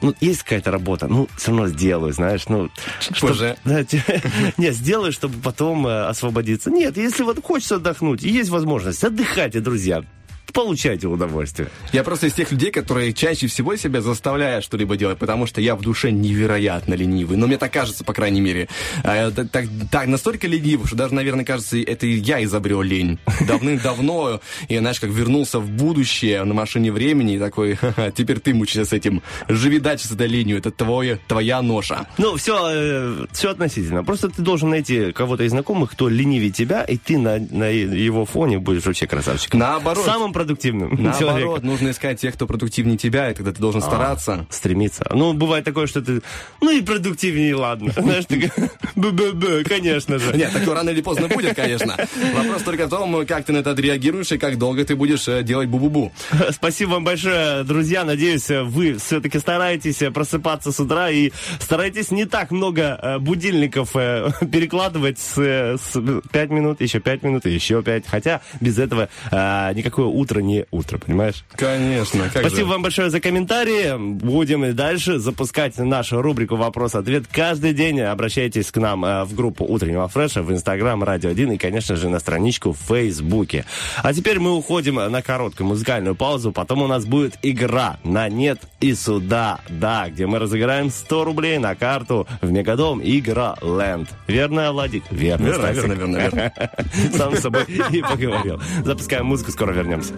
[0.00, 2.70] ну, есть какая-то работа, ну, все равно сделаю, знаешь, ну...
[3.00, 3.56] чтоб- позже.
[3.64, 3.84] да,
[4.56, 6.70] Нет, сделаю, чтобы потом э, освободиться.
[6.70, 10.04] Нет, если вот хочется отдохнуть, есть возможность, отдыхайте, друзья.
[10.52, 11.68] Получайте удовольствие.
[11.92, 15.76] Я просто из тех людей, которые чаще всего себя заставляют что-либо делать, потому что я
[15.76, 17.36] в душе невероятно ленивый.
[17.36, 18.68] Но мне так кажется, по крайней мере.
[19.04, 23.18] А я так, так- так настолько ленивый, что даже, наверное, кажется, это я изобрел лень.
[23.46, 24.40] Давным-давно.
[24.68, 28.84] Я, знаешь, как вернулся в будущее на машине времени и такой, «Ха-ха, теперь ты мучайся
[28.88, 29.22] с этим.
[29.48, 30.58] Живи дальше с этой ленью.
[30.58, 32.06] Это твое, твоя ноша.
[32.18, 34.02] Ну, все, все относительно.
[34.04, 38.24] Просто ты должен найти кого-то из знакомых, кто ленивее тебя, и ты на, на его
[38.24, 39.60] фоне будешь вообще красавчиком.
[39.60, 40.04] Наоборот.
[40.04, 41.66] Самым продуктивным Наоборот, человеком.
[41.66, 44.46] нужно искать тех, кто продуктивнее тебя, и тогда ты должен стараться.
[44.50, 45.06] Стремиться.
[45.12, 46.22] Ну, бывает такое, что ты,
[46.60, 47.92] ну и продуктивнее, ладно.
[47.96, 48.50] Знаешь, ты
[48.96, 50.32] б-б-б, конечно же.
[50.36, 51.96] Нет, такое рано или поздно будет, конечно.
[52.34, 55.42] Вопрос только в том, как ты на это отреагируешь и как долго ты будешь э,
[55.42, 56.12] делать бу-бу-бу.
[56.50, 58.04] Спасибо вам большое, друзья.
[58.04, 63.90] Надеюсь, вы все-таки стараетесь э, просыпаться с утра и старайтесь не так много э, будильников
[63.94, 66.00] э, перекладывать с, э, с
[66.32, 68.06] 5 минут, еще 5 минут, еще 5.
[68.06, 71.44] Хотя без этого э, никакое утро не утро, понимаешь?
[71.56, 72.24] Конечно.
[72.32, 72.72] Как Спасибо же.
[72.72, 73.96] вам большое за комментарии.
[73.98, 78.00] Будем и дальше запускать нашу рубрику «Вопрос-ответ» каждый день.
[78.00, 82.08] Обращайтесь к нам э, в группу «Утреннего фреша» в Инстаграм «Радио 1» и, конечно же,
[82.08, 83.64] на страничку в Фейсбуке.
[84.02, 86.52] А теперь мы уходим на короткую музыкальную паузу.
[86.52, 91.58] Потом у нас будет игра на «Нет» и «Сюда», да, где мы разыграем 100 рублей
[91.58, 94.08] на карту в Мегадом Игра Ленд.
[94.26, 95.04] Верно, Владик?
[95.10, 96.52] Верно, Верно, верно, верно, верно.
[97.16, 98.60] Сам с собой и поговорил.
[98.84, 100.09] Запускаем музыку, скоро вернемся.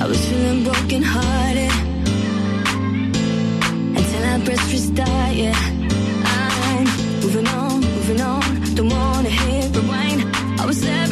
[0.00, 1.72] I was feeling broken hearted
[3.98, 5.34] until I pressed restart.
[5.34, 5.52] Yeah,
[6.24, 6.84] I'm
[7.20, 8.42] moving on, moving on.
[8.74, 10.20] Don't wanna hit rewind.
[10.60, 11.08] I was there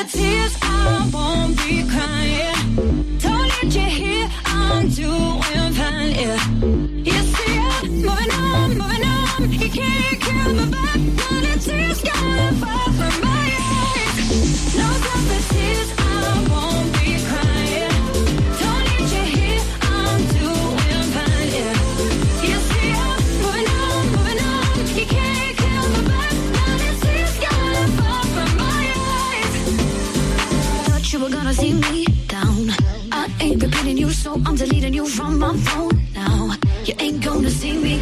[0.00, 3.18] For tears, I won't be crying.
[3.18, 6.40] Don't need you here, I'm doing fine, yeah.
[7.04, 9.52] You see, I'm moving on, moving on.
[9.52, 12.00] You can't kill my vibe, when the tears
[12.60, 12.89] fall
[31.52, 32.70] See me down.
[33.10, 36.54] I ain't repeating you, so I'm deleting you from my phone now.
[36.84, 37.99] You ain't gonna see me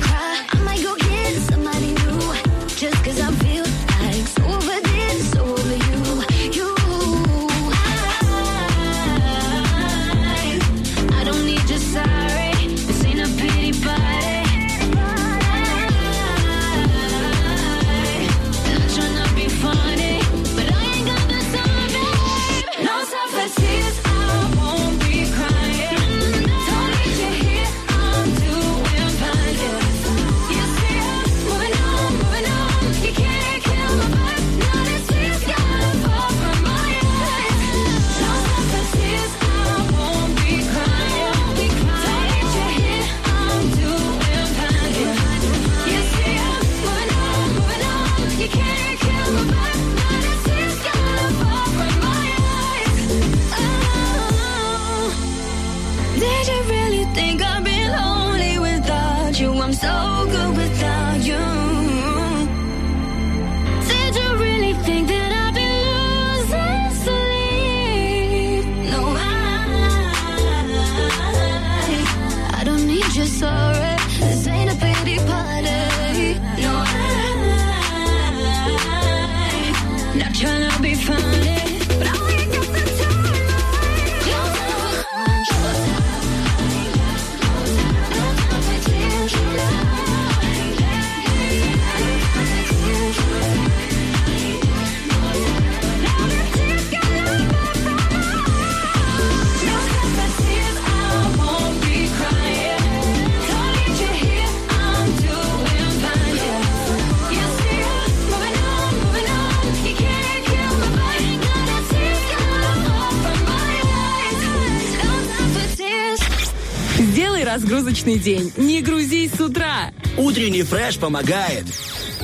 [117.98, 118.52] разгрузочный день.
[118.56, 119.92] Не грузись с утра.
[120.16, 121.64] Утренний фреш помогает.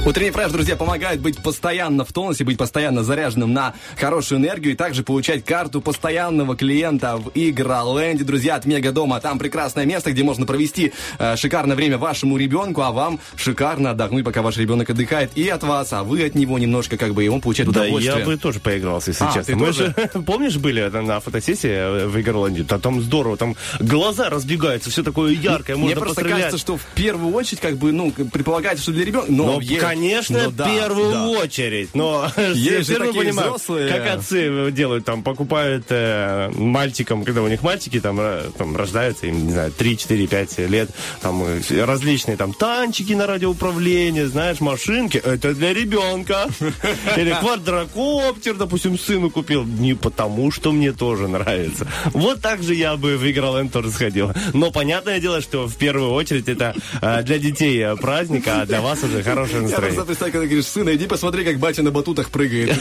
[0.07, 4.77] Утренний фреш, друзья, помогает быть постоянно в тонусе, быть постоянно заряженным на хорошую энергию и
[4.77, 8.23] также получать карту постоянного клиента в Игроленде.
[8.23, 9.19] Друзья, от Мегадома.
[9.21, 14.27] Там прекрасное место, где можно провести э, шикарное время вашему ребенку, а вам шикарно отдохнуть,
[14.27, 17.29] пока ваш ребенок отдыхает и от вас, а вы от него немножко как бы, и
[17.29, 18.19] он получает Да, удовольствие.
[18.19, 19.57] я бы тоже поигрался, если А, честно.
[19.57, 19.95] Мы тоже?
[19.97, 22.63] же, помнишь, были на- на фотосессии в Игрланде?
[22.63, 26.43] Да, там здорово, там глаза разбегаются, все такое яркое, Мне можно просто пострелять.
[26.43, 29.33] кажется, что в первую очередь, как бы, ну, предполагается, что для ребенка.
[29.33, 31.29] Но Ну, есть- конечно, ну, да, в первую да.
[31.29, 31.95] очередь.
[31.95, 33.93] Но Есть все равно понимаю, взрослые.
[33.93, 39.27] как отцы делают, там, покупают э, мальчикам, когда у них мальчики там, ра- там рождаются,
[39.27, 40.91] им, не знаю, 3, 4, 5 лет,
[41.21, 46.47] там э, различные там танчики на радиоуправление, знаешь, машинки, это для ребенка.
[47.17, 51.87] Или квадрокоптер, допустим, сыну купил, не потому, что мне тоже нравится.
[52.13, 54.33] Вот так же я бы в Игроленд тоже сходил.
[54.53, 58.81] Но понятное дело, что в первую очередь это э, для детей э, праздник, а для
[58.81, 59.95] вас уже хорошее Я настроение.
[59.95, 62.79] просто представляю, когда говоришь, сына, иди посмотри, как батя на батутах прыгает.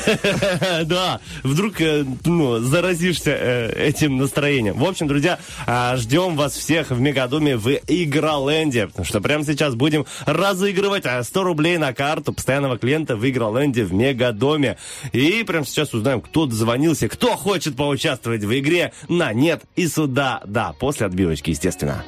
[0.83, 4.77] Да, вдруг э, ну, заразишься э, этим настроением.
[4.77, 9.75] В общем, друзья, а, ждем вас всех в Мегадоме в Игроленде, потому что прямо сейчас
[9.75, 14.77] будем разыгрывать а, 100 рублей на карту постоянного клиента в Игроленде в Мегадоме.
[15.11, 20.41] И прямо сейчас узнаем, кто дозвонился, кто хочет поучаствовать в игре на нет и сюда,
[20.45, 22.03] да, после отбивочки, естественно.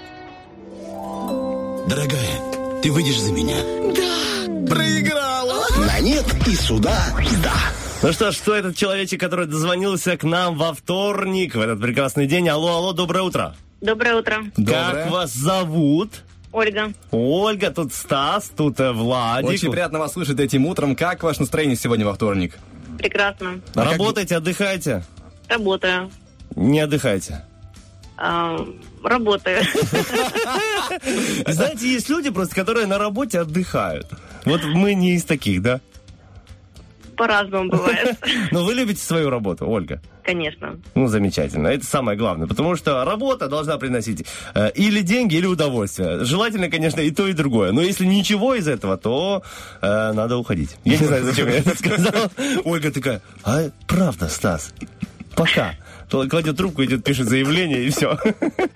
[1.88, 3.58] Дорогая, ты выйдешь за меня?
[3.96, 4.15] Да.
[4.68, 5.66] Проиграла.
[5.78, 6.98] На нет и сюда,
[7.44, 7.54] да.
[8.02, 12.28] Ну что ж, кто этот человечек, который дозвонился к нам во вторник, в этот прекрасный
[12.28, 12.48] день?
[12.50, 13.56] Алло, алло, доброе утро.
[13.82, 14.44] Доброе утро.
[14.66, 16.24] Как вас зовут?
[16.52, 16.94] Ольга.
[17.12, 19.50] Ольга, тут Стас, тут э, Владик.
[19.50, 20.96] Очень приятно вас слышать этим утром.
[20.96, 22.58] Как ваше настроение сегодня во вторник?
[22.98, 23.60] Прекрасно.
[23.74, 25.04] Работаете, отдыхаете?
[25.50, 26.10] Работаю.
[26.56, 27.44] Не отдыхайте.
[28.18, 28.66] А,
[29.04, 29.62] работаю.
[31.48, 34.08] Знаете, есть люди просто, которые на работе отдыхают.
[34.46, 35.82] Вот мы не из таких, да?
[37.18, 38.18] По-разному бывает.
[38.52, 40.02] Но вы любите свою работу, Ольга.
[40.24, 40.80] Конечно.
[40.96, 41.68] Ну, замечательно.
[41.68, 42.48] Это самое главное.
[42.48, 46.26] Потому что работа должна приносить э, или деньги, или удовольствие.
[46.26, 47.72] Желательно, конечно, и то, и другое.
[47.72, 49.44] Но если ничего из этого, то
[49.82, 50.76] э, надо уходить.
[50.84, 52.32] Я не знаю, зачем я это сказал.
[52.66, 54.74] Ольга такая, а правда, Стас,
[55.36, 55.76] пока.
[56.30, 58.18] Кладет трубку, идет, пишет заявление, и все.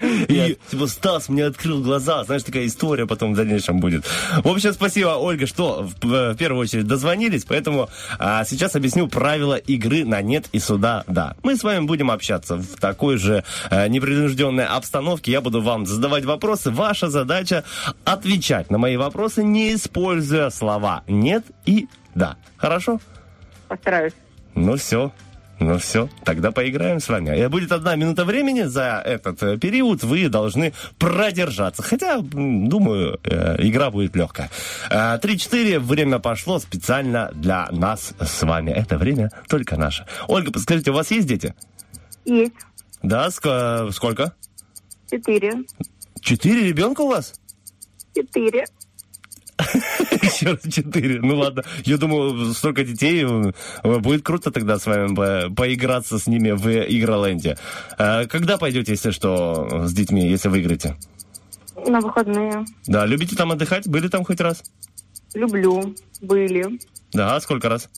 [0.02, 2.24] И, типа, Стас мне открыл глаза.
[2.24, 4.06] Знаешь, такая история потом в дальнейшем будет.
[4.44, 7.45] В общем, спасибо, Ольга, что в, в первую очередь дозвонились.
[7.45, 11.36] Поэтому а, сейчас объясню правила игры на нет и сюда да.
[11.44, 15.32] Мы с вами будем общаться в такой же э, непринужденной обстановке.
[15.32, 16.72] Я буду вам задавать вопросы.
[16.72, 17.64] Ваша задача
[18.06, 22.38] отвечать на мои вопросы, не используя слова нет и да.
[22.57, 22.99] Хорошо?
[23.68, 24.14] Постараюсь.
[24.56, 25.11] Ну все.
[25.60, 27.38] Ну все, тогда поиграем с вами.
[27.38, 30.03] И будет одна минута времени за этот э, период.
[30.03, 31.84] Вы должны продержаться.
[31.84, 34.49] Хотя, думаю, э, игра будет легкая.
[34.90, 38.72] Э, 3-4, время пошло специально для нас с вами.
[38.72, 40.06] Это время только наше.
[40.30, 41.53] Ольга, подскажите, у вас есть дети?
[42.23, 42.53] Есть.
[43.03, 44.34] Да, ск- сколько?
[45.11, 45.53] Четыре.
[46.22, 47.34] Четыре ребенка у вас?
[48.15, 48.65] Четыре.
[50.22, 51.19] Еще раз четыре.
[51.22, 51.64] Ну ладно.
[51.86, 53.26] Я думаю, столько детей.
[53.26, 57.57] э, Будет круто тогда с вами по- поиграться с ними в Игроленде.
[57.98, 60.95] А Когда пойдете, если что, с детьми, если выиграете?
[61.88, 62.65] На выходные.
[62.88, 63.88] Да, любите там отдыхать?
[63.88, 64.64] Были там хоть раз?
[65.34, 65.95] Люблю.
[66.22, 66.80] Были.
[67.14, 67.90] Да, сколько раз?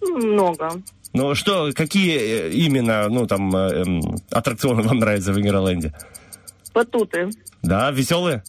[0.00, 0.70] Много.
[1.12, 4.00] Ну что, какие э, именно, ну там, э, эм,
[4.30, 5.92] аттракционы вам нравятся в Игроленде?
[6.74, 7.30] Батуты.
[7.62, 8.44] Да, веселые?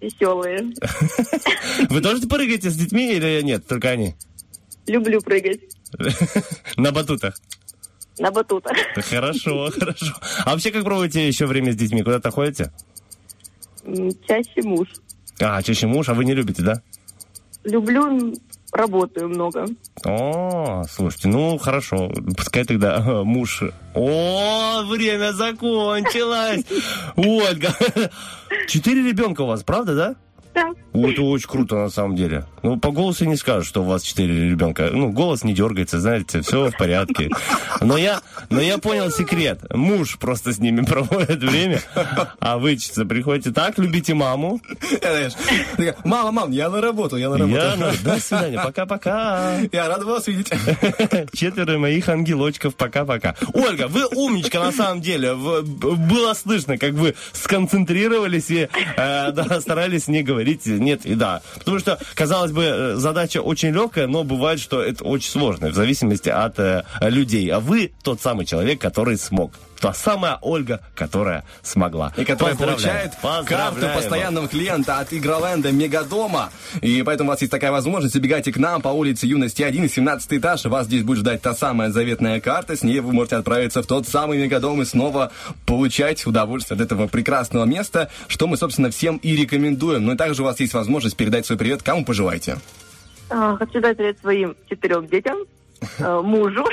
[0.00, 0.72] Веселые.
[1.90, 3.66] Вы тоже прыгаете с детьми или нет?
[3.66, 4.14] Только они?
[4.86, 5.60] Люблю прыгать.
[6.76, 7.38] На батутах?
[8.18, 8.76] На батутах.
[8.94, 10.14] Хорошо, хорошо.
[10.44, 12.02] А вообще как проводите еще время с детьми?
[12.02, 12.72] Куда-то ходите?
[14.26, 14.88] Чаще муж.
[15.40, 16.82] А, чаще муж, а вы не любите, да?
[17.64, 18.34] Люблю,
[18.76, 19.66] работаю много.
[20.04, 23.62] О, слушайте, ну хорошо, пускай тогда э, муж...
[23.94, 26.64] О, время закончилось!
[27.16, 27.74] Ольга,
[28.68, 30.16] четыре ребенка у вас, правда, да?
[30.54, 30.72] Да.
[31.04, 32.44] Это очень круто, на самом деле.
[32.62, 34.90] Ну, по голосу не скажешь, что у вас четыре ребенка.
[34.92, 37.30] Ну, голос не дергается, знаете, все в порядке.
[37.80, 38.20] Но я,
[38.50, 39.60] но я понял секрет.
[39.72, 41.80] Муж просто с ними проводит время,
[42.40, 42.76] а вы
[43.08, 44.60] приходите так, любите маму.
[46.04, 47.54] Мама, мам, я на работу, я на работу.
[47.60, 49.58] Я на- До свидания, пока-пока.
[49.72, 50.50] Я рад вас видеть.
[51.32, 53.34] Четверо моих ангелочков, пока-пока.
[53.52, 55.34] Ольга, вы умничка на самом деле.
[55.34, 61.42] Было слышно, как вы сконцентрировались и э, да, старались не говорить нет и да.
[61.58, 65.74] Потому что, казалось бы, э, задача очень легкая, но бывает, что это очень сложно, в
[65.74, 67.50] зависимости от э, людей.
[67.50, 69.52] А вы тот самый человек, который смог.
[69.80, 72.12] Та самая Ольга, которая смогла.
[72.16, 73.12] И которая получает
[73.46, 76.50] карту постоянного клиента от Игроленда Мегадома.
[76.80, 78.16] И поэтому у вас есть такая возможность.
[78.16, 80.64] Убегайте к нам по улице Юности 1, 17 этаж.
[80.64, 82.76] Вас здесь будет ждать та самая заветная карта.
[82.76, 85.32] С ней вы можете отправиться в тот самый Мегадом и снова
[85.66, 90.04] получать удовольствие от этого прекрасного места, что мы, собственно, всем и рекомендуем.
[90.06, 92.58] Ну и также у вас есть возможность передать свой привет кому пожелаете.
[93.28, 95.38] А, Хочу дать привет своим четырем детям,
[95.98, 96.64] э, мужу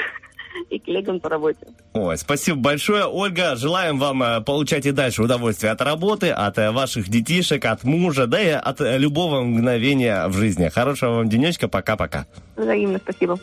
[0.70, 1.68] и коллегам по работе.
[1.94, 3.56] Ой, спасибо большое, Ольга.
[3.56, 8.28] Желаем вам э, получать и дальше удовольствие от работы, от э, ваших детишек, от мужа,
[8.28, 10.70] да и от э, любого мгновения в жизни.
[10.70, 11.68] Хорошего вам денечка.
[11.68, 12.26] Пока-пока.
[12.56, 13.40] Взаимно спасибо.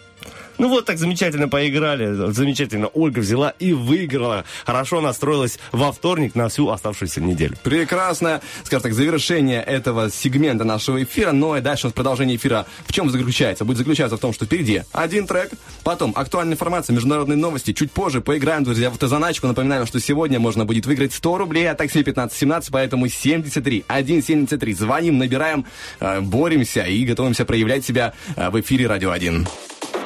[0.61, 4.45] Ну вот так замечательно поиграли, замечательно Ольга взяла и выиграла.
[4.67, 7.57] Хорошо настроилась во вторник на всю оставшуюся неделю.
[7.63, 11.33] Прекрасно, скажем так, завершение этого сегмента нашего эфира.
[11.33, 13.65] Но и дальше у нас продолжение эфира в чем заключается?
[13.65, 17.73] Будет заключаться в том, что впереди один трек, потом актуальная информация, международные новости.
[17.73, 19.47] Чуть позже поиграем, друзья, в автозаначку.
[19.47, 24.75] Напоминаем, что сегодня можно будет выиграть 100 рублей от такси 1517, поэтому 73 173.
[24.75, 25.65] Звоним, набираем,
[26.01, 29.47] э, боремся и готовимся проявлять себя э, в эфире Радио 1.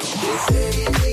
[0.05, 1.04] Say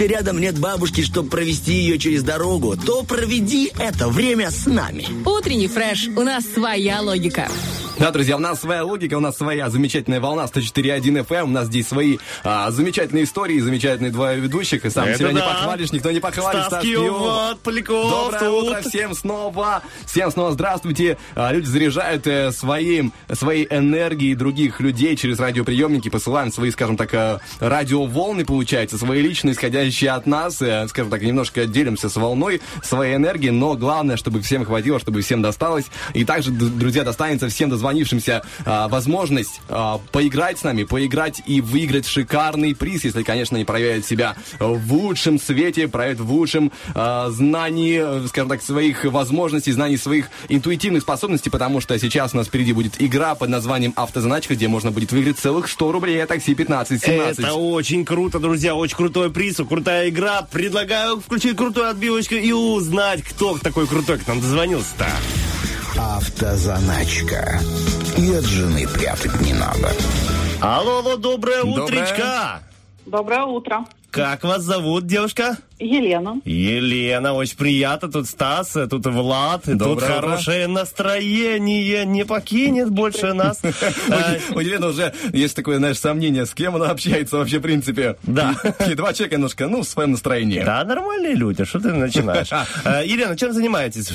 [0.00, 5.06] Если рядом нет бабушки, чтобы провести ее через дорогу, то проведи это время с нами.
[5.28, 6.08] Утренний фреш.
[6.16, 7.50] У нас своя логика.
[8.00, 11.66] Да, друзья, у нас своя логика, у нас своя замечательная волна 104.1 FM, у нас
[11.66, 15.48] здесь свои а, замечательные истории, замечательные двое ведущих, и сам Это себя не да.
[15.48, 16.64] похвалишь, никто не похвалит.
[16.64, 18.64] Стас Стас вот, Поляков Доброе тут.
[18.64, 19.79] утро всем снова,
[20.10, 21.18] всем снова здравствуйте.
[21.36, 27.14] А, люди заряжают э, своим, своей энергией других людей через радиоприемники, посылаем свои, скажем так,
[27.14, 32.60] э, радиоволны, получается, свои личные, исходящие от нас, э, скажем так, немножко делимся с волной
[32.82, 35.86] своей энергии, но главное, чтобы всем хватило, чтобы всем досталось.
[36.12, 42.06] И также, друзья, достанется всем дозвонившимся а, возможность а, поиграть с нами, поиграть и выиграть
[42.06, 48.48] шикарный приз, если, конечно, они проявят себя в лучшем свете, проявят в лучшем знании, скажем
[48.48, 53.34] так, своих возможностей, знаний своих интуитивных способностей, потому что сейчас у нас впереди будет игра
[53.34, 57.40] под названием «Автозаначка», где можно будет выиграть целых 100 рублей от такси 15-17.
[57.40, 60.42] Это очень круто, друзья, очень крутой приз, крутая игра.
[60.42, 65.06] Предлагаю включить крутую отбивочку и узнать, кто такой крутой к нам дозвонился-то.
[65.96, 67.60] Автозаначка.
[68.16, 69.92] И от жены прятать не надо.
[70.60, 71.84] Алло, алло, доброе Доброе.
[71.84, 72.62] утречко.
[73.06, 73.84] Доброе утро.
[74.10, 75.56] Как вас зовут, девушка?
[75.78, 76.40] Елена.
[76.44, 78.10] Елена, очень приятно.
[78.10, 80.06] Тут Стас, тут Влад, тут Доброе утро.
[80.06, 82.04] хорошее настроение.
[82.04, 83.60] Не покинет больше нас.
[84.50, 88.16] У у Елены уже есть такое, знаешь, сомнение, с кем она общается вообще, в принципе.
[88.24, 88.54] Да.
[88.88, 90.62] И два человека немножко, ну, в своем настроении.
[90.64, 92.50] Да, нормальные люди, что ты начинаешь?
[92.84, 94.10] Э, Елена, чем занимаетесь?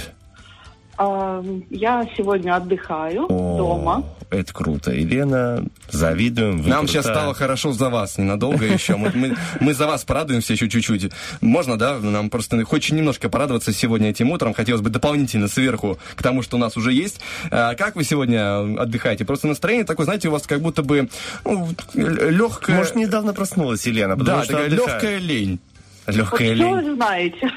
[0.98, 4.04] А, Я сегодня отдыхаю дома.
[4.30, 4.92] Это круто.
[4.92, 6.62] Елена, завидуем.
[6.62, 7.22] вы Нам сейчас крутая.
[7.22, 8.96] стало хорошо за вас, ненадолго еще.
[8.96, 11.12] Мы, мы, мы за вас порадуемся еще чуть-чуть.
[11.42, 12.00] Можно, да?
[12.00, 14.54] Нам просто хочется немножко порадоваться сегодня этим утром.
[14.54, 17.20] Хотелось бы дополнительно сверху к тому, что у нас уже есть.
[17.52, 19.26] А как вы сегодня отдыхаете?
[19.26, 21.08] Просто настроение такое, знаете, у вас как будто бы
[21.44, 22.78] ну, легкое...
[22.78, 24.92] Может, недавно проснулась Елена, потому Да, что такая отдыхает.
[25.04, 25.60] легкая лень.
[26.08, 26.74] Легкая Что лень.
[26.90, 27.52] вы знаете?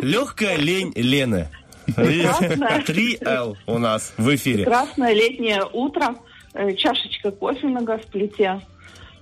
[0.00, 1.48] Легкая лень Лены.
[1.94, 4.64] Три Л у нас в эфире.
[4.64, 6.14] Прекрасное летнее утро.
[6.54, 8.60] Э, Чашечка кофе на газплите.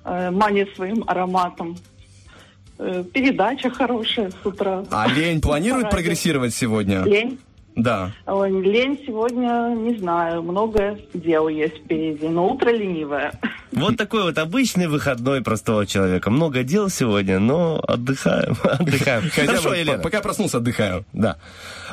[0.04, 1.76] э, Манит своим ароматом.
[2.78, 4.84] Э, Передача хорошая с утра.
[4.90, 7.02] А лень планирует прогрессировать сегодня?
[7.02, 7.38] Лень?
[7.76, 8.10] Да.
[8.26, 13.32] Лень сегодня, не знаю, много дел есть впереди, но утро ленивое.
[13.70, 16.28] Вот такой вот обычный выходной простого человека.
[16.30, 18.56] Много дел сегодня, но отдыхаем.
[18.64, 19.30] Отдыхаем.
[19.30, 19.98] Хотя Хорошо, Елена.
[19.98, 21.04] по- пока проснулся, отдыхаю.
[21.12, 21.36] Да.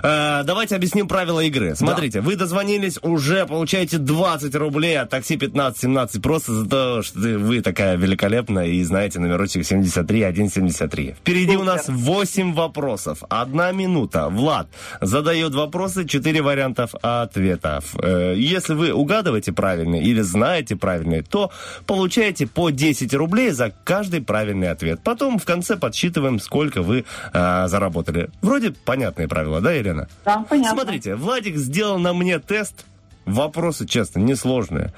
[0.03, 1.75] Э, давайте объясним правила игры.
[1.75, 7.37] Смотрите, вы дозвонились, уже получаете 20 рублей от такси 1517 просто за то, что ты-
[7.37, 11.13] вы такая великолепная и знаете номерочек 73173.
[11.19, 13.19] Впереди у нас 8 вопросов.
[13.29, 14.29] Одна минута.
[14.29, 14.67] Влад
[15.01, 17.95] задает вопросы, 4 вариантов ответов.
[18.01, 21.51] Э, если вы угадываете правильный или знаете правильный, то
[21.85, 24.99] получаете по 10 рублей за каждый правильный ответ.
[25.03, 28.29] Потом в конце подсчитываем, сколько вы э, заработали.
[28.41, 30.07] Вроде понятные правила, да, Елена?
[30.25, 30.81] Да, понятно.
[30.81, 32.85] Смотрите, Владик сделал на мне тест.
[33.25, 34.93] Вопросы, честно, несложные.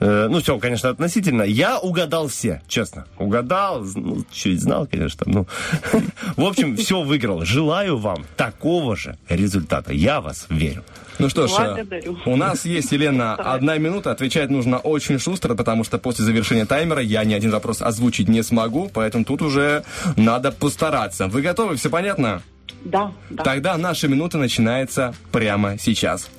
[0.00, 1.42] Э, Ну, все, конечно, относительно.
[1.42, 3.06] Я угадал все, честно.
[3.18, 5.24] Угадал, ну, чуть знал, конечно.
[5.26, 5.46] Ну,
[6.36, 7.44] в общем, все выиграл.
[7.44, 9.92] Желаю вам такого же результата.
[9.92, 10.84] Я вас верю.
[11.20, 12.18] Ну что ж, э, Благодарю.
[12.26, 14.10] у нас есть, Елена, одна минута.
[14.10, 18.42] Отвечать нужно очень шустро, потому что после завершения таймера я ни один вопрос озвучить не
[18.42, 19.84] смогу, поэтому тут уже
[20.16, 21.28] надо постараться.
[21.28, 21.76] Вы готовы?
[21.76, 22.42] Все понятно?
[22.84, 23.42] Да, да.
[23.42, 26.30] Тогда наша минута начинается прямо сейчас.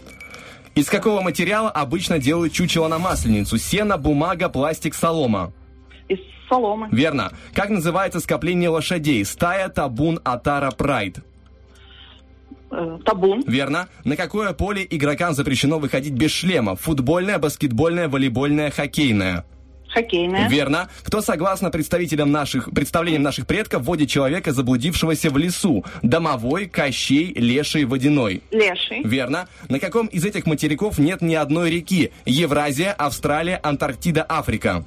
[0.76, 3.58] Из какого материала обычно делают чучело на масленицу?
[3.58, 5.54] Сено, бумага, пластик, солома.
[6.08, 6.20] Из
[6.50, 6.90] соломы.
[6.92, 7.32] Верно.
[7.54, 9.24] Как называется скопление лошадей?
[9.26, 11.20] Стая, табун, атара, прайд.
[12.72, 13.44] Э, Табун.
[13.48, 13.88] Верно.
[14.04, 16.76] На какое поле игрокам запрещено выходить без шлема?
[16.76, 19.46] Футбольное, баскетбольное, волейбольное, хоккейное.
[19.96, 20.50] Хоккейная.
[20.50, 20.90] Верно.
[21.04, 25.86] Кто, согласно представителям наших, представлениям наших предков, вводит человека, заблудившегося в лесу?
[26.02, 28.44] Домовой, Кощей, Леший, Водяной.
[28.52, 29.04] Леший.
[29.04, 29.48] Верно.
[29.70, 32.12] На каком из этих материков нет ни одной реки?
[32.26, 34.84] Евразия, Австралия, Антарктида, Африка.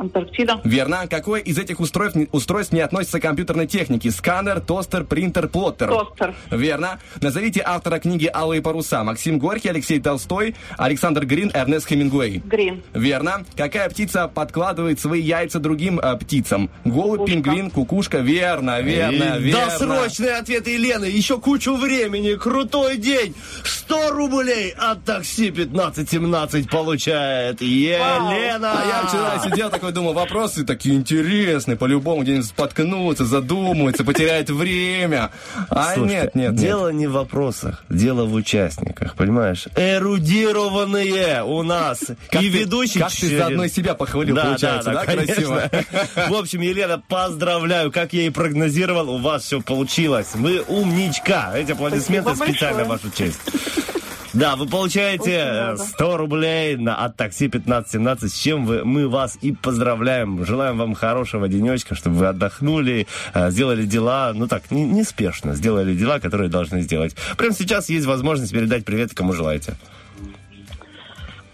[0.00, 0.60] Антарктида.
[0.64, 1.06] Верно.
[1.08, 4.10] Какое из этих устройств, не- устройств не относится к компьютерной технике?
[4.10, 5.88] Сканер, тостер, принтер, плоттер.
[5.88, 6.34] Тостер.
[6.50, 6.98] Верно.
[7.20, 9.04] Назовите автора книги «Алые паруса».
[9.04, 12.38] Максим Горький, Алексей Толстой, Александр Грин, Эрнест Хемингуэй.
[12.46, 12.82] Грин.
[12.94, 13.44] Верно.
[13.56, 16.70] Какая птица подкладывает свои яйца другим э, птицам?
[16.84, 17.26] Голубь, Кукушка.
[17.42, 18.18] пингвин, кукушка.
[18.18, 19.66] Верно, верно, И верно.
[19.66, 21.04] Досрочный ответ Елены.
[21.04, 22.34] Еще кучу времени.
[22.36, 23.34] Крутой день.
[23.64, 28.72] 100 рублей от такси 1517 получает Елена.
[28.72, 34.48] А я вчера сидел такой, Первый думал, вопросы такие интересные, по-любому где-нибудь споткнутся, задумаются, потеряют
[34.48, 35.30] время.
[35.68, 36.60] А Слушай, нет, нет, нет.
[36.60, 39.66] Дело не в вопросах, дело в участниках, понимаешь?
[39.76, 42.00] Эрудированные у нас.
[42.30, 43.00] Как и ты- ведущий...
[43.00, 45.34] как ты через- заодно и себя похвалил, да, получается, да, конечно.
[45.34, 45.70] красиво?
[46.28, 50.28] В общем, Елена, поздравляю, как я и прогнозировал, у вас все получилось.
[50.34, 51.52] Вы умничка.
[51.56, 53.10] Эти аплодисменты Спасибо специально в большое.
[53.10, 53.89] вашу честь.
[54.32, 55.82] Да, вы получаете Очень э, рада.
[55.84, 60.44] 100 рублей на, от такси 1517, с чем вы, мы вас и поздравляем.
[60.44, 65.94] Желаем вам хорошего денечка, чтобы вы отдохнули, э, сделали дела, ну так, не- неспешно, сделали
[65.94, 67.16] дела, которые должны сделать.
[67.36, 69.74] Прямо сейчас есть возможность передать привет, кому желаете.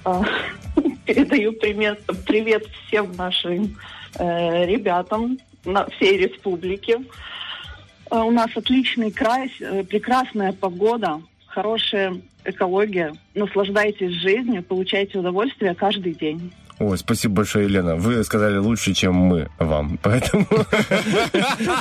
[0.05, 0.23] А,
[1.07, 3.77] Передаю привет, привет всем нашим
[4.19, 6.98] э, ребятам на всей республике.
[8.11, 11.23] А, У нас отличный край, э, прекрасная погода,
[11.56, 13.14] хорошая экология.
[13.34, 16.52] Наслаждайтесь жизнью, получайте удовольствие каждый день.
[16.78, 17.96] Ой, спасибо большое, Елена.
[17.96, 19.98] Вы сказали лучше, чем мы вам.
[20.02, 20.46] Поэтому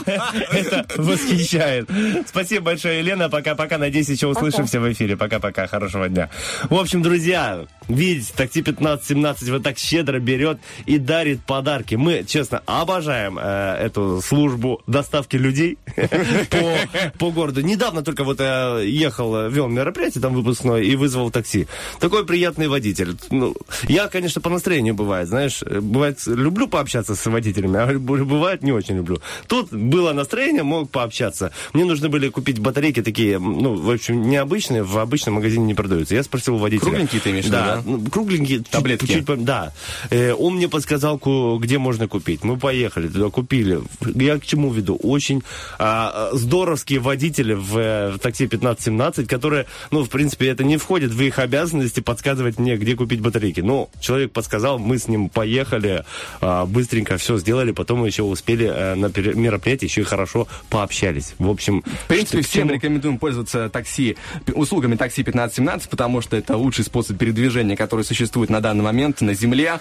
[0.06, 1.90] это восхищает.
[2.26, 3.30] Спасибо большое, Елена.
[3.30, 3.78] Пока-пока.
[3.78, 5.18] Надеюсь, еще услышимся в эфире.
[5.18, 5.68] Пока-пока.
[5.68, 6.30] Хорошего дня.
[6.70, 11.96] В общем, друзья, видите, такси 1517 вот так щедро берет и дарит подарки.
[11.96, 15.78] Мы, честно, обожаем э, эту службу доставки людей
[16.50, 17.62] по, по городу.
[17.62, 21.68] Недавно только вот я ехал, э, вел мероприятие там выпускное и вызвал такси.
[22.00, 23.16] Такой приятный водитель.
[23.32, 23.56] Ну,
[23.88, 28.72] я, конечно, по настроению бывает, знаешь, э, бывает, люблю пообщаться с водителями, а бывает не
[28.72, 29.22] очень люблю.
[29.48, 31.52] Тут было настроение, мог пообщаться.
[31.74, 36.16] Мне нужны были купить батарейки такие, ну, в общем, необычные, в обычном магазине не продаются.
[36.16, 36.90] Я спросил у водителя.
[36.90, 37.75] Кругленькие ты имеешь виду, да?
[37.76, 37.84] Да?
[37.86, 38.58] ну, кругленькие.
[38.60, 39.06] чуть- Таблетки.
[39.08, 39.74] чуть по- да.
[40.10, 41.18] Э, он мне подсказал,
[41.60, 42.44] где можно купить.
[42.44, 43.80] Мы поехали туда, купили.
[44.16, 44.96] Я к чему веду?
[44.96, 45.44] Очень
[45.80, 50.78] а, а, здоровские водители в, э, в такси 1517, которые, ну, в принципе, это не
[50.78, 53.62] входит в их обязанности подсказывать мне, где купить батарейки.
[53.62, 56.04] Но человек подсказал, мы с ним поехали,
[56.42, 61.34] а, быстренько все сделали, потом мы еще успели э, на мероприятии еще и хорошо пообщались.
[61.40, 64.18] В общем, В принципе, всем чему- рекомендуем пользоваться такси,
[64.54, 69.34] услугами такси 1517, потому что это лучший способ передвижения, который существует на данный момент на
[69.34, 69.80] Земле.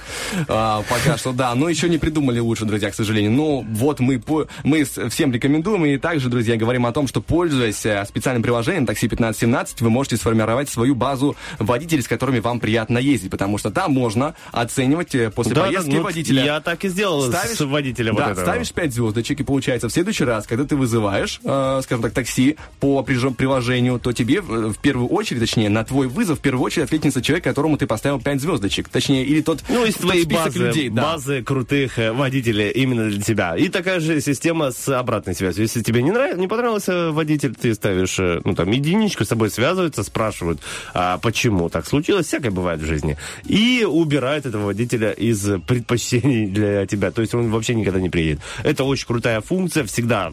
[0.48, 1.54] А, пока что, да.
[1.54, 3.32] Но еще не придумали лучше, друзья, к сожалению.
[3.32, 5.84] Но вот мы, по- мы всем рекомендуем.
[5.84, 10.16] И также, друзья, говорим о том, что, пользуясь э, специальным приложением такси 1517, вы можете
[10.16, 13.30] сформировать свою базу водителей, с которыми вам приятно ездить.
[13.30, 16.44] Потому что там можно оценивать э, после Да, поездки ну, водителя.
[16.44, 18.44] Я так и сделал с водителем да, вот этого.
[18.44, 22.56] ставишь 5 звездочек, и получается, в следующий раз, когда ты вызываешь, э, скажем так, такси
[22.80, 26.84] по приложению, то тебе в, в первую очередь, точнее, на твой вызов в первую очередь
[26.84, 28.88] откликнется человек, которому ты поставил 5 звездочек.
[28.88, 30.88] Точнее, или тот, Ну, из тот твоей базы, людей.
[30.88, 31.02] Да.
[31.02, 33.56] базы крутых э, водителей именно для тебя.
[33.56, 35.62] И такая же система с обратной связью.
[35.62, 36.36] Если тебе не, нрав...
[36.36, 40.60] не понравился водитель, ты ставишь, э, ну, там, единичку, с тобой связываются, спрашивают,
[40.92, 43.16] а почему так случилось, всякое бывает в жизни.
[43.44, 47.10] И убирают этого водителя из предпочтений для тебя.
[47.10, 48.40] То есть он вообще никогда не приедет.
[48.62, 50.32] Это очень крутая функция, всегда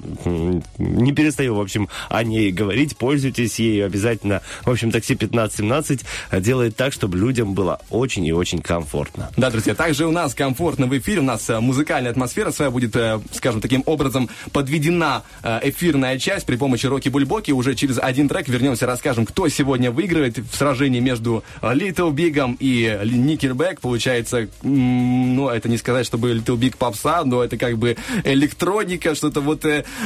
[0.78, 2.98] не перестаю, в общем, о ней говорить.
[2.98, 4.42] Пользуйтесь ею обязательно.
[4.66, 6.02] В общем, такси 1517
[6.40, 9.32] делает так, чтобы людям было очень и очень комфортно.
[9.38, 12.94] Да, друзья, также у нас комфортно в эфире, у нас э, музыкальная атмосфера своя будет,
[12.98, 17.52] э, скажем, таким образом подведена э, эфирная часть при помощи Роки Бульбоки.
[17.52, 23.00] Уже через один трек вернемся, расскажем, кто сегодня выигрывает в сражении между Little Big'ом и
[23.02, 23.80] Nickelback.
[23.80, 27.96] Получается, ну, это не сказать, чтобы Little Big попса, но это как бы
[28.26, 29.64] электроника, что-то вот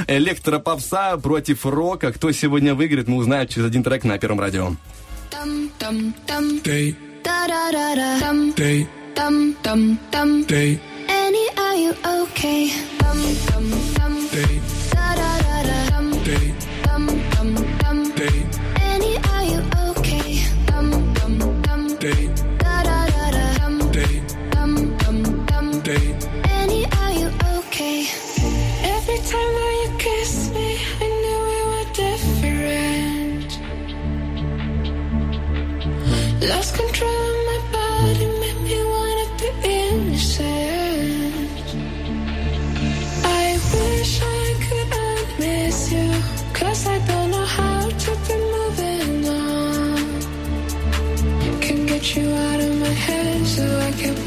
[0.08, 2.12] электропопса против рока.
[2.12, 4.76] Кто сегодня выиграет, мы узнаем через один трек на Первом радио.
[5.32, 6.62] Dum dum.
[6.64, 6.96] Day,
[7.26, 8.10] Da da da da.
[8.20, 10.44] Dum day, dum dum dum.
[10.46, 10.80] day,
[11.10, 12.70] Annie, are you okay?
[13.00, 13.66] Dum dum
[13.98, 14.14] dum.
[14.36, 14.62] day,
[36.41, 41.49] Lost control of my body, made me wanna be innocent.
[43.24, 46.10] I wish I could unmiss you,
[46.53, 49.98] cause I don't know how to be moving on.
[51.62, 54.20] Can get you out of my head, so I kept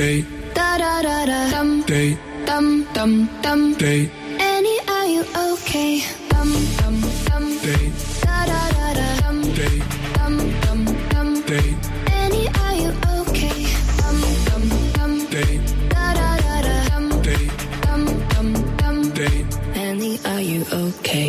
[0.00, 0.24] Day,
[0.54, 1.38] Da da da da.
[1.50, 2.16] Dum day,
[2.46, 3.74] dum dum dum.
[3.74, 4.10] day,
[4.40, 6.00] Annie, are you okay?
[6.30, 6.96] Dum dum
[7.28, 7.44] dum.
[7.64, 7.84] day,
[8.24, 9.08] Da da da da.
[9.22, 9.76] Dum day,
[10.16, 10.80] dum dum
[11.12, 11.28] dum.
[11.50, 11.68] day,
[12.20, 13.58] Annie, are you okay?
[14.00, 14.64] Dum dum
[14.96, 15.12] dum.
[15.34, 15.52] day,
[15.92, 16.76] Da da da da.
[16.90, 17.44] Dum day,
[17.84, 18.02] dum
[18.32, 18.48] dum
[18.80, 18.96] dum.
[19.18, 19.36] day.
[19.74, 21.28] Annie, are you okay?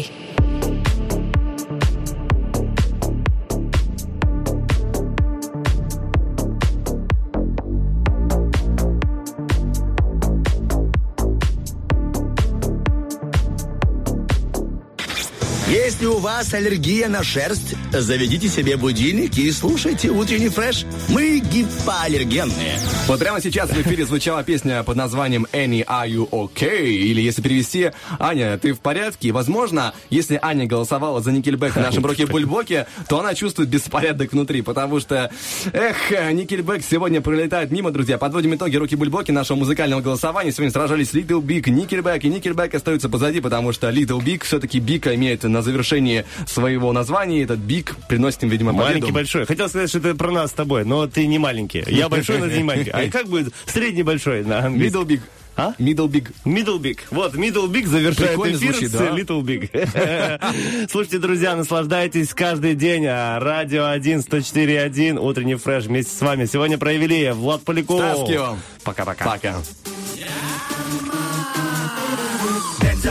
[15.72, 20.84] Если у вас аллергия на шерсть, заведите себе будильник и слушайте утренний фреш.
[21.08, 22.78] Мы гипоаллергенные.
[23.08, 26.88] Вот прямо сейчас в эфире звучала песня под названием Annie, are you okay?
[26.88, 29.32] Или если перевести, Аня, ты в порядке?
[29.32, 34.64] Возможно, если Аня голосовала за Nickelback в нашем Роке Бульбоке, то она чувствует беспорядок внутри,
[34.64, 35.32] потому что,
[35.72, 38.18] эх, Nickelback сегодня пролетает мимо, друзья.
[38.18, 40.52] Подводим итоги Роки Бульбоки нашего музыкального голосования.
[40.52, 45.16] Сегодня сражались Little Big, Nickelback, и Nickelback остаются позади, потому что Little Big все-таки Big
[45.16, 47.44] имеет на завершении своего названия.
[47.44, 48.90] Этот Big приносит им, видимо, победу.
[48.90, 49.46] Маленький большой.
[49.46, 51.84] Хотел сказать, что это про нас с тобой, но ты не маленький.
[51.88, 52.92] Я большой, но ты не маленький.
[52.92, 55.04] А как будет средний большой на английском?
[55.04, 55.22] Middle Big.
[55.58, 55.74] А?
[55.80, 56.32] Middle Big.
[56.46, 57.00] Middle Big.
[57.12, 59.10] Вот, Middle Big завершает Прикольно эфир звучит, с да?
[59.10, 60.88] Little Big.
[60.90, 63.06] Слушайте, друзья, наслаждайтесь каждый день.
[63.06, 66.46] А, Радио 1, 104.1, утренний фреш вместе с вами.
[66.46, 68.00] Сегодня проявили Влад Поляков.
[68.00, 68.60] Ставки вам.
[68.84, 69.26] Пока-пока.
[69.26, 69.56] Пока.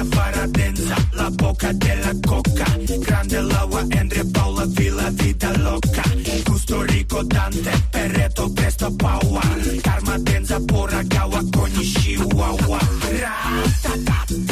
[0.00, 2.64] Denza para denza, la boca della coca.
[3.00, 6.02] Grande l'agua, Andre Paula, Villa, vita loca.
[6.46, 9.42] Gusto rico, Dante, Perreto, presto, Paua.
[9.82, 12.78] Karma, denza, pura gawa, cogni, chihuahua.
[13.20, 13.34] Ra,
[13.82, 14.49] ta, ta, ta,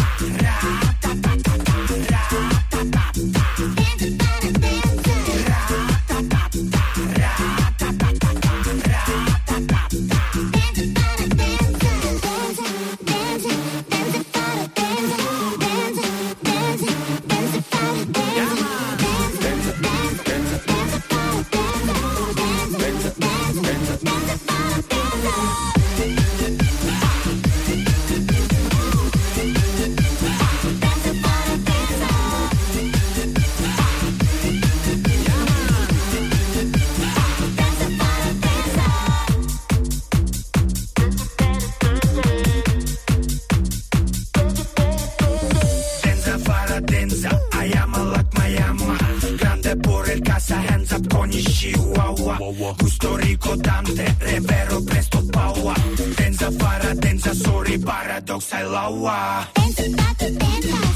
[50.48, 52.38] Pasa hands up con Chihuahua
[52.78, 55.74] Gusto rico dante, revero presto paua
[56.16, 60.87] Tenza para, tenza sorry, paradox I laua Tenza, tenza, tenza.